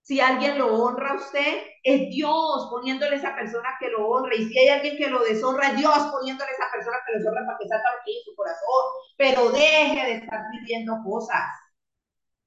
Si 0.00 0.20
alguien 0.20 0.58
lo 0.58 0.74
honra 0.82 1.10
a 1.10 1.16
usted, 1.16 1.64
es 1.82 2.08
Dios 2.08 2.68
poniéndole 2.70 3.16
a 3.16 3.18
esa 3.18 3.34
persona 3.34 3.68
que 3.78 3.90
lo 3.90 4.08
honre. 4.08 4.36
Y 4.36 4.48
si 4.48 4.58
hay 4.58 4.68
alguien 4.70 4.96
que 4.96 5.10
lo 5.10 5.22
deshonra, 5.22 5.68
es 5.68 5.76
Dios 5.76 5.98
poniéndole 6.10 6.50
a 6.50 6.54
esa 6.54 6.72
persona 6.72 6.96
que 7.04 7.12
lo 7.12 7.18
deshonra 7.18 7.44
para 7.44 7.58
que 7.58 7.68
salga 7.68 7.92
lo 7.92 8.00
que 8.06 8.10
hay 8.10 8.22
su 8.24 8.34
corazón. 8.34 8.84
Pero 9.18 9.50
deje 9.50 10.06
de 10.06 10.12
estar 10.14 10.40
pidiendo 10.50 10.96
cosas. 11.04 11.44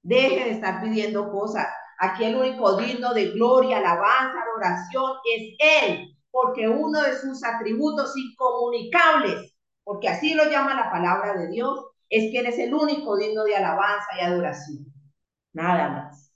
Deje 0.02 0.44
de 0.44 0.50
estar 0.50 0.82
pidiendo 0.82 1.30
cosas. 1.30 1.68
Aquí 1.98 2.24
el 2.24 2.36
único 2.36 2.76
digno 2.76 3.14
de 3.14 3.30
gloria, 3.30 3.78
alabanza, 3.78 4.42
adoración 4.42 5.12
es 5.24 5.56
Él, 5.58 6.16
porque 6.30 6.68
uno 6.68 7.00
de 7.00 7.18
sus 7.18 7.42
atributos 7.42 8.12
incomunicables, 8.16 9.54
porque 9.82 10.08
así 10.08 10.34
lo 10.34 10.44
llama 10.50 10.74
la 10.74 10.90
palabra 10.90 11.34
de 11.34 11.48
Dios, 11.48 11.86
es 12.10 12.30
que 12.30 12.40
Él 12.40 12.46
es 12.46 12.58
el 12.58 12.74
único 12.74 13.16
digno 13.16 13.44
de 13.44 13.56
alabanza 13.56 14.06
y 14.18 14.24
adoración. 14.24 14.86
Nada 15.52 15.88
más. 15.88 16.32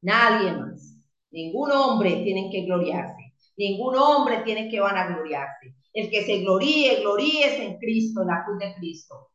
Nadie 0.00 0.52
más. 0.52 0.94
Ningún 1.30 1.70
hombre 1.72 2.22
tiene 2.24 2.48
que 2.50 2.62
gloriarse. 2.64 3.34
Ningún 3.56 3.96
hombre 3.96 4.38
tiene 4.44 4.70
que 4.70 4.80
vanagloriarse. 4.80 5.74
El 5.92 6.10
que 6.10 6.24
se 6.24 6.38
gloríe, 6.38 7.00
gloríese 7.00 7.64
en 7.64 7.78
Cristo, 7.78 8.22
en 8.22 8.28
la 8.28 8.44
cruz 8.44 8.58
de 8.58 8.74
Cristo. 8.76 9.30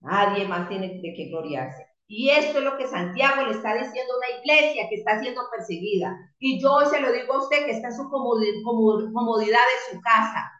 Nadie 0.00 0.46
más 0.46 0.68
tiene 0.68 1.00
que 1.00 1.28
gloriarse. 1.28 1.93
Y 2.06 2.30
esto 2.30 2.58
es 2.58 2.64
lo 2.64 2.76
que 2.76 2.86
Santiago 2.86 3.46
le 3.46 3.52
está 3.52 3.74
diciendo 3.74 4.12
a 4.12 4.18
una 4.18 4.40
iglesia 4.40 4.88
que 4.88 4.96
está 4.96 5.20
siendo 5.20 5.42
perseguida. 5.50 6.14
Y 6.38 6.60
yo 6.62 6.84
se 6.86 7.00
lo 7.00 7.12
digo 7.12 7.34
a 7.34 7.42
usted 7.42 7.64
que 7.64 7.72
está 7.72 7.88
en 7.88 7.96
su 7.96 8.10
comodidad 8.10 9.60
de 9.60 9.94
su 9.94 10.00
casa 10.00 10.50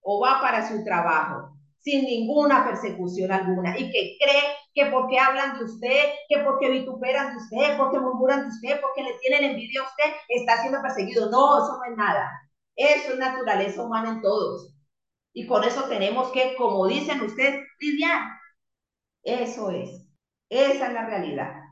o 0.00 0.20
va 0.20 0.40
para 0.40 0.66
su 0.66 0.82
trabajo 0.84 1.54
sin 1.84 2.04
ninguna 2.04 2.64
persecución 2.64 3.30
alguna 3.30 3.78
y 3.78 3.90
que 3.90 4.16
cree 4.18 4.56
que 4.74 4.86
porque 4.86 5.18
hablan 5.18 5.58
de 5.58 5.64
usted, 5.64 6.00
que 6.28 6.38
porque 6.38 6.70
vituperan 6.70 7.36
de 7.36 7.42
usted, 7.42 7.76
porque 7.76 8.00
murmuran 8.00 8.42
de 8.42 8.48
usted, 8.48 8.80
porque 8.80 9.02
le 9.02 9.18
tienen 9.18 9.50
envidia 9.50 9.82
a 9.82 9.84
usted, 9.84 10.04
está 10.28 10.62
siendo 10.62 10.80
perseguido. 10.80 11.30
No, 11.30 11.58
eso 11.58 11.76
no 11.76 11.84
es 11.84 11.96
nada. 11.96 12.30
Eso 12.74 13.12
es 13.12 13.18
naturaleza 13.18 13.84
humana 13.84 14.12
en 14.12 14.22
todos. 14.22 14.74
Y 15.34 15.46
con 15.46 15.62
eso 15.62 15.84
tenemos 15.84 16.32
que, 16.32 16.56
como 16.56 16.86
dicen 16.86 17.20
ustedes, 17.20 17.62
lidiar. 17.78 18.22
Eso 19.22 19.70
es. 19.70 20.03
Esa 20.48 20.86
es 20.88 20.92
la 20.92 21.06
realidad. 21.06 21.64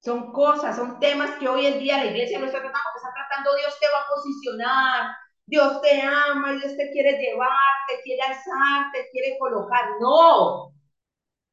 Son 0.00 0.32
cosas, 0.32 0.76
son 0.76 1.00
temas 1.00 1.30
que 1.38 1.48
hoy 1.48 1.66
en 1.66 1.78
día 1.78 1.98
la 1.98 2.06
iglesia 2.06 2.38
no 2.38 2.46
está 2.46 2.60
tratando, 2.60 2.90
que 2.92 2.98
está 2.98 3.12
tratando, 3.14 3.56
Dios 3.56 3.78
te 3.80 3.86
va 3.88 3.98
a 3.98 4.14
posicionar, 4.14 5.16
Dios 5.46 5.80
te 5.80 6.02
ama, 6.02 6.52
Dios 6.52 6.76
te 6.76 6.90
quiere 6.92 7.18
llevar, 7.18 7.74
te 7.88 8.00
quiere 8.02 8.22
alzar, 8.22 8.92
te 8.92 9.08
quiere 9.10 9.36
colocar. 9.38 9.90
No. 10.00 10.72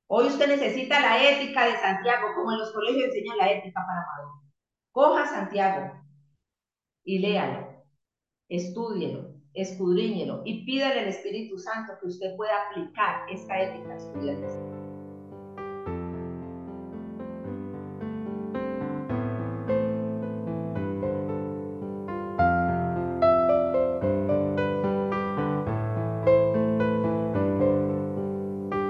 Hoy 0.08 0.28
usted 0.28 0.48
necesita 0.48 1.00
la 1.00 1.24
ética 1.24 1.66
de 1.66 1.78
Santiago, 1.78 2.28
como 2.36 2.52
en 2.52 2.60
los 2.60 2.72
colegios 2.72 3.06
enseñan 3.06 3.38
la 3.38 3.52
ética 3.52 3.84
para 3.86 4.06
Maduro. 4.06 4.42
Coja 4.92 5.26
Santiago 5.26 6.06
y 7.04 7.20
léalo, 7.20 7.84
estúdielo, 8.48 9.36
escudriñelo 9.54 10.42
y 10.46 10.66
pídale 10.66 11.00
al 11.00 11.08
Espíritu 11.08 11.58
Santo 11.58 11.94
que 12.00 12.08
usted 12.08 12.36
pueda 12.36 12.68
aplicar 12.68 13.30
esta 13.30 13.62
ética 13.62 13.96
a. 13.96 14.75